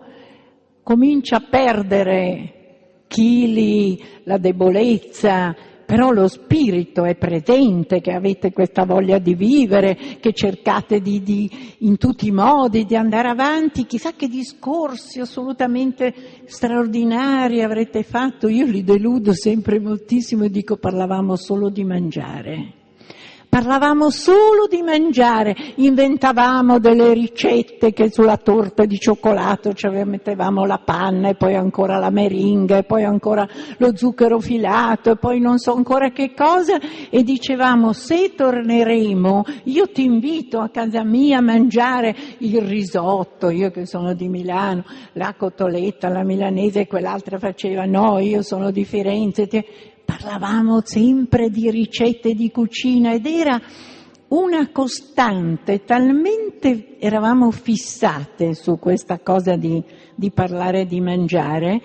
comincia 0.82 1.36
a 1.36 1.46
perdere 1.48 3.04
chili, 3.06 4.02
la 4.24 4.38
debolezza, 4.38 5.54
però 5.84 6.10
lo 6.10 6.26
spirito 6.26 7.04
è 7.04 7.14
presente, 7.16 8.00
che 8.00 8.12
avete 8.12 8.50
questa 8.50 8.86
voglia 8.86 9.18
di 9.18 9.34
vivere, 9.34 9.94
che 10.20 10.32
cercate 10.32 11.00
di, 11.00 11.22
di, 11.22 11.50
in 11.80 11.98
tutti 11.98 12.28
i 12.28 12.30
modi 12.30 12.86
di 12.86 12.96
andare 12.96 13.28
avanti, 13.28 13.84
chissà 13.84 14.12
che 14.12 14.28
discorsi 14.28 15.20
assolutamente 15.20 16.14
straordinari 16.46 17.62
avrete 17.62 18.02
fatto, 18.02 18.48
io 18.48 18.64
li 18.64 18.82
deludo 18.82 19.34
sempre 19.34 19.78
moltissimo 19.78 20.44
e 20.44 20.50
dico 20.50 20.78
parlavamo 20.78 21.36
solo 21.36 21.68
di 21.68 21.84
mangiare. 21.84 22.80
Parlavamo 23.52 24.08
solo 24.08 24.66
di 24.66 24.80
mangiare, 24.80 25.54
inventavamo 25.74 26.78
delle 26.78 27.12
ricette 27.12 27.92
che 27.92 28.10
sulla 28.10 28.38
torta 28.38 28.86
di 28.86 28.96
cioccolato 28.96 29.74
cioè 29.74 30.04
mettevamo 30.04 30.64
la 30.64 30.80
panna 30.82 31.28
e 31.28 31.34
poi 31.34 31.54
ancora 31.54 31.98
la 31.98 32.08
meringa 32.08 32.78
e 32.78 32.84
poi 32.84 33.04
ancora 33.04 33.46
lo 33.76 33.94
zucchero 33.94 34.40
filato 34.40 35.10
e 35.10 35.16
poi 35.16 35.38
non 35.38 35.58
so 35.58 35.74
ancora 35.74 36.12
che 36.12 36.32
cosa 36.32 36.78
e 37.10 37.22
dicevamo 37.22 37.92
se 37.92 38.32
torneremo 38.34 39.44
io 39.64 39.86
ti 39.90 40.04
invito 40.04 40.58
a 40.58 40.70
casa 40.70 41.04
mia 41.04 41.36
a 41.36 41.42
mangiare 41.42 42.16
il 42.38 42.62
risotto, 42.62 43.50
io 43.50 43.70
che 43.70 43.84
sono 43.84 44.14
di 44.14 44.28
Milano, 44.28 44.82
la 45.12 45.34
cotoletta, 45.36 46.08
la 46.08 46.24
milanese 46.24 46.80
e 46.80 46.86
quell'altra 46.86 47.38
faceva 47.38 47.84
no, 47.84 48.18
io 48.18 48.40
sono 48.40 48.70
di 48.70 48.86
Firenze 48.86 49.46
parlavamo 50.12 50.82
sempre 50.84 51.48
di 51.48 51.70
ricette 51.70 52.34
di 52.34 52.50
cucina 52.50 53.14
ed 53.14 53.24
era 53.24 53.58
una 54.28 54.70
costante, 54.70 55.84
talmente 55.84 56.98
eravamo 56.98 57.50
fissate 57.50 58.54
su 58.54 58.78
questa 58.78 59.20
cosa 59.20 59.56
di, 59.56 59.82
di 60.14 60.30
parlare 60.30 60.84
di 60.84 61.00
mangiare, 61.00 61.80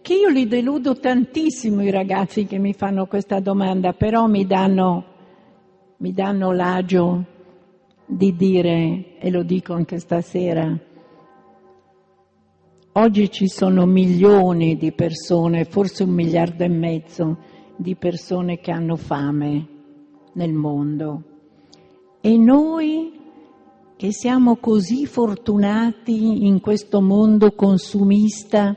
che 0.00 0.14
io 0.14 0.28
li 0.28 0.46
deludo 0.48 0.98
tantissimo 0.98 1.82
i 1.82 1.90
ragazzi 1.90 2.46
che 2.46 2.58
mi 2.58 2.72
fanno 2.72 3.06
questa 3.06 3.38
domanda, 3.38 3.92
però 3.92 4.26
mi 4.26 4.46
danno, 4.46 5.04
mi 5.98 6.12
danno 6.12 6.52
l'agio 6.52 7.24
di 8.06 8.34
dire, 8.34 9.16
e 9.18 9.30
lo 9.30 9.42
dico 9.42 9.74
anche 9.74 9.98
stasera, 9.98 10.76
oggi 12.92 13.30
ci 13.30 13.46
sono 13.48 13.86
milioni 13.86 14.76
di 14.76 14.92
persone, 14.92 15.64
forse 15.64 16.02
un 16.02 16.10
miliardo 16.10 16.64
e 16.64 16.68
mezzo, 16.68 17.38
di 17.80 17.96
persone 17.96 18.58
che 18.58 18.70
hanno 18.70 18.96
fame 18.96 19.66
nel 20.34 20.52
mondo. 20.52 21.22
E 22.20 22.36
noi 22.36 23.18
che 23.96 24.12
siamo 24.12 24.56
così 24.56 25.06
fortunati 25.06 26.46
in 26.46 26.60
questo 26.60 27.00
mondo 27.00 27.52
consumista 27.52 28.76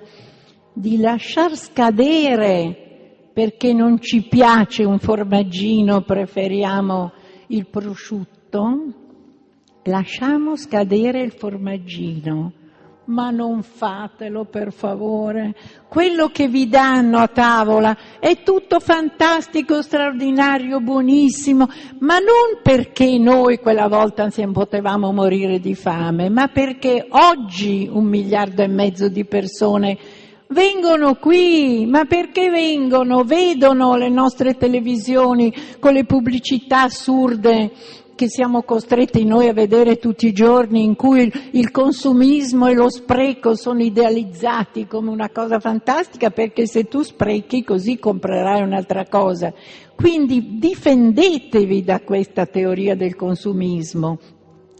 di 0.74 0.97
lasciar 0.99 1.56
scadere 1.58 3.28
perché 3.34 3.74
non 3.74 3.99
ci 3.99 4.26
piace 4.28 4.86
un 4.86 4.99
formaggino, 4.99 6.01
preferiamo 6.04 7.12
il 7.47 7.68
prosciutto, 7.68 8.93
lasciamo 9.84 10.56
scadere 10.56 11.22
il 11.22 11.34
formaggino 11.34 12.54
ma 13.06 13.30
non 13.30 13.64
fatelo 13.64 14.45
per 14.45 14.72
favore. 14.72 15.56
Quello 15.88 16.30
che 16.30 16.47
vi 16.47 16.70
danno 16.70 17.18
a 17.20 17.28
tavola 17.28 17.97
è 18.20 18.43
tutto 18.43 18.80
fantastico, 18.80 19.82
straordinario, 19.82 20.80
buonissimo, 20.80 21.68
ma 21.99 22.18
non 22.20 22.62
perché 22.62 23.18
noi 23.18 23.60
quella 23.60 23.88
volta 23.88 24.30
potevamo 24.51 25.12
morire 25.12 25.60
di 25.60 25.76
fame, 25.76 26.30
ma 26.30 26.47
perché 26.47 27.06
oggi 27.10 27.89
un 27.91 28.06
miliardo 28.06 28.62
e 28.62 28.68
mezzo 28.68 29.08
di 29.10 29.26
persone 29.26 29.97
vengono 30.47 31.16
qui, 31.16 31.86
ma 31.88 32.06
perché 32.06 32.49
vengono? 32.49 33.24
Vedono 33.24 33.95
le 33.95 34.10
nostre 34.10 34.56
televisioni 34.56 35.54
con 35.80 35.93
le 35.93 36.06
pubblicità 36.06 36.84
assurde 36.84 37.72
che 38.24 38.30
siamo 38.30 38.63
costretti 38.63 39.26
noi 39.26 39.49
a 39.49 39.53
vedere 39.53 39.97
tutti 39.97 40.28
i 40.28 40.32
giorni, 40.32 40.82
in 40.82 40.95
cui 40.95 41.30
il 41.51 41.71
consumismo 41.71 42.67
e 42.67 42.74
lo 42.74 42.89
spreco 42.89 43.53
sono 43.53 43.84
idealizzati 43.84 44.88
come 44.88 45.09
una 45.09 45.30
cosa 45.30 45.59
fantastica, 45.59 46.30
perché 46.30 46.65
se 46.65 46.86
tu 46.86 47.01
sprechi 47.01 47.65
così 47.65 47.99
comprerai 47.99 48.61
un'altra 48.61 49.07
cosa. 49.07 49.53
Quindi 49.93 50.57
difendetevi 50.57 51.84
da 51.84 51.99
questa 51.99 52.45
teoria 52.45 52.95
del 52.95 53.17
consumismo, 53.17 54.19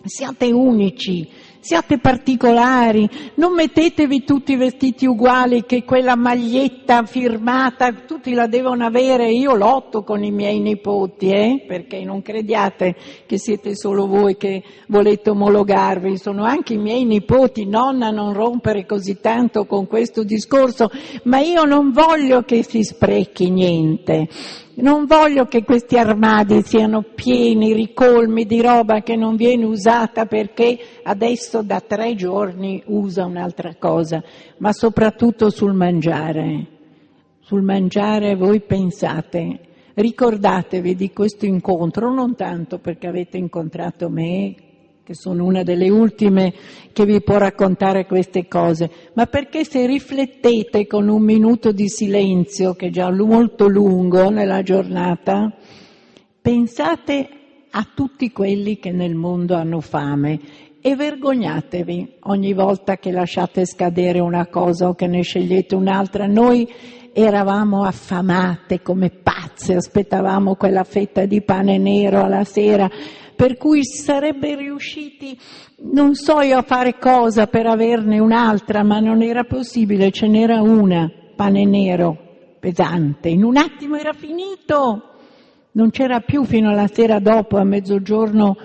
siate 0.06 0.50
unici, 0.50 1.28
siate 1.64 1.98
particolari, 1.98 3.10
non 3.36 3.54
mettetevi 3.54 4.26
tutti 4.26 4.52
i 4.52 4.58
vestiti 4.58 5.06
uguali 5.06 5.64
che 5.66 5.86
quella 5.86 6.18
maglietta 6.18 7.06
firmata, 7.06 7.94
tutti 8.06 8.34
la 8.34 8.48
devono 8.48 8.86
avere, 8.86 9.32
io 9.32 9.56
lotto 9.56 10.04
con 10.04 10.26
i 10.26 10.32
miei 10.32 10.60
nipoti, 10.60 11.30
eh? 11.30 11.64
perché 11.66 12.04
non 12.04 12.22
crediate 12.22 12.98
che 13.26 13.38
siete 13.38 13.78
solo 13.78 14.08
voi 14.08 14.36
che 14.36 14.62
volete 14.88 15.30
omologarvi, 15.30 16.18
sono 16.18 16.44
anche 16.44 16.74
i 16.74 16.78
miei 16.78 17.06
nipoti, 17.06 17.66
nonna 17.66 18.10
non 18.10 18.34
rompere 18.34 18.86
così 18.86 19.22
tanto 19.22 19.66
con 19.66 19.88
questo 19.88 20.24
discorso, 20.24 20.92
ma 21.24 21.40
io 21.40 21.64
non 21.64 21.94
voglio 21.94 22.42
che 22.42 22.64
si 22.64 22.84
sprechi 22.84 23.50
niente. 23.50 24.28
Non 24.76 25.06
voglio 25.06 25.46
che 25.46 25.64
questi 25.64 26.00
armadi 26.00 26.64
siano 26.64 27.04
pieni, 27.04 27.74
ricolmi 27.74 28.46
di 28.46 28.60
roba 28.60 29.02
che 29.02 29.16
non 29.16 29.36
viene 29.36 29.66
usata 29.66 30.26
perché 30.26 30.80
adesso 31.04 31.62
da 31.62 31.80
tre 31.80 32.16
giorni 32.16 32.82
usa 32.88 33.26
un'altra 33.26 33.76
cosa, 33.78 34.24
ma 34.58 34.74
soprattutto 34.74 35.52
sul 35.52 35.74
mangiare. 35.74 36.66
Sul 37.42 37.62
mangiare 37.62 38.36
voi 38.36 38.62
pensate, 38.62 39.60
ricordatevi 39.94 40.96
di 40.96 41.12
questo 41.12 41.46
incontro, 41.46 42.12
non 42.12 42.36
tanto 42.36 42.80
perché 42.80 43.06
avete 43.06 43.38
incontrato 43.38 44.10
me, 44.10 44.56
che 45.06 45.16
sono 45.16 45.44
una 45.44 45.64
delle 45.64 45.90
ultime 45.90 46.54
che 46.94 47.06
vi 47.06 47.22
può 47.22 47.38
raccontare 47.38 48.06
queste 48.06 48.48
cose, 48.48 48.90
ma 49.16 49.26
perché 49.26 49.66
se 49.66 49.86
riflettete 49.86 50.88
con 50.88 51.10
un 51.10 51.22
minuto 51.22 51.74
di 51.74 51.90
silenzio, 51.90 52.74
che 52.74 52.88
è 52.88 52.90
già 52.90 53.12
molto 53.12 53.68
lungo 53.68 54.30
nella 54.30 54.62
giornata, 54.62 55.54
pensate 56.42 57.28
a 57.70 57.86
tutti 57.94 58.32
quelli 58.32 58.80
che 58.80 58.92
nel 58.92 59.16
mondo 59.16 59.56
hanno 59.56 59.82
fame 59.82 60.40
e 60.80 60.96
vergognatevi 60.96 62.14
ogni 62.22 62.54
volta 62.54 62.96
che 62.96 63.12
lasciate 63.12 63.66
scadere 63.66 64.20
una 64.20 64.48
cosa 64.48 64.88
o 64.88 64.96
che 64.96 65.08
ne 65.08 65.22
scegliete 65.22 65.76
un'altra. 65.76 66.28
Noi 66.28 66.66
eravamo 67.12 67.84
affamate 67.84 68.82
come 68.82 69.10
pazze, 69.10 69.76
aspettavamo 69.76 70.56
quella 70.56 70.86
fetta 70.86 71.26
di 71.26 71.42
pane 71.42 71.78
nero 71.78 72.24
alla 72.24 72.46
sera 72.46 72.90
per 73.36 73.58
cui 73.58 73.84
sarebbe 73.84 74.56
riusciti, 74.56 75.38
non 75.92 76.16
so 76.16 76.42
io 76.42 76.58
a 76.58 76.62
fare 76.62 76.98
cosa 76.98 77.48
per 77.48 77.66
averne 77.66 78.20
un'altra, 78.20 78.84
ma 78.84 79.00
non 79.00 79.22
era 79.22 79.44
possibile, 79.44 80.12
ce 80.12 80.28
n'era 80.28 80.62
una, 80.62 81.10
pane 81.36 81.66
nero, 81.66 82.18
pesante, 82.60 83.30
in 83.30 83.44
un 83.44 83.58
attimo 83.58 83.96
era 83.96 84.14
finito, 84.14 85.10
non 85.72 85.90
c'era 85.90 86.20
più 86.20 86.44
fino 86.44 86.70
alla 86.70 86.88
sera 86.88 87.20
dopo, 87.20 87.58
a 87.58 87.64
mezzogiorno, 87.64 88.56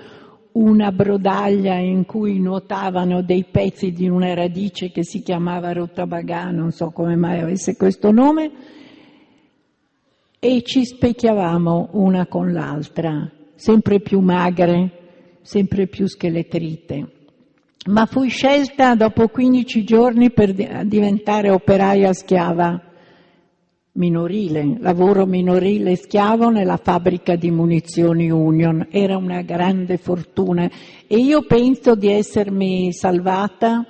una 0.51 0.91
brodaglia 0.91 1.75
in 1.75 2.05
cui 2.05 2.39
nuotavano 2.39 3.21
dei 3.21 3.45
pezzi 3.49 3.91
di 3.91 4.09
una 4.09 4.33
radice 4.33 4.91
che 4.91 5.03
si 5.03 5.21
chiamava 5.21 5.71
rotabagà, 5.71 6.49
non 6.51 6.71
so 6.71 6.91
come 6.91 7.15
mai 7.15 7.39
avesse 7.39 7.75
questo 7.75 8.11
nome, 8.11 8.51
e 10.39 10.61
ci 10.63 10.85
specchiavamo 10.85 11.89
una 11.93 12.25
con 12.27 12.51
l'altra 12.51 13.29
sempre 13.59 13.99
più 13.99 14.21
magre, 14.21 15.39
sempre 15.41 15.87
più 15.87 16.07
scheletrite. 16.07 17.07
Ma 17.87 18.05
fui 18.05 18.29
scelta 18.29 18.95
dopo 18.95 19.27
15 19.27 19.83
giorni 19.83 20.31
per 20.31 20.53
diventare 20.85 21.49
operaia 21.49 22.13
schiava 22.13 22.81
minorile, 23.93 24.77
lavoro 24.79 25.25
minorile 25.25 25.97
schiavo 25.97 26.49
nella 26.49 26.77
fabbrica 26.77 27.35
di 27.35 27.51
munizioni 27.51 28.31
Union. 28.31 28.87
Era 28.91 29.17
una 29.17 29.41
grande 29.41 29.97
fortuna 29.97 30.69
e 31.05 31.17
io 31.17 31.41
penso 31.45 31.95
di 31.95 32.07
essermi 32.09 32.93
salvata 32.93 33.85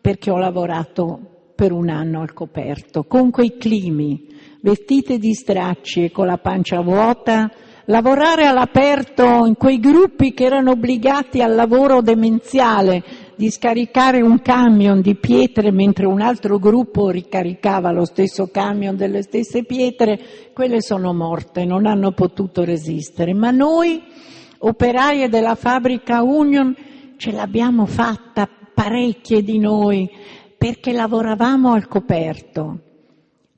perché 0.00 0.30
ho 0.30 0.38
lavorato 0.38 1.52
per 1.54 1.72
un 1.72 1.90
anno 1.90 2.22
al 2.22 2.32
coperto, 2.32 3.04
con 3.04 3.30
quei 3.30 3.58
climi, 3.58 4.28
vestite 4.62 5.18
di 5.18 5.34
stracci 5.34 6.04
e 6.04 6.10
con 6.10 6.24
la 6.24 6.38
pancia 6.38 6.80
vuota, 6.80 7.50
lavorare 7.86 8.46
all'aperto 8.46 9.46
in 9.46 9.56
quei 9.56 9.78
gruppi 9.78 10.32
che 10.32 10.44
erano 10.44 10.72
obbligati 10.72 11.42
al 11.42 11.54
lavoro 11.54 12.02
demenziale 12.02 13.02
di 13.40 13.50
scaricare 13.50 14.20
un 14.20 14.42
camion 14.42 15.00
di 15.00 15.14
pietre 15.14 15.70
mentre 15.70 16.04
un 16.04 16.20
altro 16.20 16.58
gruppo 16.58 17.08
ricaricava 17.08 17.90
lo 17.90 18.04
stesso 18.04 18.48
camion 18.48 18.96
delle 18.96 19.22
stesse 19.22 19.64
pietre, 19.64 20.50
quelle 20.52 20.82
sono 20.82 21.14
morte, 21.14 21.64
non 21.64 21.86
hanno 21.86 22.12
potuto 22.12 22.64
resistere. 22.64 23.32
Ma 23.32 23.50
noi, 23.50 24.02
operaie 24.58 25.30
della 25.30 25.54
fabbrica 25.54 26.22
Union, 26.22 26.76
ce 27.16 27.32
l'abbiamo 27.32 27.86
fatta 27.86 28.46
parecchie 28.74 29.42
di 29.42 29.58
noi 29.58 30.10
perché 30.58 30.92
lavoravamo 30.92 31.72
al 31.72 31.88
coperto. 31.88 32.78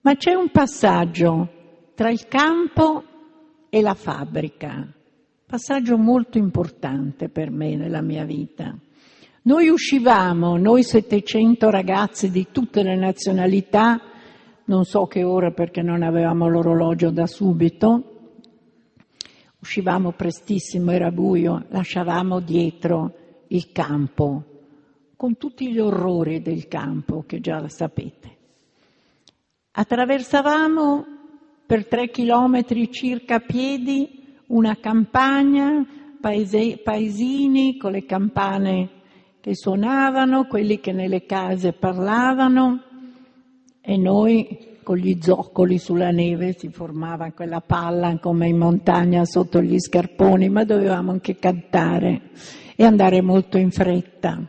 Ma 0.02 0.14
c'è 0.14 0.34
un 0.34 0.50
passaggio 0.50 1.48
tra 1.96 2.08
il 2.08 2.28
campo 2.28 3.02
e 3.74 3.80
la 3.80 3.94
fabbrica. 3.94 4.86
Passaggio 5.46 5.96
molto 5.96 6.36
importante 6.36 7.30
per 7.30 7.50
me 7.50 7.74
nella 7.74 8.02
mia 8.02 8.26
vita. 8.26 8.76
Noi 9.44 9.68
uscivamo, 9.70 10.58
noi 10.58 10.82
700 10.82 11.70
ragazzi 11.70 12.30
di 12.30 12.48
tutte 12.52 12.82
le 12.82 12.96
nazionalità, 12.96 13.98
non 14.66 14.84
so 14.84 15.06
che 15.06 15.24
ora 15.24 15.52
perché 15.52 15.80
non 15.80 16.02
avevamo 16.02 16.48
l'orologio 16.48 17.08
da 17.08 17.26
subito, 17.26 18.34
uscivamo 19.58 20.12
prestissimo, 20.12 20.90
era 20.90 21.10
buio, 21.10 21.64
lasciavamo 21.70 22.40
dietro 22.40 23.14
il 23.48 23.72
campo, 23.72 24.44
con 25.16 25.38
tutti 25.38 25.72
gli 25.72 25.78
orrori 25.78 26.42
del 26.42 26.68
campo 26.68 27.24
che 27.26 27.40
già 27.40 27.66
sapete. 27.68 28.36
Attraversavamo 29.70 31.20
per 31.72 31.86
tre 31.86 32.10
chilometri 32.10 32.92
circa 32.92 33.36
a 33.36 33.40
piedi 33.40 34.36
una 34.48 34.76
campagna, 34.78 35.82
paese, 36.20 36.78
paesini 36.84 37.78
con 37.78 37.92
le 37.92 38.04
campane 38.04 38.90
che 39.40 39.54
suonavano, 39.54 40.44
quelli 40.44 40.80
che 40.80 40.92
nelle 40.92 41.24
case 41.24 41.72
parlavano 41.72 42.82
e 43.80 43.96
noi 43.96 44.76
con 44.82 44.98
gli 44.98 45.16
zoccoli 45.18 45.78
sulla 45.78 46.10
neve 46.10 46.54
si 46.58 46.68
formava 46.68 47.32
quella 47.32 47.62
palla 47.62 48.18
come 48.18 48.48
in 48.48 48.58
montagna 48.58 49.24
sotto 49.24 49.62
gli 49.62 49.78
scarponi, 49.78 50.50
ma 50.50 50.64
dovevamo 50.64 51.10
anche 51.10 51.36
cantare 51.36 52.32
e 52.76 52.84
andare 52.84 53.22
molto 53.22 53.56
in 53.56 53.70
fretta. 53.70 54.46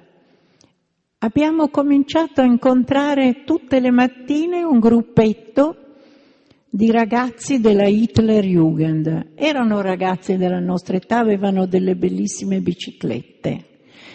Abbiamo 1.20 1.70
cominciato 1.70 2.42
a 2.42 2.44
incontrare 2.44 3.46
tutte 3.46 3.80
le 3.80 3.92
mattine 3.92 4.62
un 4.62 4.80
gruppetto 4.80 5.78
di 6.76 6.90
ragazzi 6.90 7.60
della 7.60 7.86
Hitlerjugend. 7.86 9.34
Erano 9.36 9.82
ragazzi 9.82 10.38
della 10.38 10.58
nostra 10.58 10.96
età, 10.98 11.20
avevano 11.20 11.68
delle 11.68 11.96
bellissime 11.96 12.62
biciclette. 12.62 13.66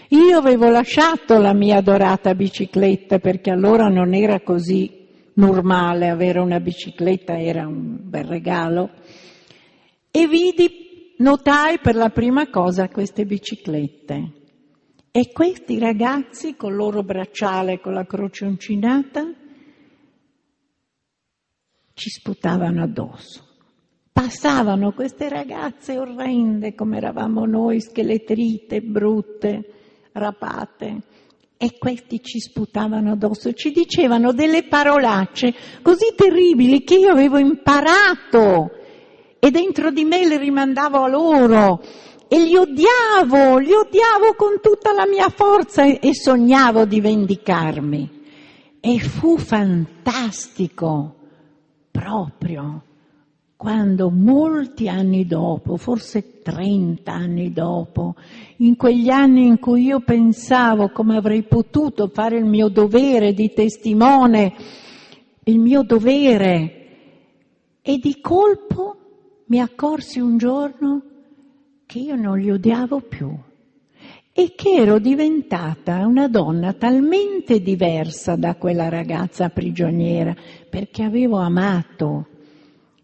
Io 0.09 0.37
avevo 0.37 0.69
lasciato 0.69 1.39
la 1.39 1.55
mia 1.55 1.77
adorata 1.77 2.35
bicicletta 2.35 3.21
perché 3.21 3.51
allora 3.51 3.87
non 3.87 4.13
era 4.13 4.41
così 4.41 5.07
normale 5.35 6.09
avere 6.09 6.41
una 6.41 6.59
bicicletta, 6.59 7.39
era 7.39 7.65
un 7.65 7.97
bel 8.01 8.25
regalo. 8.25 8.91
E 10.11 10.27
vidi, 10.27 11.15
notai 11.19 11.79
per 11.79 11.95
la 11.95 12.09
prima 12.09 12.51
cosa 12.51 12.89
queste 12.89 13.25
biciclette. 13.25 14.33
E 15.13 15.31
questi 15.33 15.79
ragazzi 15.79 16.57
con 16.57 16.71
il 16.71 16.77
loro 16.77 17.05
bracciale 17.05 17.79
con 17.79 17.93
la 17.93 18.05
croce 18.05 18.47
uncinata 18.47 19.47
ci 21.99 22.11
sputavano 22.11 22.85
addosso. 22.85 23.45
Passavano 24.13 24.93
queste 24.93 25.29
ragazze 25.29 25.99
orrende 25.99 26.75
come 26.75 26.97
eravamo 26.97 27.45
noi, 27.45 27.81
scheletrite, 27.81 28.81
brutte, 28.81 30.11
rapate, 30.13 31.03
e 31.57 31.77
questi 31.77 32.23
ci 32.23 32.39
sputavano 32.39 33.13
addosso, 33.13 33.53
ci 33.53 33.73
dicevano 33.73 34.33
delle 34.33 34.63
parolacce 34.63 35.53
così 35.83 36.15
terribili 36.17 36.85
che 36.85 36.95
io 36.95 37.11
avevo 37.11 37.39
imparato 37.39 38.71
e 39.41 39.51
dentro 39.51 39.91
di 39.91 40.05
me 40.05 40.27
le 40.27 40.39
rimandavo 40.39 41.03
a 41.03 41.09
loro 41.09 41.83
e 42.29 42.39
li 42.39 42.57
odiavo, 42.57 43.59
li 43.59 43.73
odiavo 43.73 44.35
con 44.37 44.61
tutta 44.61 44.93
la 44.93 45.07
mia 45.07 45.29
forza 45.31 45.83
e 45.85 46.15
sognavo 46.15 46.85
di 46.85 47.01
vendicarmi. 47.01 48.17
E 48.81 48.99
fu 49.01 49.37
fantastico 49.37 51.18
proprio 51.99 52.83
quando 53.57 54.09
molti 54.09 54.89
anni 54.89 55.27
dopo, 55.27 55.77
forse 55.77 56.43
30 56.43 57.13
anni 57.13 57.53
dopo, 57.53 58.15
in 58.59 58.77
quegli 58.77 59.09
anni 59.09 59.47
in 59.47 59.59
cui 59.59 59.87
io 59.87 59.99
pensavo 59.99 60.91
come 60.91 61.17
avrei 61.17 61.43
potuto 61.43 62.07
fare 62.07 62.39
il 62.39 62.45
mio 62.45 62.69
dovere 62.69 63.33
di 63.33 63.53
testimone, 63.53 64.55
il 65.43 65.59
mio 65.59 65.83
dovere, 65.83 66.87
e 67.83 67.99
di 67.99 68.21
colpo 68.21 68.97
mi 69.47 69.61
accorsi 69.61 70.21
un 70.21 70.37
giorno 70.37 71.03
che 71.85 71.99
io 71.99 72.15
non 72.15 72.39
li 72.39 72.53
odiavo 72.53 73.01
più 73.01 73.37
e 74.39 74.53
che 74.55 74.71
ero 74.71 75.01
diventata 75.01 76.07
una 76.07 76.29
donna 76.29 76.73
talmente 76.73 77.61
diversa 77.61 78.37
da 78.37 78.55
quella 78.55 78.89
ragazza 78.89 79.49
prigioniera 79.49 80.33
perché 80.69 81.03
avevo 81.03 81.39
amato, 81.39 82.27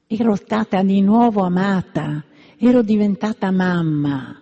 ero 0.06 0.34
stata 0.34 0.82
di 0.82 1.00
nuovo 1.00 1.42
amata, 1.42 2.24
ero 2.58 2.82
diventata 2.82 3.50
mamma. 3.50 4.40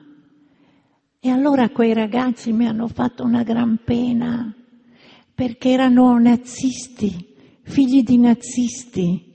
E 1.21 1.29
allora 1.31 1.71
quei 1.71 1.95
ragazzi 1.95 2.53
mi 2.53 2.67
hanno 2.67 2.89
fatto 2.89 3.23
una 3.23 3.43
gran 3.43 3.79
pena 3.85 4.55
perché 5.35 5.71
erano 5.71 6.19
nazisti, 6.19 7.35
figli 7.63 8.03
di 8.03 8.19
nazisti. 8.19 9.31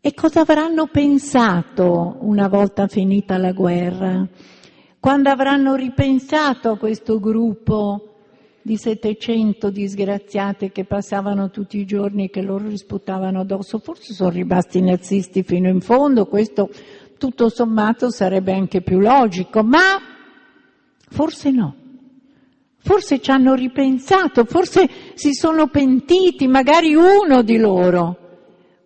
E 0.00 0.12
cosa 0.12 0.40
avranno 0.40 0.86
pensato 0.86 2.18
una 2.20 2.48
volta 2.48 2.88
finita 2.88 3.38
la 3.38 3.52
guerra? 3.52 4.26
Quando 5.00 5.28
avranno 5.30 5.74
ripensato 5.74 6.70
a 6.70 6.78
questo 6.78 7.20
gruppo 7.20 8.13
di 8.66 8.78
700 8.78 9.68
disgraziate 9.68 10.72
che 10.72 10.86
passavano 10.86 11.50
tutti 11.50 11.76
i 11.76 11.84
giorni 11.84 12.24
e 12.24 12.30
che 12.30 12.40
loro 12.40 12.66
risputavano 12.66 13.40
addosso, 13.40 13.78
forse 13.78 14.14
sono 14.14 14.30
rimasti 14.30 14.80
nazisti 14.80 15.42
fino 15.42 15.68
in 15.68 15.82
fondo, 15.82 16.24
questo 16.24 16.70
tutto 17.18 17.50
sommato 17.50 18.10
sarebbe 18.10 18.54
anche 18.54 18.80
più 18.80 19.00
logico, 19.00 19.62
ma 19.62 20.00
forse 21.10 21.50
no. 21.50 21.76
Forse 22.78 23.20
ci 23.20 23.30
hanno 23.30 23.52
ripensato, 23.52 24.46
forse 24.46 24.88
si 25.12 25.34
sono 25.34 25.68
pentiti, 25.68 26.46
magari 26.46 26.94
uno 26.94 27.42
di 27.42 27.58
loro. 27.58 28.18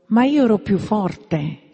Ma 0.06 0.24
io 0.24 0.42
ero 0.42 0.58
più 0.58 0.78
forte, 0.78 1.67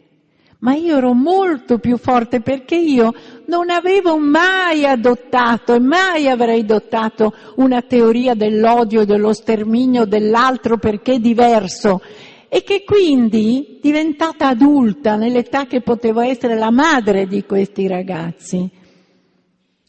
ma 0.64 0.74
io 0.74 0.96
ero 0.96 1.12
molto 1.12 1.78
più 1.78 1.98
forte 1.98 2.40
perché 2.40 2.76
io 2.76 3.12
non 3.46 3.68
avevo 3.68 4.18
mai 4.18 4.86
adottato 4.86 5.74
e 5.74 5.78
mai 5.78 6.26
avrei 6.26 6.60
adottato 6.60 7.34
una 7.56 7.82
teoria 7.82 8.34
dell'odio 8.34 9.04
dello 9.04 9.34
sterminio 9.34 10.06
dell'altro 10.06 10.78
perché 10.78 11.20
diverso 11.20 12.00
e 12.48 12.62
che 12.62 12.82
quindi, 12.82 13.78
diventata 13.82 14.48
adulta, 14.48 15.16
nell'età 15.16 15.66
che 15.66 15.82
potevo 15.82 16.20
essere 16.20 16.56
la 16.56 16.70
madre 16.70 17.26
di 17.26 17.44
questi 17.44 17.86
ragazzi, 17.86 18.70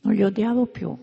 non 0.02 0.14
li 0.14 0.24
odiavo 0.24 0.66
più. 0.66 0.94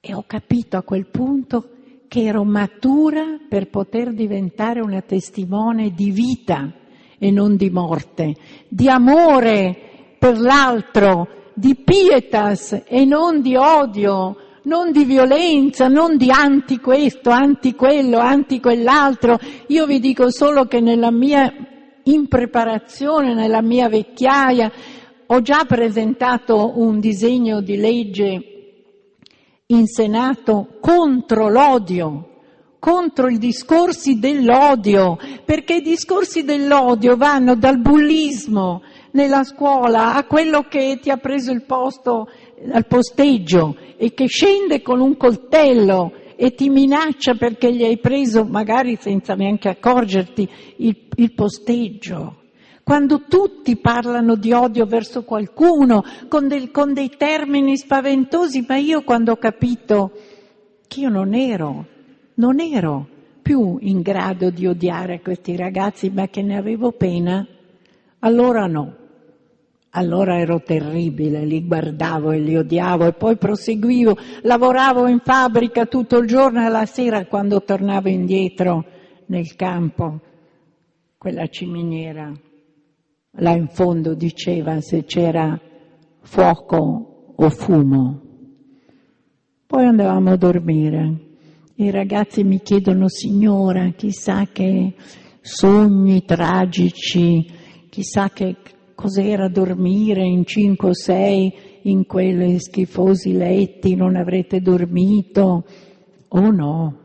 E 0.00 0.14
ho 0.14 0.24
capito 0.26 0.76
a 0.76 0.82
quel 0.82 1.06
punto 1.06 1.70
che 2.06 2.22
ero 2.22 2.44
matura 2.44 3.36
per 3.46 3.68
poter 3.68 4.12
diventare 4.12 4.80
una 4.80 5.02
testimone 5.02 5.90
di 5.90 6.12
vita 6.12 6.72
e 7.18 7.30
non 7.30 7.56
di 7.56 7.70
morte, 7.70 8.34
di 8.68 8.88
amore 8.88 10.16
per 10.18 10.38
l'altro, 10.38 11.28
di 11.54 11.74
pietas 11.74 12.82
e 12.86 13.04
non 13.04 13.40
di 13.40 13.56
odio, 13.56 14.36
non 14.62 14.92
di 14.92 15.04
violenza, 15.04 15.88
non 15.88 16.16
di 16.16 16.30
anti 16.30 16.78
questo, 16.78 17.30
anti 17.30 17.74
quello, 17.74 18.18
anti 18.18 18.60
quell'altro. 18.60 19.38
Io 19.68 19.86
vi 19.86 19.98
dico 19.98 20.30
solo 20.30 20.66
che 20.66 20.80
nella 20.80 21.10
mia 21.10 21.52
impreparazione, 22.04 23.34
nella 23.34 23.62
mia 23.62 23.88
vecchiaia, 23.88 24.70
ho 25.26 25.42
già 25.42 25.64
presentato 25.66 26.78
un 26.78 27.00
disegno 27.00 27.60
di 27.60 27.76
legge 27.76 28.42
in 29.66 29.86
Senato 29.86 30.78
contro 30.80 31.48
l'odio, 31.48 32.37
contro 32.78 33.28
i 33.28 33.38
discorsi 33.38 34.18
dell'odio, 34.18 35.16
perché 35.44 35.76
i 35.76 35.82
discorsi 35.82 36.44
dell'odio 36.44 37.16
vanno 37.16 37.54
dal 37.56 37.78
bullismo 37.80 38.82
nella 39.12 39.42
scuola 39.42 40.14
a 40.14 40.24
quello 40.24 40.62
che 40.68 40.98
ti 41.00 41.10
ha 41.10 41.16
preso 41.16 41.50
il 41.50 41.64
posto 41.64 42.28
al 42.70 42.86
posteggio 42.86 43.76
e 43.96 44.12
che 44.14 44.26
scende 44.26 44.82
con 44.82 45.00
un 45.00 45.16
coltello 45.16 46.12
e 46.36 46.54
ti 46.54 46.68
minaccia 46.68 47.34
perché 47.34 47.72
gli 47.72 47.82
hai 47.82 47.98
preso, 47.98 48.44
magari 48.44 48.96
senza 49.00 49.34
neanche 49.34 49.68
accorgerti, 49.68 50.48
il, 50.76 50.96
il 51.16 51.34
posteggio. 51.34 52.36
Quando 52.84 53.24
tutti 53.28 53.76
parlano 53.76 54.36
di 54.36 54.52
odio 54.52 54.86
verso 54.86 55.24
qualcuno, 55.24 56.04
con, 56.28 56.46
del, 56.46 56.70
con 56.70 56.94
dei 56.94 57.10
termini 57.18 57.76
spaventosi, 57.76 58.64
ma 58.66 58.76
io 58.76 59.02
quando 59.02 59.32
ho 59.32 59.36
capito 59.36 60.12
che 60.86 61.00
io 61.00 61.08
non 61.08 61.34
ero, 61.34 61.86
non 62.38 62.58
ero 62.58 63.06
più 63.40 63.78
in 63.80 64.00
grado 64.00 64.50
di 64.50 64.66
odiare 64.66 65.20
questi 65.20 65.54
ragazzi, 65.54 66.10
ma 66.10 66.26
che 66.26 66.42
ne 66.42 66.56
avevo 66.56 66.92
pena, 66.92 67.46
allora 68.20 68.66
no. 68.66 68.96
Allora 69.92 70.38
ero 70.38 70.60
terribile, 70.60 71.46
li 71.46 71.66
guardavo 71.66 72.32
e 72.32 72.40
li 72.40 72.56
odiavo 72.56 73.06
e 73.06 73.12
poi 73.14 73.36
proseguivo, 73.36 74.16
lavoravo 74.42 75.06
in 75.06 75.20
fabbrica 75.20 75.86
tutto 75.86 76.18
il 76.18 76.26
giorno 76.26 76.64
e 76.64 76.68
la 76.68 76.84
sera 76.84 77.24
quando 77.24 77.62
tornavo 77.62 78.08
indietro 78.08 78.84
nel 79.26 79.56
campo, 79.56 80.20
quella 81.16 81.46
ciminiera 81.46 82.32
là 83.40 83.50
in 83.50 83.68
fondo 83.68 84.14
diceva 84.14 84.80
se 84.80 85.04
c'era 85.04 85.58
fuoco 86.20 87.34
o 87.36 87.50
fumo. 87.50 88.20
Poi 89.66 89.84
andavamo 89.84 90.30
a 90.30 90.36
dormire. 90.36 91.27
I 91.80 91.92
ragazzi 91.92 92.42
mi 92.42 92.60
chiedono, 92.60 93.08
signora, 93.08 93.90
chissà 93.90 94.48
che 94.52 94.94
sogni 95.40 96.24
tragici, 96.24 97.46
chissà 97.88 98.30
che 98.30 98.56
cos'era 98.96 99.48
dormire 99.48 100.24
in 100.24 100.44
cinque 100.44 100.88
o 100.88 100.92
sei 100.92 101.80
in 101.82 102.04
quei 102.04 102.58
schifosi 102.58 103.32
letti, 103.32 103.94
non 103.94 104.16
avrete 104.16 104.60
dormito? 104.60 105.64
Oh 106.30 106.50
no, 106.50 106.98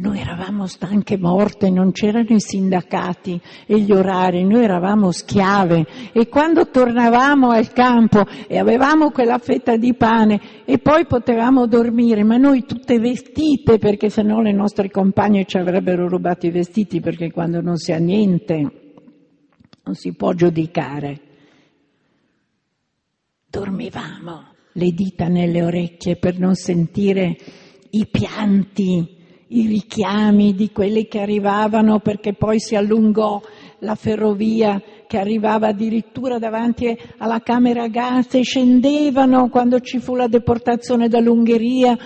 noi 0.00 0.18
eravamo 0.18 0.66
stanche 0.66 1.18
morte, 1.18 1.68
non 1.68 1.92
c'erano 1.92 2.30
i 2.30 2.40
sindacati 2.40 3.38
e 3.66 3.78
gli 3.80 3.92
orari, 3.92 4.44
noi 4.44 4.64
eravamo 4.64 5.10
schiave 5.10 5.86
e 6.12 6.26
quando 6.26 6.70
tornavamo 6.70 7.50
al 7.50 7.70
campo 7.72 8.24
e 8.46 8.58
avevamo 8.58 9.10
quella 9.10 9.36
fetta 9.36 9.76
di 9.76 9.94
pane 9.94 10.64
e 10.64 10.78
poi 10.78 11.04
potevamo 11.04 11.66
dormire, 11.66 12.24
ma 12.24 12.38
noi 12.38 12.64
tutte 12.64 12.98
vestite 12.98 13.76
perché 13.76 14.08
sennò 14.08 14.40
le 14.40 14.52
nostre 14.52 14.90
compagne 14.90 15.44
ci 15.44 15.58
avrebbero 15.58 16.08
rubato 16.08 16.46
i 16.46 16.50
vestiti 16.50 17.00
perché 17.00 17.30
quando 17.30 17.60
non 17.60 17.76
si 17.76 17.92
ha 17.92 17.98
niente 17.98 18.54
non 19.82 19.94
si 19.94 20.14
può 20.14 20.32
giudicare. 20.32 21.20
Dormivamo, 23.50 24.44
le 24.72 24.90
dita 24.92 25.28
nelle 25.28 25.62
orecchie 25.62 26.16
per 26.16 26.38
non 26.38 26.54
sentire 26.54 27.36
i 27.90 28.06
pianti 28.06 29.18
i 29.52 29.66
richiami 29.66 30.54
di 30.54 30.70
quelli 30.70 31.06
che 31.06 31.20
arrivavano 31.20 31.98
perché 32.00 32.34
poi 32.34 32.60
si 32.60 32.76
allungò 32.76 33.40
la 33.80 33.94
ferrovia 33.94 34.80
che 35.06 35.18
arrivava 35.18 35.68
addirittura 35.68 36.38
davanti 36.38 36.96
alla 37.18 37.40
Camera 37.40 37.88
Gas 37.88 38.34
e 38.34 38.42
scendevano 38.42 39.48
quando 39.48 39.80
ci 39.80 39.98
fu 39.98 40.14
la 40.14 40.28
deportazione 40.28 41.08
dall'Ungheria. 41.08 41.98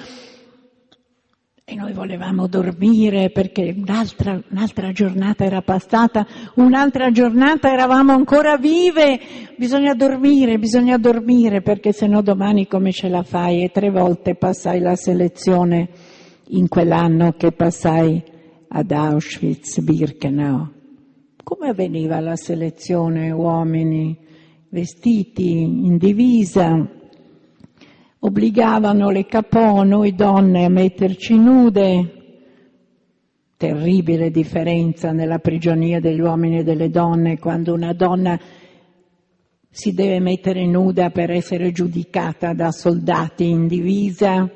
E 1.67 1.75
noi 1.75 1.93
volevamo 1.93 2.47
dormire 2.47 3.31
perché 3.31 3.75
un'altra, 3.77 4.41
un'altra, 4.51 4.93
giornata 4.93 5.45
era 5.45 5.63
passata, 5.63 6.27
un'altra 6.57 7.11
giornata 7.11 7.71
eravamo 7.71 8.13
ancora 8.13 8.57
vive, 8.57 9.19
bisogna 9.57 9.95
dormire, 9.95 10.59
bisogna 10.59 10.99
dormire 10.99 11.63
perché 11.63 11.93
se 11.93 12.07
no 12.07 12.23
domani 12.23 12.67
come 12.67 12.93
ce 12.93 13.09
la 13.09 13.23
fai? 13.23 13.65
E 13.65 13.71
tre 13.71 13.91
volte 13.91 14.35
passai 14.35 14.81
la 14.81 14.95
selezione 14.95 15.89
in 16.49 16.69
quell'anno 16.69 17.33
che 17.33 17.53
passai 17.53 18.23
ad 18.69 18.91
Auschwitz-Birkenau. 18.91 20.73
Come 21.43 21.69
avveniva 21.69 22.21
la 22.21 22.37
selezione 22.37 23.31
uomini 23.31 24.17
vestiti 24.69 25.61
in 25.61 25.97
divisa? 25.97 26.89
Obbligavano 28.19 29.11
le 29.11 29.27
capò, 29.27 29.83
noi 29.83 30.15
donne, 30.15 30.65
a 30.65 30.71
metterci 30.71 31.37
nude. 31.37 32.13
Terribile 33.57 34.31
differenza 34.31 35.13
nella 35.13 35.39
prigionia 35.39 36.01
degli 36.01 36.21
uomini 36.21 36.59
e 36.59 36.63
delle 36.65 36.91
donne 36.91 37.39
quando 37.39 37.75
una 37.75 37.93
donna 37.93 38.39
si 39.71 39.93
deve 39.93 40.21
mettere 40.21 40.67
nuda 40.67 41.11
per 41.11 41.31
essere 41.31 41.73
giudicata 41.73 42.53
da 42.55 42.71
soldati 42.71 43.49
in 43.49 43.67
divisa 43.67 44.51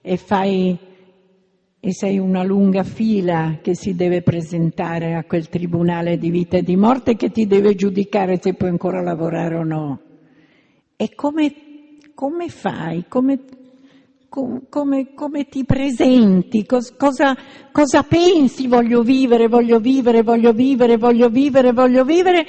e 0.00 0.16
fai 0.16 0.78
e 1.80 1.92
sei 1.92 2.18
una 2.18 2.42
lunga 2.42 2.82
fila 2.82 3.58
che 3.62 3.76
si 3.76 3.94
deve 3.94 4.22
presentare 4.22 5.14
a 5.14 5.24
quel 5.24 5.48
tribunale 5.48 6.18
di 6.18 6.30
vita 6.30 6.56
e 6.56 6.62
di 6.62 6.76
morte 6.76 7.14
che 7.14 7.30
ti 7.30 7.46
deve 7.46 7.74
giudicare 7.76 8.38
se 8.40 8.54
puoi 8.54 8.70
ancora 8.70 9.00
lavorare 9.00 9.54
o 9.54 9.62
no. 9.62 10.00
E 10.96 11.14
come, 11.14 11.54
come 12.14 12.48
fai? 12.48 13.04
Come, 13.08 13.38
come, 14.28 15.14
come, 15.14 15.48
ti 15.48 15.64
presenti? 15.64 16.66
Cos, 16.66 16.96
cosa, 16.96 17.36
cosa 17.70 18.02
pensi? 18.02 18.66
Voglio 18.66 19.02
vivere, 19.02 19.46
voglio 19.46 19.78
vivere, 19.78 20.22
voglio 20.22 20.52
vivere, 20.52 20.96
voglio 20.96 21.28
vivere, 21.28 21.72
voglio 21.72 22.04
vivere. 22.04 22.46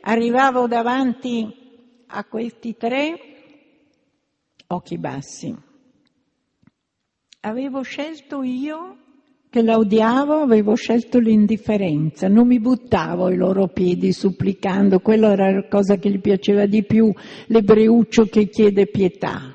Arrivavo 0.00 0.66
davanti 0.66 1.46
a 2.06 2.24
questi 2.24 2.74
tre 2.78 3.14
occhi 4.68 4.96
bassi 4.96 5.68
Avevo 7.42 7.80
scelto 7.80 8.42
io 8.42 8.96
che 9.48 9.62
la 9.62 9.78
odiavo, 9.78 10.42
avevo 10.42 10.74
scelto 10.74 11.18
l'indifferenza, 11.18 12.28
non 12.28 12.46
mi 12.46 12.60
buttavo 12.60 13.24
ai 13.26 13.36
loro 13.36 13.68
piedi 13.68 14.12
supplicando, 14.12 15.00
quella 15.00 15.32
era 15.32 15.50
la 15.50 15.66
cosa 15.66 15.96
che 15.96 16.10
gli 16.10 16.20
piaceva 16.20 16.66
di 16.66 16.84
più, 16.84 17.10
l'ebreuccio 17.46 18.26
che 18.26 18.48
chiede 18.50 18.88
pietà. 18.88 19.54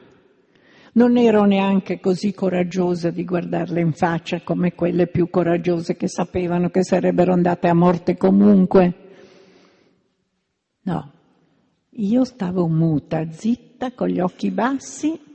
Non 0.93 1.15
ero 1.15 1.43
neanche 1.43 1.99
così 1.99 2.33
coraggiosa 2.33 3.11
di 3.11 3.23
guardarle 3.23 3.81
in 3.81 3.93
faccia 3.93 4.41
come 4.41 4.73
quelle 4.73 5.05
più 5.05 5.29
coraggiose 5.29 5.95
che 5.95 6.07
sapevano 6.07 6.69
che 6.71 6.83
sarebbero 6.83 7.33
andate 7.33 7.67
a 7.67 7.75
morte 7.75 8.17
comunque. 8.17 8.93
No, 10.81 11.11
io 11.91 12.23
stavo 12.23 12.67
muta, 12.67 13.29
zitta, 13.29 13.91
con 13.91 14.07
gli 14.07 14.19
occhi 14.19 14.49
bassi 14.49 15.33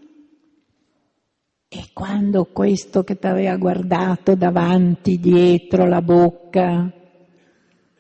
e 1.73 1.91
quando 1.93 2.47
questo 2.47 3.05
che 3.05 3.17
ti 3.17 3.29
aveva 3.29 3.57
guardato 3.57 4.35
davanti, 4.35 5.21
dietro 5.21 5.87
la 5.87 6.03
bocca, 6.03 6.93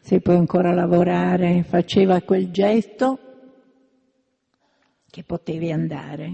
se 0.00 0.20
puoi 0.20 0.34
ancora 0.34 0.74
lavorare, 0.74 1.62
faceva 1.62 2.20
quel 2.22 2.50
gesto, 2.50 3.18
che 5.08 5.22
potevi 5.22 5.70
andare. 5.70 6.32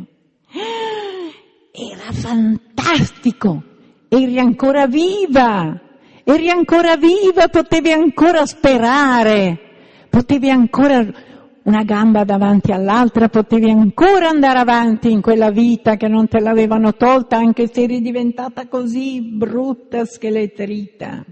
Era 1.73 2.11
fantastico, 2.11 3.63
eri 4.09 4.39
ancora 4.39 4.87
viva, 4.87 5.79
eri 6.25 6.49
ancora 6.49 6.97
viva, 6.97 7.49
potevi 7.49 7.93
ancora 7.93 8.47
sperare, 8.47 9.59
potevi 10.09 10.49
ancora 10.49 11.07
una 11.67 11.83
gamba 11.83 12.25
davanti 12.25 12.71
all'altra, 12.71 13.29
potevi 13.29 13.71
ancora 13.71 14.29
andare 14.29 14.59
avanti 14.61 15.11
in 15.11 15.21
quella 15.21 15.51
vita 15.51 15.97
che 15.97 16.07
non 16.07 16.29
te 16.29 16.41
l'avevano 16.41 16.95
tolta 16.95 17.37
anche 17.37 17.67
se 17.67 17.83
eri 17.83 18.01
diventata 18.01 18.69
così 18.69 19.21
brutta, 19.21 20.05
scheletrita. 20.05 21.25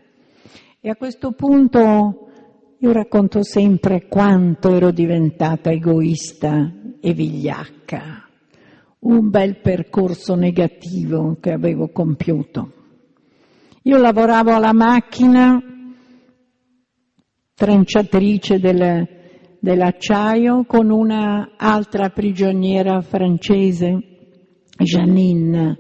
E 0.80 0.91
a 0.91 0.97
questo 0.97 1.32
punto 1.32 2.30
io 2.78 2.93
racconto 2.93 3.45
sempre 3.45 4.07
quanto 4.09 4.74
ero 4.74 4.91
diventata 4.91 5.70
egoista 5.70 6.70
e 7.01 7.14
vigliacca, 7.14 8.28
un 9.01 9.30
bel 9.30 9.61
percorso 9.61 10.35
negativo 10.35 11.37
che 11.41 11.53
avevo 11.53 11.91
compiuto. 11.91 12.72
Io 13.82 13.99
lavoravo 13.99 14.53
alla 14.53 14.72
macchina, 14.72 15.62
tranciatrice 17.55 18.59
del, 18.59 19.13
dell'acciaio 19.64 20.64
con 20.66 20.90
una 20.90 21.52
altra 21.56 22.10
prigioniera 22.10 23.00
francese, 23.00 23.98
Janine, 24.76 25.78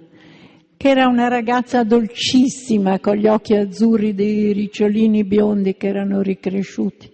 che 0.78 0.88
era 0.88 1.06
una 1.06 1.28
ragazza 1.28 1.84
dolcissima 1.84 2.98
con 2.98 3.16
gli 3.16 3.26
occhi 3.26 3.54
azzurri 3.54 4.14
dei 4.14 4.54
ricciolini 4.54 5.24
biondi 5.24 5.76
che 5.76 5.88
erano 5.88 6.22
ricresciuti. 6.22 7.12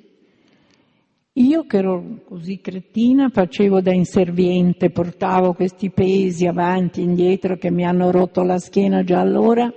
Io 1.32 1.64
che 1.64 1.76
ero 1.76 2.20
così 2.24 2.60
cretina 2.60 3.30
facevo 3.30 3.80
da 3.80 3.92
inserviente, 3.92 4.90
portavo 4.90 5.54
questi 5.54 5.90
pesi 5.90 6.46
avanti 6.46 7.00
e 7.00 7.04
indietro 7.04 7.56
che 7.56 7.72
mi 7.72 7.84
hanno 7.84 8.12
rotto 8.12 8.44
la 8.44 8.58
schiena 8.58 9.02
già 9.02 9.18
allora 9.18 9.72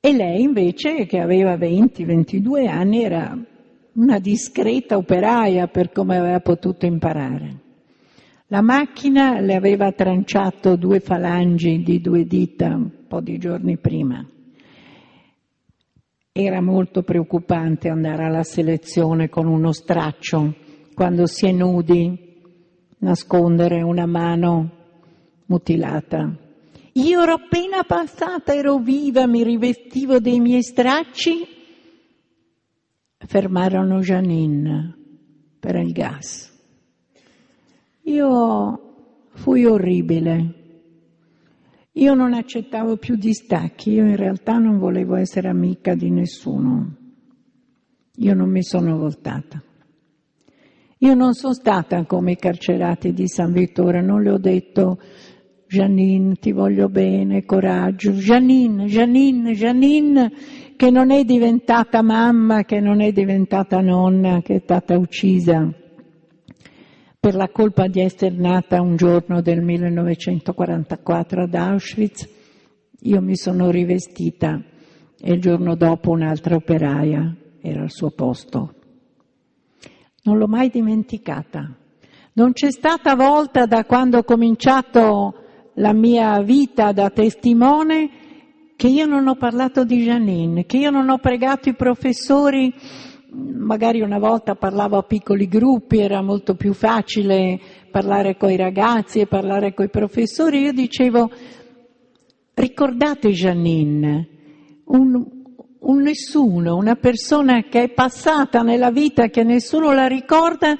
e 0.00 0.12
lei 0.12 0.42
invece 0.42 1.06
che 1.06 1.20
aveva 1.20 1.54
20-22 1.54 2.66
anni 2.66 3.04
era 3.04 3.38
una 3.98 4.20
discreta 4.20 4.96
operaia 4.96 5.66
per 5.66 5.90
come 5.90 6.16
aveva 6.16 6.40
potuto 6.40 6.86
imparare. 6.86 7.66
La 8.46 8.62
macchina 8.62 9.40
le 9.40 9.54
aveva 9.54 9.92
tranciato 9.92 10.76
due 10.76 11.00
falangi 11.00 11.82
di 11.82 12.00
due 12.00 12.24
dita 12.24 12.68
un 12.68 12.90
po' 13.08 13.20
di 13.20 13.38
giorni 13.38 13.76
prima. 13.76 14.24
Era 16.30 16.62
molto 16.62 17.02
preoccupante 17.02 17.88
andare 17.88 18.24
alla 18.24 18.44
selezione 18.44 19.28
con 19.28 19.46
uno 19.46 19.72
straccio 19.72 20.54
quando 20.94 21.26
si 21.26 21.46
è 21.46 21.52
nudi, 21.52 22.40
nascondere 22.98 23.82
una 23.82 24.06
mano 24.06 24.70
mutilata. 25.46 26.36
Io 26.92 27.22
ero 27.22 27.32
appena 27.32 27.82
passata, 27.82 28.54
ero 28.54 28.78
viva, 28.78 29.26
mi 29.26 29.42
rivestivo 29.42 30.20
dei 30.20 30.38
miei 30.38 30.62
stracci 30.62 31.56
fermarono 33.18 34.00
Janine 34.00 34.96
per 35.58 35.76
il 35.76 35.92
gas. 35.92 36.52
Io 38.02 39.28
fui 39.34 39.64
orribile. 39.64 40.54
Io 41.92 42.14
non 42.14 42.32
accettavo 42.32 42.96
più 42.96 43.16
distacchi, 43.16 43.90
io 43.90 44.04
in 44.04 44.16
realtà 44.16 44.58
non 44.58 44.78
volevo 44.78 45.16
essere 45.16 45.48
amica 45.48 45.94
di 45.94 46.10
nessuno. 46.10 46.96
Io 48.16 48.34
non 48.34 48.50
mi 48.50 48.62
sono 48.62 48.96
voltata. 48.96 49.62
Io 50.98 51.14
non 51.14 51.34
sono 51.34 51.54
stata 51.54 52.04
come 52.04 52.32
i 52.32 52.36
carcerati 52.36 53.12
di 53.12 53.28
San 53.28 53.52
Vittore, 53.52 54.00
non 54.00 54.22
le 54.22 54.30
ho 54.30 54.38
detto 54.38 54.98
Janine, 55.68 56.34
ti 56.36 56.52
voglio 56.52 56.88
bene, 56.88 57.44
coraggio. 57.44 58.12
Janine, 58.12 58.86
Janine, 58.86 59.52
Janine, 59.52 60.32
che 60.78 60.90
non 60.92 61.10
è 61.10 61.24
diventata 61.24 62.02
mamma, 62.02 62.62
che 62.62 62.78
non 62.78 63.00
è 63.00 63.10
diventata 63.10 63.80
nonna, 63.80 64.42
che 64.42 64.54
è 64.54 64.60
stata 64.60 64.96
uccisa 64.96 65.68
per 67.18 67.34
la 67.34 67.48
colpa 67.48 67.88
di 67.88 68.00
essere 68.00 68.36
nata 68.36 68.80
un 68.80 68.94
giorno 68.94 69.42
del 69.42 69.60
1944 69.60 71.42
ad 71.42 71.54
Auschwitz. 71.54 72.28
Io 73.00 73.20
mi 73.20 73.34
sono 73.34 73.72
rivestita 73.72 74.62
e 75.20 75.32
il 75.32 75.40
giorno 75.40 75.74
dopo 75.74 76.10
un'altra 76.10 76.54
operaia 76.54 77.34
era 77.60 77.82
al 77.82 77.90
suo 77.90 78.10
posto. 78.10 78.74
Non 80.22 80.38
l'ho 80.38 80.46
mai 80.46 80.68
dimenticata. 80.70 81.76
Non 82.34 82.52
c'è 82.52 82.70
stata 82.70 83.16
volta 83.16 83.66
da 83.66 83.84
quando 83.84 84.18
ho 84.18 84.22
cominciato 84.22 85.34
la 85.74 85.92
mia 85.92 86.40
vita 86.40 86.92
da 86.92 87.10
testimone 87.10 88.26
che 88.78 88.86
io 88.86 89.06
non 89.06 89.26
ho 89.26 89.34
parlato 89.34 89.82
di 89.82 90.04
Janine, 90.04 90.64
che 90.64 90.76
io 90.76 90.90
non 90.90 91.08
ho 91.08 91.18
pregato 91.18 91.68
i 91.68 91.74
professori, 91.74 92.72
magari 93.32 94.02
una 94.02 94.20
volta 94.20 94.54
parlavo 94.54 94.96
a 94.98 95.02
piccoli 95.02 95.48
gruppi, 95.48 95.98
era 95.98 96.22
molto 96.22 96.54
più 96.54 96.72
facile 96.74 97.58
parlare 97.90 98.36
con 98.36 98.52
i 98.52 98.56
ragazzi 98.56 99.18
e 99.18 99.26
parlare 99.26 99.74
con 99.74 99.86
i 99.86 99.90
professori, 99.90 100.60
io 100.60 100.72
dicevo 100.72 101.28
ricordate 102.54 103.30
Janine, 103.30 104.28
un, 104.84 105.26
un 105.80 106.00
nessuno, 106.00 106.76
una 106.76 106.94
persona 106.94 107.64
che 107.64 107.82
è 107.82 107.88
passata 107.88 108.62
nella 108.62 108.92
vita 108.92 109.26
che 109.26 109.42
nessuno 109.42 109.90
la 109.90 110.06
ricorda 110.06 110.78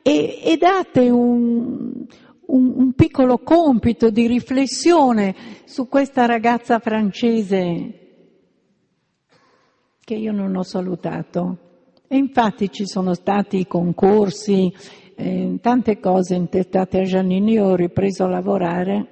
e, 0.00 0.40
e 0.42 0.56
date 0.56 1.10
un, 1.10 2.06
un, 2.46 2.72
un 2.76 2.92
piccolo 2.92 3.38
compito 3.38 4.10
di 4.10 4.26
riflessione 4.26 5.34
su 5.64 5.88
questa 5.88 6.26
ragazza 6.26 6.78
francese 6.78 8.00
che 10.00 10.14
io 10.14 10.32
non 10.32 10.54
ho 10.54 10.62
salutato. 10.62 11.58
E 12.06 12.16
infatti 12.16 12.70
ci 12.70 12.86
sono 12.86 13.14
stati 13.14 13.58
i 13.58 13.66
concorsi, 13.66 14.72
eh, 15.16 15.58
tante 15.60 15.98
cose 15.98 16.36
intestate 16.36 17.00
a 17.00 17.02
Giannini, 17.02 17.54
io 17.54 17.64
ho 17.64 17.74
ripreso 17.74 18.22
a 18.22 18.28
lavorare 18.28 19.08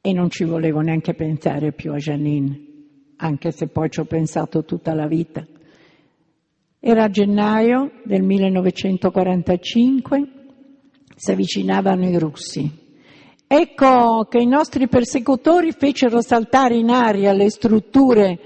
e 0.00 0.12
non 0.12 0.28
ci 0.28 0.42
volevo 0.42 0.80
neanche 0.80 1.14
pensare 1.14 1.72
più 1.72 1.92
a 1.92 1.96
Janine, 1.96 2.60
anche 3.18 3.52
se 3.52 3.68
poi 3.68 3.88
ci 3.90 4.00
ho 4.00 4.04
pensato 4.04 4.64
tutta 4.64 4.94
la 4.94 5.06
vita. 5.06 5.46
Era 6.80 7.08
gennaio 7.08 7.92
del 8.04 8.22
1945 8.22 10.35
si 11.16 11.30
avvicinavano 11.30 12.08
i 12.08 12.18
russi. 12.18 12.84
Ecco 13.48 14.26
che 14.28 14.38
i 14.38 14.46
nostri 14.46 14.86
persecutori 14.88 15.72
fecero 15.72 16.20
saltare 16.20 16.76
in 16.76 16.90
aria 16.90 17.32
le 17.32 17.48
strutture, 17.48 18.38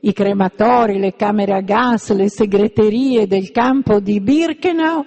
i 0.00 0.12
crematori, 0.12 0.98
le 0.98 1.14
camere 1.14 1.54
a 1.54 1.60
gas, 1.60 2.12
le 2.12 2.28
segreterie 2.28 3.26
del 3.26 3.50
campo 3.50 4.00
di 4.00 4.20
Birkenau 4.20 5.04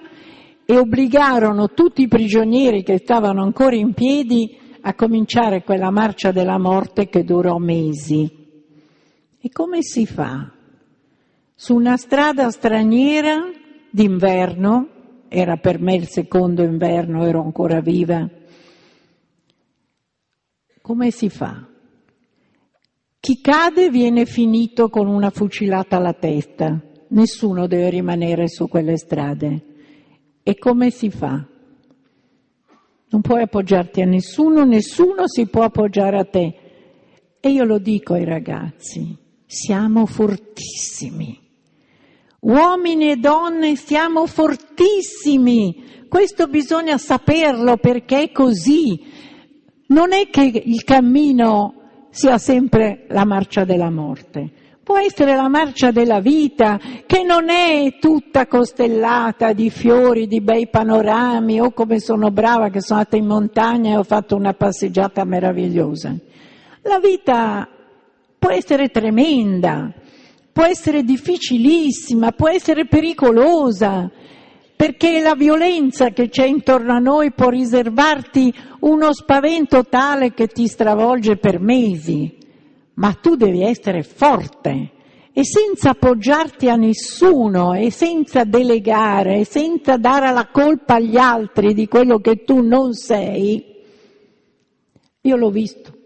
e 0.64 0.76
obbligarono 0.76 1.70
tutti 1.70 2.02
i 2.02 2.08
prigionieri 2.08 2.82
che 2.82 2.98
stavano 2.98 3.42
ancora 3.42 3.74
in 3.74 3.94
piedi 3.94 4.58
a 4.82 4.94
cominciare 4.94 5.64
quella 5.64 5.90
marcia 5.90 6.30
della 6.30 6.58
morte 6.58 7.08
che 7.08 7.24
durò 7.24 7.56
mesi. 7.56 8.30
E 9.40 9.48
come 9.50 9.82
si 9.82 10.04
fa? 10.04 10.52
Su 11.54 11.74
una 11.74 11.96
strada 11.96 12.50
straniera 12.50 13.50
d'inverno, 13.90 14.88
era 15.28 15.56
per 15.56 15.80
me 15.80 15.94
il 15.94 16.08
secondo 16.08 16.62
inverno, 16.62 17.24
ero 17.26 17.42
ancora 17.42 17.80
viva, 17.80 18.28
come 20.80 21.10
si 21.10 21.28
fa? 21.28 21.66
Chi 23.20 23.40
cade 23.40 23.90
viene 23.90 24.24
finito 24.24 24.88
con 24.88 25.06
una 25.06 25.28
fucilata 25.28 25.96
alla 25.96 26.14
testa, 26.14 26.80
nessuno 27.08 27.66
deve 27.66 27.90
rimanere 27.90 28.48
su 28.48 28.68
quelle 28.68 28.96
strade. 28.96 29.62
E 30.42 30.56
come 30.56 30.90
si 30.90 31.10
fa? 31.10 31.46
Non 33.10 33.20
puoi 33.20 33.42
appoggiarti 33.42 34.00
a 34.00 34.06
nessuno, 34.06 34.64
nessuno 34.64 35.28
si 35.28 35.46
può 35.46 35.62
appoggiare 35.62 36.18
a 36.18 36.24
te. 36.24 36.54
E 37.40 37.50
io 37.50 37.64
lo 37.64 37.78
dico 37.78 38.14
ai 38.14 38.24
ragazzi, 38.24 39.16
siamo 39.44 40.06
fortissimi. 40.06 41.47
Uomini 42.40 43.10
e 43.10 43.16
donne 43.16 43.74
siamo 43.74 44.26
fortissimi. 44.26 46.06
Questo 46.08 46.46
bisogna 46.46 46.96
saperlo 46.96 47.78
perché 47.78 48.22
è 48.22 48.32
così. 48.32 49.04
Non 49.88 50.12
è 50.12 50.28
che 50.30 50.62
il 50.64 50.84
cammino 50.84 52.06
sia 52.10 52.38
sempre 52.38 53.06
la 53.08 53.24
marcia 53.24 53.64
della 53.64 53.90
morte. 53.90 54.50
Può 54.84 54.96
essere 54.98 55.34
la 55.34 55.48
marcia 55.48 55.90
della 55.90 56.20
vita, 56.20 56.80
che 57.04 57.22
non 57.22 57.50
è 57.50 57.98
tutta 58.00 58.46
costellata 58.46 59.52
di 59.52 59.68
fiori, 59.68 60.26
di 60.26 60.40
bei 60.40 60.68
panorami, 60.68 61.60
o 61.60 61.72
come 61.72 62.00
sono 62.00 62.30
brava 62.30 62.70
che 62.70 62.80
sono 62.80 63.00
andata 63.00 63.16
in 63.16 63.26
montagna 63.26 63.92
e 63.92 63.96
ho 63.98 64.02
fatto 64.02 64.34
una 64.34 64.54
passeggiata 64.54 65.24
meravigliosa. 65.24 66.16
La 66.82 66.98
vita 67.00 67.68
può 68.38 68.50
essere 68.50 68.88
tremenda, 68.88 69.92
può 70.52 70.64
essere 70.64 71.02
difficilissima, 71.02 72.32
può 72.32 72.48
essere 72.48 72.86
pericolosa, 72.86 74.10
perché 74.74 75.20
la 75.20 75.34
violenza 75.34 76.10
che 76.10 76.28
c'è 76.28 76.46
intorno 76.46 76.92
a 76.92 76.98
noi 76.98 77.32
può 77.32 77.48
riservarti 77.48 78.52
uno 78.80 79.12
spavento 79.12 79.84
tale 79.84 80.34
che 80.34 80.46
ti 80.46 80.66
stravolge 80.66 81.36
per 81.36 81.60
mesi 81.60 82.38
ma 82.98 83.12
tu 83.14 83.36
devi 83.36 83.62
essere 83.62 84.02
forte 84.02 84.90
e 85.32 85.44
senza 85.44 85.90
appoggiarti 85.90 86.68
a 86.68 86.74
nessuno 86.74 87.74
e 87.74 87.90
senza 87.90 88.42
delegare 88.44 89.38
e 89.38 89.44
senza 89.44 89.96
dare 89.96 90.32
la 90.32 90.48
colpa 90.48 90.94
agli 90.94 91.16
altri 91.16 91.74
di 91.74 91.86
quello 91.86 92.18
che 92.18 92.42
tu 92.42 92.60
non 92.60 92.94
sei. 92.94 93.64
Io 95.20 95.36
l'ho 95.36 95.50
visto. 95.50 95.97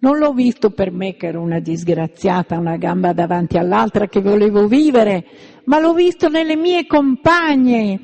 Non 0.00 0.16
l'ho 0.18 0.32
visto 0.32 0.70
per 0.70 0.92
me 0.92 1.16
che 1.16 1.26
ero 1.26 1.40
una 1.40 1.58
disgraziata, 1.58 2.56
una 2.56 2.76
gamba 2.76 3.12
davanti 3.12 3.58
all'altra 3.58 4.06
che 4.06 4.20
volevo 4.20 4.68
vivere, 4.68 5.24
ma 5.64 5.80
l'ho 5.80 5.92
visto 5.92 6.28
nelle 6.28 6.54
mie 6.54 6.86
compagne 6.86 8.00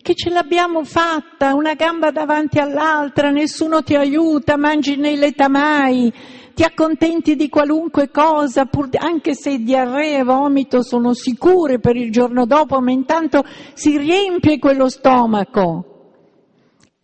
che 0.00 0.14
ce 0.14 0.30
l'abbiamo 0.30 0.84
fatta, 0.84 1.54
una 1.54 1.74
gamba 1.74 2.12
davanti 2.12 2.60
all'altra, 2.60 3.30
nessuno 3.30 3.82
ti 3.82 3.96
aiuta, 3.96 4.56
mangi 4.56 4.94
nei 4.94 5.16
letamai, 5.16 6.12
ti 6.54 6.62
accontenti 6.62 7.34
di 7.34 7.48
qualunque 7.48 8.10
cosa, 8.10 8.66
pur, 8.66 8.90
anche 8.92 9.34
se 9.34 9.58
diarrea 9.58 10.20
e 10.20 10.22
vomito 10.22 10.82
sono 10.82 11.14
sicure 11.14 11.80
per 11.80 11.96
il 11.96 12.12
giorno 12.12 12.46
dopo, 12.46 12.80
ma 12.80 12.92
intanto 12.92 13.44
si 13.72 13.96
riempie 13.96 14.60
quello 14.60 14.88
stomaco. 14.88 15.93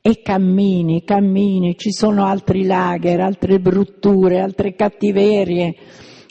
E 0.03 0.23
cammini, 0.23 1.05
cammini, 1.05 1.77
ci 1.77 1.93
sono 1.93 2.25
altri 2.25 2.65
lager, 2.65 3.21
altre 3.21 3.61
brutture, 3.61 4.41
altre 4.41 4.75
cattiverie. 4.75 5.77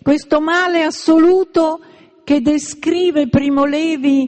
Questo 0.02 0.42
male 0.42 0.82
assoluto 0.82 1.80
che 2.24 2.42
descrive 2.42 3.28
Primo 3.28 3.66
Levi 3.66 4.28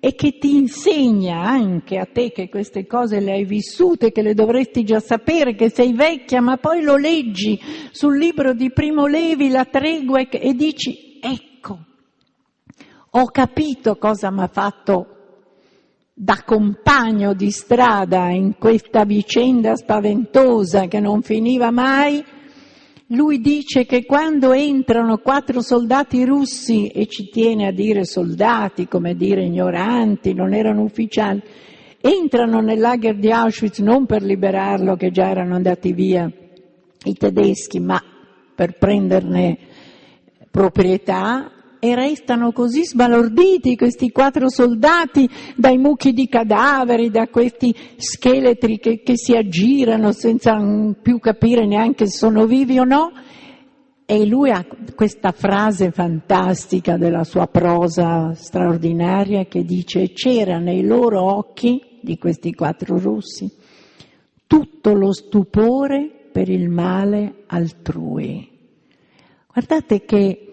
e 0.00 0.14
che 0.14 0.38
ti 0.38 0.56
insegna 0.56 1.42
anche 1.42 1.98
a 1.98 2.06
te 2.06 2.32
che 2.32 2.48
queste 2.48 2.86
cose 2.86 3.20
le 3.20 3.32
hai 3.32 3.44
vissute, 3.44 4.10
che 4.10 4.22
le 4.22 4.34
dovresti 4.34 4.84
già 4.84 5.00
sapere, 5.00 5.54
che 5.54 5.68
sei 5.68 5.92
vecchia, 5.92 6.40
ma 6.40 6.56
poi 6.56 6.82
lo 6.82 6.96
leggi 6.96 7.60
sul 7.90 8.18
libro 8.18 8.54
di 8.54 8.72
Primo 8.72 9.06
Levi, 9.06 9.50
la 9.50 9.64
tregua, 9.64 10.20
e 10.20 10.54
dici, 10.54 11.20
ecco, 11.20 11.78
ho 13.10 13.24
capito 13.26 13.96
cosa 13.96 14.30
mi 14.30 14.40
ha 14.40 14.48
fatto 14.48 15.11
da 16.14 16.42
compagno 16.44 17.32
di 17.32 17.50
strada 17.50 18.28
in 18.28 18.56
questa 18.58 19.04
vicenda 19.04 19.74
spaventosa 19.76 20.86
che 20.86 21.00
non 21.00 21.22
finiva 21.22 21.70
mai, 21.70 22.22
lui 23.08 23.40
dice 23.40 23.84
che 23.84 24.04
quando 24.04 24.52
entrano 24.52 25.18
quattro 25.18 25.60
soldati 25.60 26.24
russi, 26.24 26.88
e 26.88 27.06
ci 27.06 27.28
tiene 27.28 27.66
a 27.66 27.72
dire 27.72 28.04
soldati, 28.04 28.88
come 28.88 29.14
dire 29.14 29.44
ignoranti, 29.44 30.32
non 30.32 30.54
erano 30.54 30.82
ufficiali, 30.82 31.42
entrano 32.00 32.60
nel 32.60 32.80
lager 32.80 33.16
di 33.16 33.30
Auschwitz 33.30 33.80
non 33.80 34.06
per 34.06 34.22
liberarlo, 34.22 34.96
che 34.96 35.10
già 35.10 35.28
erano 35.28 35.54
andati 35.54 35.92
via 35.92 36.30
i 37.04 37.12
tedeschi, 37.14 37.80
ma 37.80 38.02
per 38.54 38.78
prenderne 38.78 39.58
proprietà, 40.50 41.51
e 41.84 41.96
restano 41.96 42.52
così 42.52 42.84
sbalorditi 42.84 43.74
questi 43.74 44.12
quattro 44.12 44.48
soldati 44.48 45.28
dai 45.56 45.78
mucchi 45.78 46.12
di 46.12 46.28
cadaveri, 46.28 47.10
da 47.10 47.26
questi 47.26 47.74
scheletri 47.96 48.78
che, 48.78 49.02
che 49.02 49.16
si 49.16 49.34
aggirano 49.34 50.12
senza 50.12 50.56
più 51.02 51.18
capire 51.18 51.66
neanche 51.66 52.06
se 52.06 52.18
sono 52.18 52.46
vivi 52.46 52.78
o 52.78 52.84
no. 52.84 53.10
E 54.06 54.24
lui 54.24 54.50
ha 54.50 54.64
questa 54.94 55.32
frase 55.32 55.90
fantastica 55.90 56.96
della 56.96 57.24
sua 57.24 57.48
prosa 57.48 58.32
straordinaria 58.32 59.46
che 59.46 59.64
dice 59.64 60.12
c'era 60.12 60.58
nei 60.58 60.84
loro 60.84 61.20
occhi, 61.34 61.98
di 62.00 62.16
questi 62.16 62.54
quattro 62.54 62.96
russi, 62.96 63.50
tutto 64.46 64.92
lo 64.92 65.12
stupore 65.12 66.28
per 66.30 66.48
il 66.48 66.68
male 66.68 67.42
altrui. 67.46 68.48
Guardate 69.52 70.04
che 70.04 70.51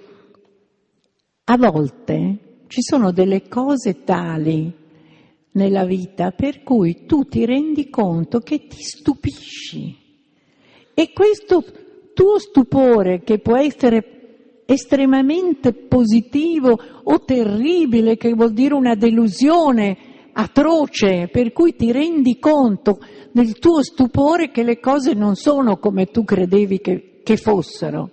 a 1.51 1.57
volte 1.57 2.63
ci 2.67 2.81
sono 2.81 3.11
delle 3.11 3.47
cose 3.47 4.03
tali 4.03 4.71
nella 5.53 5.83
vita 5.83 6.29
per 6.29 6.61
cui 6.61 7.05
tu 7.07 7.23
ti 7.23 7.43
rendi 7.43 7.89
conto 7.89 8.39
che 8.39 8.67
ti 8.67 8.81
stupisci 8.81 9.97
e 10.93 11.11
questo 11.11 11.63
tuo 12.13 12.37
stupore 12.37 13.21
che 13.23 13.39
può 13.39 13.57
essere 13.57 14.61
estremamente 14.67 15.73
positivo 15.73 16.77
o 17.03 17.23
terribile, 17.23 18.17
che 18.17 18.31
vuol 18.33 18.53
dire 18.53 18.75
una 18.75 18.93
delusione 18.93 19.97
atroce, 20.33 21.29
per 21.31 21.51
cui 21.51 21.75
ti 21.75 21.91
rendi 21.91 22.37
conto 22.37 22.99
nel 23.31 23.57
tuo 23.57 23.81
stupore 23.81 24.51
che 24.51 24.61
le 24.61 24.79
cose 24.79 25.13
non 25.13 25.35
sono 25.35 25.77
come 25.77 26.05
tu 26.07 26.23
credevi 26.23 26.79
che, 26.79 27.21
che 27.23 27.37
fossero. 27.37 28.11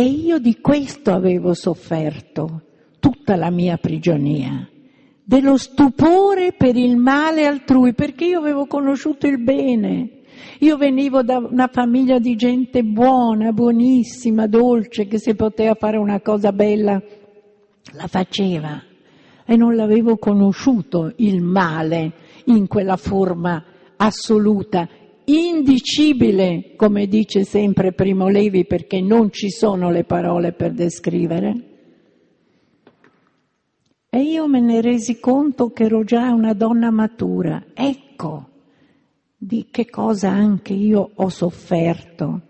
E 0.00 0.04
io 0.04 0.38
di 0.38 0.60
questo 0.62 1.12
avevo 1.12 1.52
sofferto 1.52 2.62
tutta 3.00 3.36
la 3.36 3.50
mia 3.50 3.76
prigionia, 3.76 4.66
dello 5.22 5.58
stupore 5.58 6.54
per 6.54 6.74
il 6.74 6.96
male 6.96 7.44
altrui, 7.44 7.92
perché 7.92 8.24
io 8.24 8.38
avevo 8.38 8.64
conosciuto 8.64 9.26
il 9.26 9.42
bene. 9.42 10.22
Io 10.60 10.78
venivo 10.78 11.22
da 11.22 11.36
una 11.36 11.68
famiglia 11.70 12.18
di 12.18 12.34
gente 12.34 12.82
buona, 12.82 13.52
buonissima, 13.52 14.46
dolce, 14.46 15.06
che 15.06 15.18
se 15.18 15.34
poteva 15.34 15.74
fare 15.74 15.98
una 15.98 16.22
cosa 16.22 16.50
bella 16.50 16.98
la 17.92 18.06
faceva 18.06 18.82
e 19.44 19.54
non 19.54 19.76
l'avevo 19.76 20.16
conosciuto 20.16 21.12
il 21.16 21.42
male 21.42 22.12
in 22.44 22.68
quella 22.68 22.96
forma 22.96 23.62
assoluta 23.98 24.88
indicibile, 25.36 26.72
come 26.76 27.06
dice 27.06 27.44
sempre 27.44 27.92
Primo 27.92 28.28
Levi, 28.28 28.64
perché 28.64 29.00
non 29.00 29.30
ci 29.30 29.50
sono 29.50 29.90
le 29.90 30.04
parole 30.04 30.52
per 30.52 30.72
descrivere. 30.72 31.64
E 34.08 34.22
io 34.22 34.48
me 34.48 34.60
ne 34.60 34.80
resi 34.80 35.20
conto 35.20 35.70
che 35.70 35.84
ero 35.84 36.02
già 36.04 36.32
una 36.32 36.52
donna 36.52 36.90
matura. 36.90 37.66
Ecco 37.74 38.48
di 39.36 39.68
che 39.70 39.88
cosa 39.88 40.30
anche 40.30 40.72
io 40.72 41.10
ho 41.14 41.28
sofferto, 41.28 42.40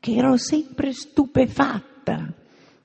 che 0.00 0.14
ero 0.14 0.36
sempre 0.36 0.92
stupefatta 0.92 2.34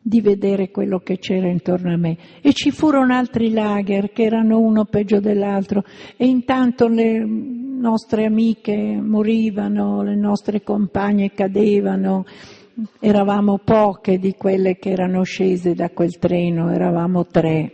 di 0.02 0.22
vedere 0.22 0.70
quello 0.70 1.00
che 1.00 1.18
c'era 1.18 1.48
intorno 1.48 1.92
a 1.92 1.98
me. 1.98 2.18
E 2.42 2.54
ci 2.54 2.70
furono 2.70 3.16
altri 3.16 3.52
lager 3.52 4.12
che 4.12 4.24
erano 4.24 4.60
uno 4.60 4.86
peggio 4.86 5.20
dell'altro 5.20 5.84
e 6.16 6.28
intanto 6.28 6.88
le 6.88 7.26
nostre 7.86 8.26
amiche 8.26 8.76
morivano, 8.99 10.02
le 10.02 10.16
nostre 10.16 10.64
compagne 10.64 11.34
cadevano, 11.34 12.26
eravamo 12.99 13.60
poche 13.64 14.18
di 14.18 14.34
quelle 14.34 14.78
che 14.78 14.90
erano 14.90 15.22
scese 15.22 15.76
da 15.76 15.91
quel 15.91 16.18
treno, 16.18 16.72
eravamo 16.72 17.28
tre, 17.28 17.72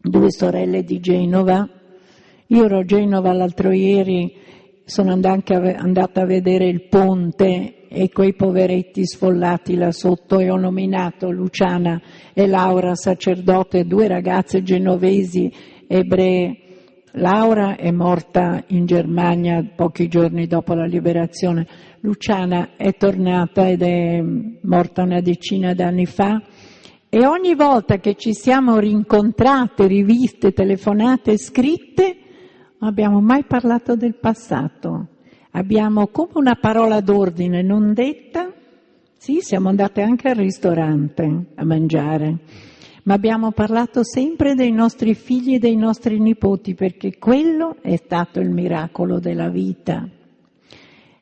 due 0.00 0.30
sorelle 0.30 0.84
di 0.84 1.00
Genova. 1.00 1.68
Io 2.46 2.64
ero 2.64 2.78
a 2.78 2.84
Genova 2.84 3.32
l'altro 3.32 3.72
ieri 3.72 4.32
sono 4.84 5.10
andata 5.10 6.22
a 6.22 6.24
vedere 6.24 6.68
il 6.68 6.86
ponte 6.88 7.88
e 7.88 8.10
quei 8.10 8.34
poveretti 8.34 9.04
sfollati 9.04 9.74
là 9.74 9.90
sotto 9.90 10.38
e 10.38 10.48
ho 10.48 10.56
nominato 10.56 11.28
Luciana 11.30 12.00
e 12.32 12.46
Laura, 12.46 12.94
sacerdote, 12.94 13.84
due 13.84 14.06
ragazze 14.06 14.62
genovesi 14.62 15.52
ebree. 15.88 16.67
Laura 17.12 17.76
è 17.76 17.90
morta 17.90 18.62
in 18.68 18.86
Germania 18.86 19.64
pochi 19.74 20.08
giorni 20.08 20.46
dopo 20.46 20.74
la 20.74 20.84
liberazione, 20.84 21.66
Luciana 22.00 22.76
è 22.76 22.94
tornata 22.96 23.68
ed 23.68 23.82
è 23.82 24.22
morta 24.62 25.02
una 25.02 25.20
decina 25.20 25.74
d'anni 25.74 26.06
fa. 26.06 26.42
E 27.08 27.26
ogni 27.26 27.54
volta 27.54 27.96
che 27.96 28.14
ci 28.14 28.34
siamo 28.34 28.78
rincontrate, 28.78 29.86
riviste, 29.86 30.52
telefonate, 30.52 31.38
scritte, 31.38 32.16
non 32.78 32.90
abbiamo 32.90 33.20
mai 33.20 33.44
parlato 33.44 33.96
del 33.96 34.16
passato. 34.16 35.08
Abbiamo 35.52 36.08
come 36.08 36.32
una 36.34 36.56
parola 36.56 37.00
d'ordine 37.00 37.62
non 37.62 37.94
detta, 37.94 38.52
sì, 39.16 39.38
siamo 39.40 39.70
andate 39.70 40.02
anche 40.02 40.28
al 40.28 40.36
ristorante 40.36 41.46
a 41.54 41.64
mangiare, 41.64 42.38
ma 43.08 43.14
abbiamo 43.14 43.52
parlato 43.52 44.04
sempre 44.04 44.54
dei 44.54 44.70
nostri 44.70 45.14
figli 45.14 45.54
e 45.54 45.58
dei 45.58 45.76
nostri 45.76 46.20
nipoti 46.20 46.74
perché 46.74 47.16
quello 47.16 47.76
è 47.80 47.96
stato 47.96 48.38
il 48.38 48.50
miracolo 48.50 49.18
della 49.18 49.48
vita. 49.48 50.06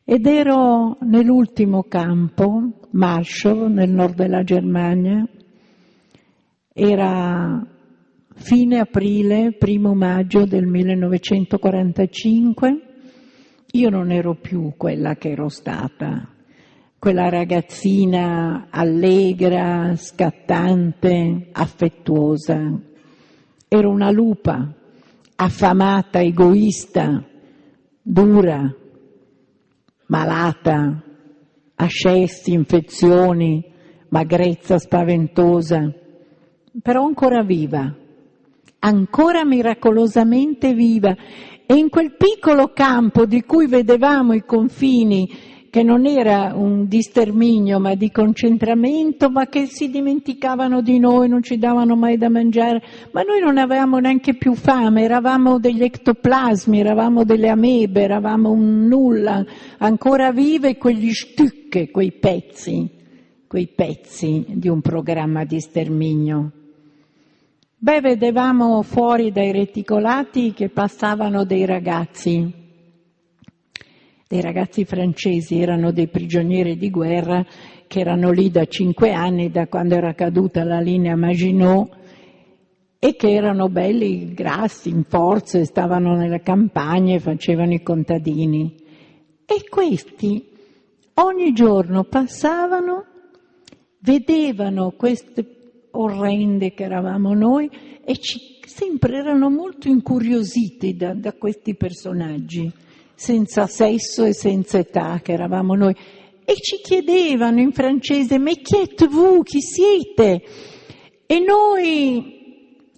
Ed 0.03 0.27
ero 0.27 0.99
nell'ultimo 1.03 1.85
campo, 1.85 2.89
Marshall, 2.91 3.73
nel 3.73 3.91
nord 3.91 4.17
della 4.17 4.43
Germania, 4.43 5.25
era 6.73 7.65
fine 8.35 8.81
aprile, 8.81 9.55
primo 9.57 9.95
maggio 9.95 10.45
del 10.45 10.67
1945, 10.67 12.81
io 13.71 13.91
non 13.91 14.11
ero 14.11 14.35
più 14.35 14.73
quella 14.77 15.15
che 15.15 15.31
ero 15.31 15.49
stata, 15.49 16.36
quella 16.99 17.29
ragazzina 17.29 18.69
allegra, 18.71 19.95
scattante, 19.97 21.49
affettuosa. 21.53 22.79
Ero 23.69 23.91
una 23.91 24.11
lupa, 24.11 24.73
affamata, 25.37 26.21
egoista, 26.21 27.25
dura, 28.03 28.75
malata, 30.07 31.03
ascessi, 31.75 32.53
infezioni, 32.53 33.65
magrezza 34.09 34.79
spaventosa, 34.79 35.93
però 36.83 37.05
ancora 37.05 37.43
viva 37.43 38.05
ancora 38.87 39.45
miracolosamente 39.45 40.73
viva 40.73 41.15
e 41.67 41.75
in 41.75 41.89
quel 41.89 42.15
piccolo 42.17 42.69
campo 42.73 43.27
di 43.27 43.43
cui 43.43 43.67
vedevamo 43.67 44.33
i 44.33 44.45
confini, 44.45 45.29
che 45.77 45.83
non 45.83 46.07
era 46.07 46.55
un 46.55 46.89
di 46.89 47.03
sterminio 47.03 47.79
ma 47.79 47.95
di 47.95 48.11
concentramento, 48.11 49.29
ma 49.29 49.47
che 49.47 49.67
si 49.67 49.91
dimenticavano 49.91 50.81
di 50.81 50.99
noi, 50.99 51.29
non 51.29 51.43
ci 51.43 51.59
davano 51.59 51.97
mai 51.97 52.17
da 52.17 52.31
mangiare, 52.31 52.83
ma 53.11 53.21
noi 53.21 53.41
non 53.41 53.59
avevamo 53.59 53.99
neanche 53.99 54.37
più 54.37 54.55
fame, 54.55 55.03
eravamo 55.03 55.59
degli 55.59 55.83
ectoplasmi, 55.83 56.81
eravamo 56.81 57.25
delle 57.25 57.51
amebe, 57.51 58.01
eravamo 58.01 58.53
un 58.53 58.87
nulla, 58.87 59.45
ancora 59.77 60.33
vive 60.33 60.79
quegli 60.79 61.13
stucche, 61.13 61.91
quei 61.91 62.13
pezzi, 62.13 62.89
quei 63.47 63.67
pezzi 63.67 64.47
di 64.49 64.69
un 64.69 64.81
programma 64.81 65.45
di 65.45 65.61
sterminio. 65.61 66.53
Beh, 67.77 68.01
vedevamo 68.01 68.81
fuori 68.81 69.31
dai 69.31 69.53
reticolati 69.53 70.55
che 70.55 70.71
passavano 70.71 71.45
dei 71.45 71.67
ragazzi, 71.67 72.65
dei 74.29 74.41
ragazzi 74.41 74.85
francesi, 74.85 75.61
erano 75.61 75.93
dei 75.93 76.09
prigionieri 76.09 76.77
di 76.77 76.91
guerra 76.91 77.45
che 77.87 78.01
erano 78.01 78.31
lì 78.33 78.51
da 78.51 78.65
cinque 78.65 79.13
anni, 79.13 79.51
da 79.51 79.69
quando 79.69 79.95
era 79.95 80.15
caduta 80.15 80.65
la 80.65 80.81
linea 80.81 81.15
Maginot, 81.15 81.97
e 82.99 83.15
che 83.15 83.31
erano 83.31 83.69
belli, 83.69 84.33
grassi, 84.35 84.89
in 84.89 85.05
forze, 85.05 85.65
stavano 85.65 86.17
nelle 86.17 86.41
campagne, 86.41 87.21
facevano 87.21 87.73
i 87.75 87.83
contadini. 87.83 88.75
E 89.45 89.69
questi 89.69 90.45
ogni 91.15 91.53
giorno 91.53 92.03
passavano, 92.03 93.05
vedevano 94.01 94.93
queste 94.97 95.89
orrende 95.93 96.73
che 96.73 96.83
eravamo 96.83 97.33
noi 97.33 97.71
e 98.05 98.17
ci, 98.17 98.59
sempre 98.67 99.19
erano 99.19 99.51
molto 99.51 99.87
incuriositi 99.89 100.97
da, 100.97 101.15
da 101.15 101.33
questi 101.35 101.77
personaggi, 101.77 102.73
senza 103.17 103.67
sesso 103.67 104.25
e 104.25 104.33
senza 104.33 104.79
età 104.79 105.21
che 105.23 105.33
eravamo 105.33 105.75
noi. 105.75 105.97
E 106.45 106.55
ci 106.55 106.77
chiedevano 106.77 107.61
in 107.61 107.73
francese, 107.73 108.39
ma 108.39 108.53
chi 108.53 108.77
êtes 108.77 109.09
vous, 109.09 109.43
chi 109.43 109.61
siete? 109.61 110.43
E 111.27 111.41
noi 111.41 112.35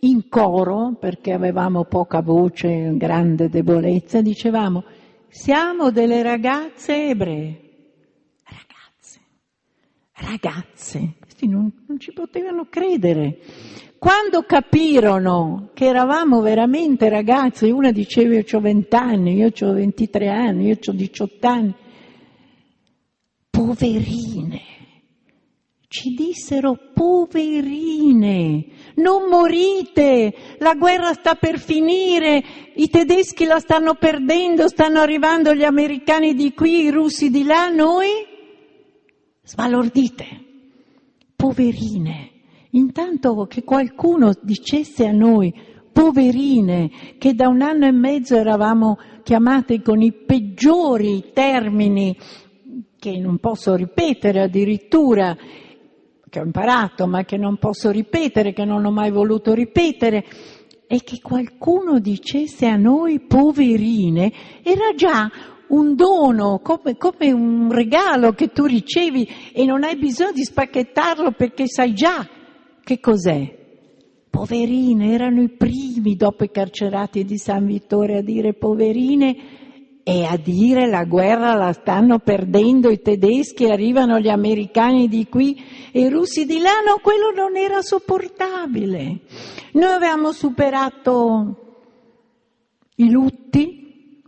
in 0.01 0.29
coro, 0.29 0.97
perché 1.01 1.33
avevamo 1.33 1.85
poca 1.85 2.21
voce, 2.21 2.93
grande 2.97 3.49
debolezza, 3.49 4.21
dicevamo, 4.21 4.85
siamo 5.29 5.91
delle 5.91 6.23
ragazze 6.23 7.09
ebree. 7.09 7.61
Ragazze, 8.45 9.21
ragazze, 10.13 11.15
questi 11.19 11.49
non, 11.49 11.73
non 11.87 11.99
ci 11.99 12.13
potevano 12.13 12.67
credere. 12.69 13.39
Quando 13.99 14.43
capirono 14.43 15.71
che 15.75 15.87
eravamo 15.87 16.41
veramente 16.41 17.09
ragazzi, 17.09 17.69
una 17.69 17.91
diceva 17.91 18.35
io 18.35 18.45
ho 18.49 18.61
20 18.61 18.95
anni, 18.95 19.35
io 19.35 19.51
ho 19.61 19.73
23 19.73 20.29
anni, 20.29 20.67
io 20.67 20.79
ho 20.81 20.93
18 20.93 21.47
anni, 21.49 21.75
poverine, 23.51 24.61
ci 25.89 26.11
dissero 26.11 26.79
poverine, 26.95 28.67
non 28.97 29.29
morite, 29.29 30.33
la 30.59 30.75
guerra 30.75 31.13
sta 31.15 31.35
per 31.35 31.59
finire, 31.59 32.45
i 32.77 32.89
tedeschi 32.89 33.47
la 33.47 33.59
stanno 33.59 33.95
perdendo, 33.95 34.69
stanno 34.69 35.01
arrivando 35.01 35.53
gli 35.55 35.65
americani 35.65 36.35
di 36.35 36.55
qui, 36.55 36.85
i 36.85 36.91
russi 36.91 37.31
di 37.31 37.43
là, 37.43 37.69
noi? 37.69 38.09
Sbalordite. 39.43 40.45
Poverine. 41.35 42.38
Intanto 42.71 43.47
che 43.47 43.65
qualcuno 43.65 44.33
dicesse 44.43 45.07
a 45.07 45.13
noi, 45.13 45.53
poverine, 45.91 46.91
che 47.19 47.35
da 47.35 47.49
un 47.49 47.63
anno 47.63 47.87
e 47.87 47.93
mezzo 47.93 48.37
eravamo 48.37 48.99
chiamate 49.23 49.81
con 49.81 50.03
i 50.03 50.13
peggiori 50.13 51.31
termini, 51.33 52.17
che 52.99 53.19
non 53.19 53.39
posso 53.39 53.75
ripetere 53.75 54.43
addirittura, 54.43 55.37
che 56.29 56.41
ho 56.41 56.45
imparato, 56.45 57.07
ma 57.07 57.25
che 57.25 57.37
non 57.37 57.57
posso 57.57 57.91
ripetere, 57.91 58.53
che 58.53 58.65
non 58.65 58.85
ho 58.85 58.91
mai 58.91 59.11
voluto 59.11 59.55
ripetere, 59.55 60.25
e 60.87 61.03
che 61.03 61.21
qualcuno 61.23 61.99
dicesse 62.01 62.67
a 62.67 62.77
noi 62.77 63.21
poverine, 63.21 64.33
era 64.63 64.95
già 64.95 65.31
un 65.69 65.95
dono, 65.95 66.61
come, 66.63 66.97
come, 66.97 67.31
un 67.31 67.71
regalo 67.71 68.33
che 68.33 68.49
tu 68.49 68.65
ricevi 68.65 69.29
e 69.53 69.65
non 69.65 69.85
hai 69.85 69.97
bisogno 69.97 70.33
di 70.33 70.45
spacchettarlo 70.45 71.33
perché 71.33 71.67
sai 71.67 71.93
già 71.93 72.27
che 72.89 73.01
cos'è. 73.01 73.55
Poverine, 74.31 75.13
erano 75.13 75.43
i 75.43 75.51
primi 75.51 76.17
dopo 76.17 76.45
i 76.45 76.51
carcerati 76.51 77.23
di 77.27 77.37
San 77.37 77.67
Vittore 77.67 78.17
a 78.17 78.23
dire 78.23 78.55
poverine 78.55 79.37
e 80.03 80.25
a 80.25 80.39
dire 80.39 80.87
la 80.87 81.05
guerra 81.05 81.53
la 81.53 81.75
stanno 81.75 82.19
perdendo 82.19 82.89
i 82.89 83.03
tedeschi, 83.03 83.67
arrivano 83.67 84.19
gli 84.19 84.31
americani 84.31 85.07
di 85.07 85.29
qui 85.29 85.55
e 85.93 86.01
i 86.01 86.09
russi 86.09 86.47
di 86.47 86.61
là, 86.61 86.81
no, 86.83 86.99
quello 87.03 87.31
non 87.31 87.59
era 87.59 87.83
sopportabile. 87.83 89.21
Noi 89.73 89.91
avevamo 89.91 90.33
superato 90.33 91.83
i 92.97 93.11
lutti, 93.11 94.23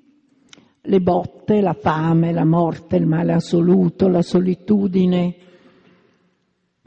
le 0.82 1.00
botte, 1.00 1.62
la 1.62 1.72
fame, 1.80 2.30
la 2.34 2.44
morte, 2.44 2.96
il 2.96 3.06
male 3.06 3.32
assoluto, 3.32 4.06
la 4.08 4.20
solitudine. 4.20 5.48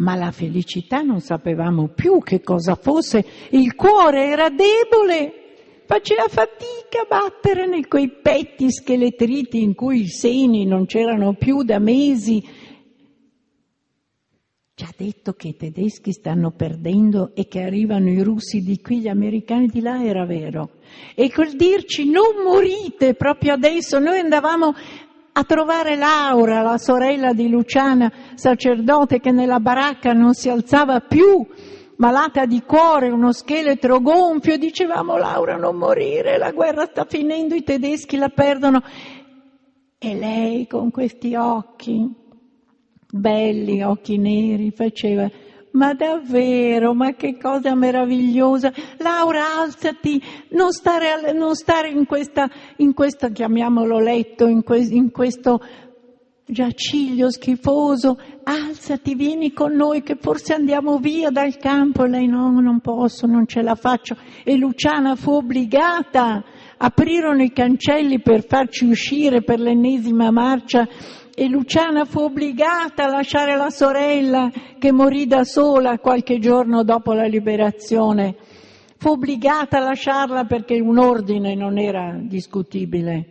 Ma 0.04 0.16
la 0.16 0.32
felicità 0.32 1.02
non 1.02 1.22
sapevamo 1.22 1.88
più 1.88 2.20
che 2.20 2.42
cosa 2.42 2.76
fosse, 2.76 3.26
il 3.52 3.74
cuore 3.74 4.28
era 4.28 4.50
debole, 4.50 5.84
faceva 5.86 6.28
fatica 6.28 7.04
a 7.04 7.08
battere 7.08 7.66
nei 7.68 7.86
quei 7.86 8.10
petti 8.22 8.70
scheletriti 8.70 9.62
in 9.62 9.74
cui 9.74 10.02
i 10.02 10.10
seni 10.10 10.66
non 10.66 10.86
c'erano 10.88 11.36
più 11.36 11.64
da 11.64 11.80
mesi. 11.80 12.44
Ci 14.76 14.84
ha 14.84 14.94
detto 14.98 15.34
che 15.34 15.50
i 15.50 15.56
tedeschi 15.56 16.12
stanno 16.12 16.52
perdendo 16.52 17.32
e 17.34 17.48
che 17.48 17.62
arrivano 17.62 18.10
i 18.10 18.22
russi 18.22 18.60
di 18.60 18.82
qui, 18.82 19.00
gli 19.00 19.08
americani 19.08 19.68
di 19.68 19.80
là, 19.80 20.04
era 20.04 20.26
vero. 20.26 20.72
E 21.16 21.32
col 21.32 21.56
dirci 21.56 22.10
non 22.10 22.44
morite 22.44 23.14
proprio 23.14 23.54
adesso, 23.54 24.00
noi 24.00 24.20
andavamo 24.20 24.74
a 25.36 25.44
trovare 25.44 25.96
Laura, 25.96 26.62
la 26.62 26.78
sorella 26.78 27.34
di 27.34 27.50
Luciana, 27.50 28.12
sacerdote 28.36 29.20
che 29.20 29.32
nella 29.32 29.60
baracca 29.60 30.14
non 30.14 30.34
si 30.34 30.48
alzava 30.48 31.00
più, 31.00 31.46
malata 31.98 32.46
di 32.46 32.62
cuore, 32.62 33.10
uno 33.10 33.32
scheletro 33.32 34.00
gonfio, 34.00 34.58
dicevamo 34.58 35.18
Laura 35.18 35.56
non 35.56 35.76
morire, 35.76 36.38
la 36.38 36.52
guerra 36.52 36.86
sta 36.86 37.06
finendo, 37.06 37.56
i 37.56 37.64
tedeschi 37.64 38.18
la 38.18 38.30
perdono. 38.30 38.84
E 39.98 40.16
lei 40.16 40.68
con 40.68 40.92
questi 40.92 41.34
occhi 41.34 42.08
belli, 43.10 43.82
occhi 43.84 44.18
neri, 44.18 44.72
faceva 44.72 45.30
ma 45.74 45.94
davvero, 45.94 46.94
ma 46.94 47.14
che 47.14 47.38
cosa 47.38 47.76
meravigliosa. 47.76 48.72
Laura, 48.98 49.60
alzati, 49.60 50.22
non 50.50 50.72
stare, 50.72 51.32
non 51.34 51.56
stare 51.56 51.90
in, 51.90 52.06
questa, 52.06 52.50
in 52.78 52.94
questa, 52.94 53.30
chiamiamolo 53.30 54.00
letto, 54.00 54.48
in, 54.48 54.64
que, 54.64 54.78
in 54.78 55.12
questo 55.12 55.62
giaciglio 56.46 57.32
schifoso, 57.32 58.20
alzati, 58.44 59.16
vieni 59.16 59.54
con 59.54 59.74
noi 59.74 60.04
che 60.04 60.18
forse 60.20 60.54
andiamo 60.54 60.98
via 60.98 61.30
dal 61.30 61.58
campo. 61.58 62.04
E 62.04 62.10
lei 62.10 62.28
no, 62.28 62.60
non 62.60 62.80
posso, 62.80 63.26
non 63.26 63.48
ce 63.48 63.62
la 63.62 63.76
faccio. 63.76 64.16
E 64.44 64.56
Luciana 64.56 65.16
fu 65.16 65.32
obbligata, 65.32 66.44
aprirono 66.78 67.42
i 67.42 67.52
cancelli 67.52 68.22
per 68.22 68.46
farci 68.46 68.86
uscire 68.86 69.42
per 69.42 69.60
l'ennesima 69.60 70.30
marcia 70.30 70.88
e 71.36 71.48
Luciana 71.48 72.06
fu 72.06 72.20
obbligata 72.20 73.06
a 73.06 73.10
lasciare 73.10 73.56
la 73.56 73.72
sorella 73.72 74.52
che 74.78 74.92
morì 74.92 75.26
da 75.26 75.44
sola 75.44 75.98
qualche 75.98 76.38
giorno 76.38 76.84
dopo 76.84 77.14
la 77.14 77.26
liberazione. 77.26 78.36
Fu 78.98 79.10
obbligata 79.12 79.78
a 79.78 79.84
lasciarla 79.84 80.46
perché 80.46 80.80
un 80.80 81.00
ordine 81.00 81.56
non 81.56 81.80
era 81.80 82.16
discutibile. 82.22 83.28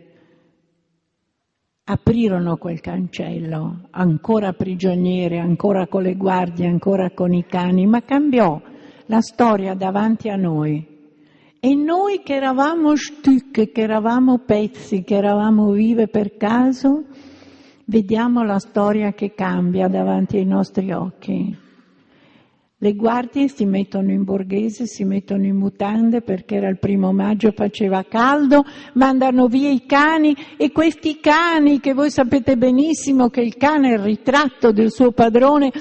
Aprirono 1.85 2.57
quel 2.57 2.81
cancello, 2.81 3.87
ancora 3.91 4.53
prigioniere, 4.53 5.39
ancora 5.39 5.87
con 5.87 6.03
le 6.03 6.15
guardie, 6.15 6.67
ancora 6.67 7.11
con 7.11 7.33
i 7.33 7.45
cani, 7.45 7.85
ma 7.85 8.03
cambiò 8.03 8.61
la 9.07 9.21
storia 9.21 9.73
davanti 9.75 10.29
a 10.29 10.35
noi. 10.35 10.91
E 11.59 11.75
noi 11.75 12.21
che 12.23 12.35
eravamo 12.35 12.95
stucche, 12.95 13.71
che 13.71 13.81
eravamo 13.81 14.39
pezzi, 14.39 15.03
che 15.03 15.15
eravamo 15.15 15.71
vive 15.71 16.07
per 16.07 16.35
caso, 16.35 17.05
vediamo 17.85 18.43
la 18.43 18.59
storia 18.59 19.13
che 19.13 19.33
cambia 19.33 19.87
davanti 19.87 20.37
ai 20.37 20.45
nostri 20.45 20.91
occhi. 20.91 21.61
Le 22.83 22.95
guardie 22.95 23.47
si 23.47 23.63
mettono 23.63 24.11
in 24.11 24.25
borghese, 24.25 24.87
si 24.87 25.05
mettono 25.05 25.45
in 25.45 25.55
mutande 25.55 26.21
perché 26.21 26.55
era 26.55 26.67
il 26.67 26.79
primo 26.79 27.13
maggio, 27.13 27.53
faceva 27.55 28.03
caldo, 28.03 28.65
mandano 28.95 29.47
via 29.47 29.69
i 29.69 29.85
cani 29.85 30.35
e 30.57 30.73
questi 30.73 31.21
cani 31.21 31.79
che 31.79 31.93
voi 31.93 32.11
sapete 32.11 32.57
benissimo 32.57 33.29
che 33.29 33.39
il 33.39 33.55
cane 33.55 33.91
è 33.91 33.93
il 33.93 33.99
ritratto 33.99 34.73
del 34.73 34.91
suo 34.91 35.13
padrone, 35.13 35.71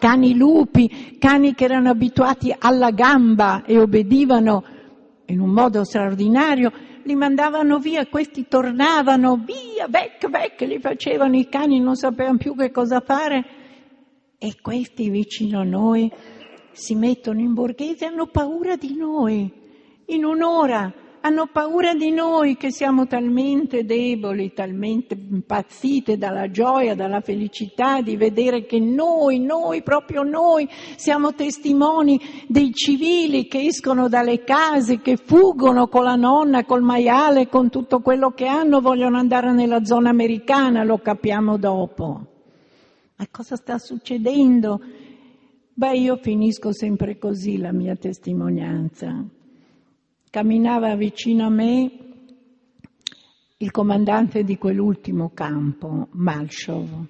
cani 0.00 0.34
lupi, 0.34 1.16
cani 1.20 1.54
che 1.54 1.64
erano 1.64 1.90
abituati 1.90 2.52
alla 2.58 2.90
gamba 2.90 3.62
e 3.64 3.78
obbedivano 3.78 4.64
in 5.26 5.38
un 5.38 5.50
modo 5.50 5.84
straordinario, 5.84 6.72
li 7.08 7.14
mandavano 7.14 7.78
via, 7.78 8.06
questi 8.06 8.48
tornavano 8.48 9.36
via, 9.36 9.88
vec, 9.88 10.28
vec, 10.28 10.60
li 10.60 10.78
facevano 10.78 11.38
i 11.38 11.48
cani, 11.48 11.80
non 11.80 11.96
sapevano 11.96 12.36
più 12.36 12.54
che 12.54 12.70
cosa 12.70 13.00
fare. 13.00 13.44
E 14.36 14.60
questi 14.60 15.08
vicino 15.08 15.60
a 15.60 15.64
noi 15.64 16.12
si 16.72 16.94
mettono 16.94 17.40
in 17.40 17.54
borghese 17.54 18.04
e 18.04 18.08
hanno 18.08 18.26
paura 18.26 18.76
di 18.76 18.94
noi. 18.94 19.50
In 20.08 20.24
un'ora 20.26 20.92
hanno 21.20 21.48
paura 21.52 21.94
di 21.94 22.10
noi 22.10 22.56
che 22.56 22.70
siamo 22.70 23.06
talmente 23.06 23.84
deboli, 23.84 24.52
talmente 24.52 25.14
impazzite 25.14 26.16
dalla 26.16 26.50
gioia, 26.50 26.94
dalla 26.94 27.20
felicità 27.20 28.00
di 28.00 28.16
vedere 28.16 28.66
che 28.66 28.78
noi, 28.78 29.38
noi, 29.38 29.82
proprio 29.82 30.22
noi, 30.22 30.68
siamo 30.96 31.34
testimoni 31.34 32.20
dei 32.46 32.72
civili 32.72 33.46
che 33.46 33.66
escono 33.66 34.08
dalle 34.08 34.44
case, 34.44 35.00
che 35.00 35.16
fuggono 35.16 35.88
con 35.88 36.04
la 36.04 36.16
nonna, 36.16 36.64
col 36.64 36.82
maiale, 36.82 37.48
con 37.48 37.70
tutto 37.70 38.00
quello 38.00 38.30
che 38.30 38.46
hanno, 38.46 38.80
vogliono 38.80 39.18
andare 39.18 39.52
nella 39.52 39.84
zona 39.84 40.10
americana, 40.10 40.84
lo 40.84 40.98
capiamo 40.98 41.58
dopo. 41.58 42.26
Ma 43.16 43.26
cosa 43.30 43.56
sta 43.56 43.78
succedendo? 43.78 44.80
Beh, 45.74 45.96
io 45.96 46.16
finisco 46.16 46.72
sempre 46.72 47.18
così 47.18 47.58
la 47.58 47.72
mia 47.72 47.94
testimonianza 47.96 49.36
camminava 50.30 50.94
vicino 50.94 51.46
a 51.46 51.50
me 51.50 51.90
il 53.56 53.70
comandante 53.70 54.44
di 54.44 54.56
quell'ultimo 54.56 55.30
campo, 55.34 56.08
Malshov. 56.12 57.06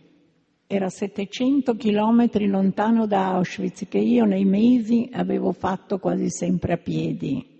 Era 0.67 0.89
700 0.89 1.77
chilometri 1.77 2.47
lontano 2.47 3.07
da 3.07 3.35
Auschwitz, 3.35 3.87
che 3.89 3.99
io 3.99 4.25
nei 4.25 4.45
mesi 4.45 5.09
avevo 5.13 5.53
fatto 5.53 5.99
quasi 5.99 6.31
sempre 6.31 6.75
a 6.75 6.77
piedi. 6.77 7.57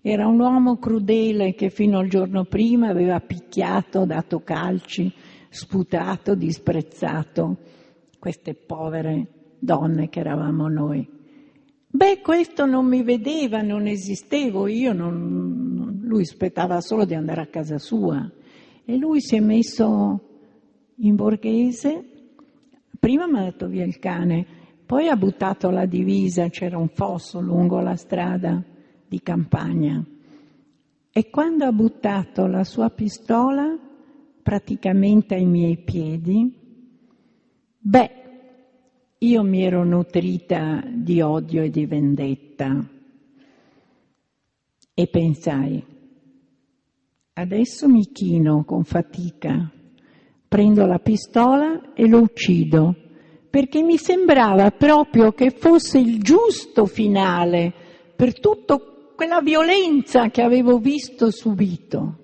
Era 0.00 0.26
un 0.26 0.38
uomo 0.38 0.78
crudele 0.78 1.54
che 1.54 1.70
fino 1.70 1.98
al 1.98 2.08
giorno 2.08 2.44
prima 2.44 2.88
aveva 2.88 3.20
picchiato, 3.20 4.04
dato 4.04 4.40
calci, 4.40 5.12
sputato, 5.48 6.34
disprezzato 6.34 7.58
queste 8.18 8.54
povere 8.54 9.26
donne 9.58 10.08
che 10.08 10.20
eravamo 10.20 10.68
noi. 10.68 11.13
Beh, 11.96 12.22
questo 12.22 12.66
non 12.66 12.86
mi 12.86 13.04
vedeva, 13.04 13.62
non 13.62 13.86
esistevo, 13.86 14.66
io 14.66 14.92
non, 14.92 16.00
lui 16.02 16.22
aspettava 16.22 16.80
solo 16.80 17.04
di 17.04 17.14
andare 17.14 17.42
a 17.42 17.46
casa 17.46 17.78
sua. 17.78 18.28
E 18.84 18.96
lui 18.96 19.20
si 19.20 19.36
è 19.36 19.40
messo 19.40 20.20
in 20.96 21.14
borghese, 21.14 22.04
prima 22.98 23.28
mi 23.28 23.38
ha 23.38 23.42
dato 23.42 23.68
via 23.68 23.84
il 23.84 24.00
cane, 24.00 24.44
poi 24.84 25.06
ha 25.06 25.14
buttato 25.14 25.70
la 25.70 25.86
divisa, 25.86 26.48
c'era 26.48 26.78
un 26.78 26.88
fosso 26.88 27.40
lungo 27.40 27.78
la 27.78 27.94
strada 27.94 28.60
di 29.06 29.22
campagna. 29.22 30.04
E 31.12 31.30
quando 31.30 31.64
ha 31.64 31.70
buttato 31.70 32.48
la 32.48 32.64
sua 32.64 32.90
pistola 32.90 33.78
praticamente 34.42 35.36
ai 35.36 35.46
miei 35.46 35.76
piedi, 35.76 36.52
beh, 37.78 38.23
io 39.24 39.42
mi 39.42 39.64
ero 39.64 39.84
nutrita 39.84 40.84
di 40.86 41.22
odio 41.22 41.62
e 41.62 41.70
di 41.70 41.86
vendetta 41.86 42.86
e 44.92 45.06
pensai, 45.06 45.82
adesso 47.32 47.88
mi 47.88 48.04
chino 48.12 48.64
con 48.64 48.84
fatica, 48.84 49.70
prendo 50.46 50.84
la 50.86 50.98
pistola 50.98 51.94
e 51.94 52.06
lo 52.06 52.20
uccido, 52.20 52.94
perché 53.48 53.82
mi 53.82 53.96
sembrava 53.96 54.70
proprio 54.70 55.32
che 55.32 55.50
fosse 55.50 55.98
il 55.98 56.22
giusto 56.22 56.84
finale 56.84 57.72
per 58.14 58.38
tutta 58.38 58.78
quella 59.16 59.40
violenza 59.40 60.28
che 60.28 60.42
avevo 60.42 60.78
visto 60.78 61.30
subito. 61.30 62.18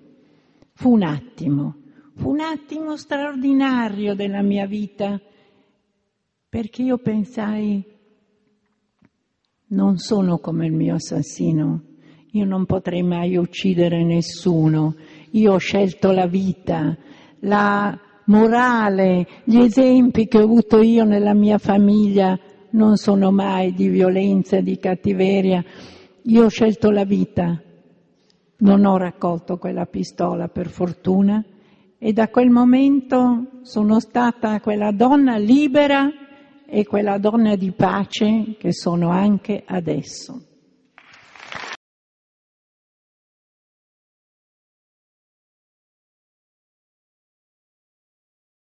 Fu 0.74 0.92
un 0.92 1.02
attimo, 1.02 1.76
fu 2.14 2.30
un 2.30 2.40
attimo 2.40 2.96
straordinario 2.96 4.14
della 4.14 4.42
mia 4.42 4.66
vita 4.66 5.20
perché 6.50 6.82
io 6.82 6.98
pensai, 6.98 7.80
non 9.68 9.98
sono 9.98 10.38
come 10.38 10.66
il 10.66 10.72
mio 10.72 10.96
assassino, 10.96 11.82
io 12.32 12.44
non 12.44 12.66
potrei 12.66 13.04
mai 13.04 13.36
uccidere 13.36 14.02
nessuno, 14.02 14.96
io 15.30 15.52
ho 15.52 15.58
scelto 15.58 16.10
la 16.10 16.26
vita, 16.26 16.98
la 17.42 17.96
morale, 18.26 19.26
gli 19.44 19.58
esempi 19.58 20.26
che 20.26 20.38
ho 20.38 20.42
avuto 20.42 20.82
io 20.82 21.04
nella 21.04 21.34
mia 21.34 21.58
famiglia 21.58 22.36
non 22.70 22.96
sono 22.96 23.30
mai 23.30 23.72
di 23.72 23.86
violenza, 23.86 24.60
di 24.60 24.76
cattiveria, 24.76 25.64
io 26.22 26.44
ho 26.44 26.48
scelto 26.48 26.90
la 26.90 27.04
vita, 27.04 27.62
non 28.58 28.84
ho 28.84 28.96
raccolto 28.96 29.56
quella 29.56 29.86
pistola 29.86 30.48
per 30.48 30.66
fortuna 30.66 31.44
e 31.96 32.12
da 32.12 32.28
quel 32.28 32.50
momento 32.50 33.60
sono 33.62 34.00
stata 34.00 34.58
quella 34.60 34.90
donna 34.90 35.36
libera 35.36 36.10
e 36.70 36.86
quella 36.86 37.18
donna 37.18 37.56
di 37.56 37.72
pace 37.72 38.54
che 38.56 38.72
sono 38.72 39.10
anche 39.10 39.64
adesso. 39.66 40.49